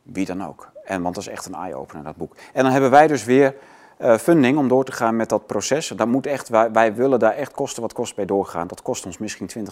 [0.04, 0.70] wie dan ook.
[0.86, 2.36] En, want dat is echt een eye-opener, dat boek.
[2.54, 3.56] En dan hebben wij dus weer
[4.00, 5.88] funding om door te gaan met dat proces.
[5.88, 8.68] Dat moet echt, wij, willen daar echt kosten wat kost bij doorgaan.
[8.68, 9.64] Dat kost ons misschien 20.000,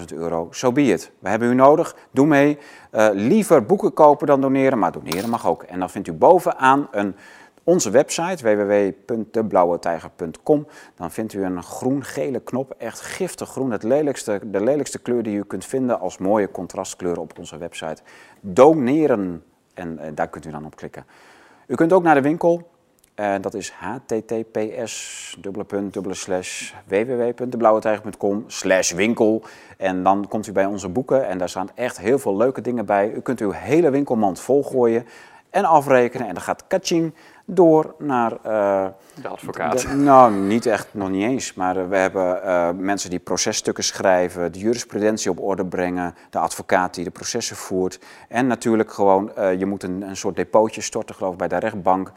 [0.00, 0.48] 30.000 euro.
[0.50, 1.10] Zo so be it.
[1.18, 1.96] We hebben u nodig.
[2.10, 2.58] Doe mee.
[2.90, 5.62] Eh, liever boeken kopen dan doneren, maar doneren mag ook.
[5.62, 7.16] En dan vindt u bovenaan een,
[7.64, 10.66] onze website www.deblauwetijger.com.
[10.94, 13.70] Dan vindt u een groen-gele knop, echt giftig groen.
[13.70, 18.02] Het lelijkste, de lelijkste kleur die u kunt vinden als mooie contrastkleur op onze website.
[18.40, 19.44] Doneren.
[19.74, 21.06] En eh, daar kunt u dan op klikken.
[21.66, 22.74] U kunt ook naar de winkel.
[23.20, 25.36] Uh, dat is https
[26.86, 29.42] www.deblauwetijger.com slash winkel.
[29.76, 32.86] En dan komt u bij onze boeken en daar staan echt heel veel leuke dingen
[32.86, 33.12] bij.
[33.12, 35.06] U kunt uw hele winkelmand volgooien
[35.50, 36.28] en afrekenen.
[36.28, 37.14] En dan gaat kaching
[37.44, 38.32] door naar...
[38.32, 38.86] Uh,
[39.22, 39.80] de advocaat.
[39.80, 41.54] De, nou, niet echt, nog niet eens.
[41.54, 46.38] Maar uh, we hebben uh, mensen die processtukken schrijven, de jurisprudentie op orde brengen, de
[46.38, 47.98] advocaat die de processen voert.
[48.28, 52.12] En natuurlijk gewoon, je moet een, een soort depootje storten, geloof ik, bij de rechtbank.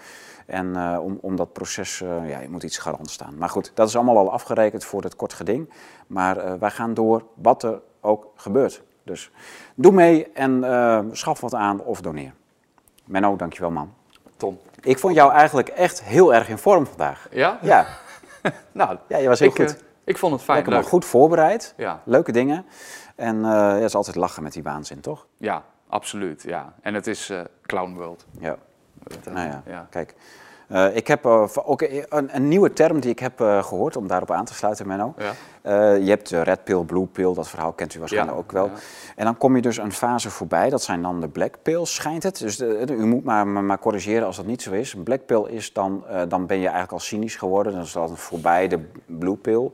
[0.49, 3.37] En uh, om, om dat proces, uh, ja, je moet iets garant staan.
[3.37, 5.69] Maar goed, dat is allemaal al afgerekend voor het kort geding.
[6.07, 8.81] Maar uh, wij gaan door wat er ook gebeurt.
[9.03, 9.31] Dus
[9.75, 12.33] doe mee en schaf wat aan of doneer.
[13.05, 13.93] Menno, dankjewel man.
[14.37, 14.59] Tom.
[14.81, 17.27] Ik vond jou eigenlijk echt heel erg in vorm vandaag.
[17.31, 17.59] Ja?
[17.61, 17.85] Ja.
[18.71, 19.83] nou, ja, je was heel ik, goed.
[20.03, 20.65] ik vond het fijn.
[20.65, 21.73] Lekker goed voorbereid.
[21.77, 22.01] Ja.
[22.03, 22.65] Leuke dingen.
[23.15, 25.27] En ja, het is altijd lachen met die waanzin, toch?
[25.37, 26.43] Ja, absoluut.
[26.43, 26.73] Ja.
[26.81, 27.31] En het is
[27.65, 28.25] Clown World.
[28.39, 28.57] Ja.
[29.13, 29.87] Het, nou ja, ja.
[29.89, 30.15] kijk.
[30.71, 34.07] Uh, ik heb uh, ook een, een, nieuwe term die ik heb uh, gehoord, om
[34.07, 35.13] daarop aan te sluiten, Menno.
[35.17, 35.93] Ja.
[35.93, 38.43] je hebt red pill, blue pill, dat verhaal kent u waarschijnlijk ja.
[38.43, 38.65] ook wel.
[38.65, 38.71] Ja.
[39.15, 42.23] En dan kom je dus een fase voorbij, dat zijn dan de black pills, schijnt
[42.23, 42.39] het.
[42.39, 44.93] Dus de, u moet maar, maar, corrigeren als dat niet zo is.
[44.93, 48.11] Een black pill is dan, dan ben je eigenlijk al cynisch geworden, dan is dat
[48.13, 49.71] voorbij de blue pill.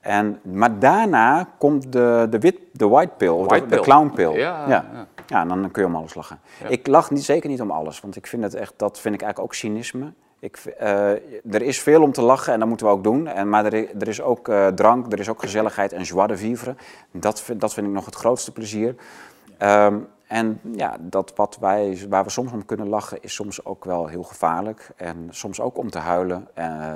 [0.00, 3.78] En, maar daarna komt de, de, wit, de white pill, of white de, pill.
[3.78, 4.32] de clown pill.
[4.32, 4.84] Ja,
[5.26, 5.40] ja.
[5.40, 6.40] En dan kun je om alles lachen.
[6.68, 9.22] Ik lach niet, zeker niet om alles, want ik vind het echt, dat vind ik
[9.22, 10.12] eigenlijk ook cynisme.
[10.38, 11.10] Ik, uh,
[11.54, 13.26] er is veel om te lachen en dat moeten we ook doen.
[13.26, 16.36] En, maar er, er is ook uh, drank, er is ook gezelligheid en joie de
[16.36, 16.74] vivre.
[17.10, 18.94] Dat vind, dat vind ik nog het grootste plezier.
[19.62, 23.84] Um, en ja, dat wat wij, waar we soms om kunnen lachen is soms ook
[23.84, 24.90] wel heel gevaarlijk.
[24.96, 26.48] En soms ook om te huilen.
[26.58, 26.92] Uh,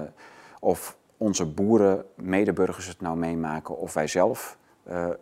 [0.61, 4.57] of onze boeren, medeburgers het nou meemaken of wij zelf.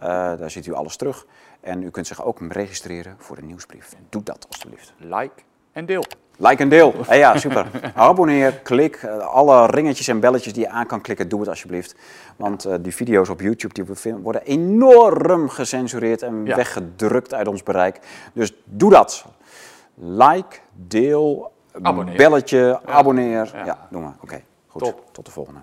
[0.01, 1.27] Uh, daar ziet u alles terug.
[1.61, 3.97] En u kunt zich ook registreren voor de nieuwsbrief.
[4.09, 4.93] Doe dat alstublieft.
[4.97, 5.43] Like
[5.73, 6.05] en deel.
[6.37, 6.95] Like en deel.
[7.07, 7.67] Hey, ja, super.
[7.95, 9.03] Abonneer, klik.
[9.03, 11.95] Uh, alle ringetjes en belletjes die je aan kan klikken, doe het alsjeblieft.
[12.37, 16.57] Want uh, die video's op YouTube die we vinden, worden enorm gecensureerd en Ja.
[16.57, 17.99] weggedrukt uit ons bereik.
[18.33, 19.25] Dus doe dat.
[19.95, 21.53] Like, deel,
[21.83, 22.17] Abonneer.
[22.17, 23.51] belletje, abonneer.
[23.55, 23.87] Ja, Ja.
[23.91, 24.15] doe maar.
[24.23, 24.83] Oké, goed.
[24.83, 25.05] Top.
[25.13, 25.61] Tot de volgende.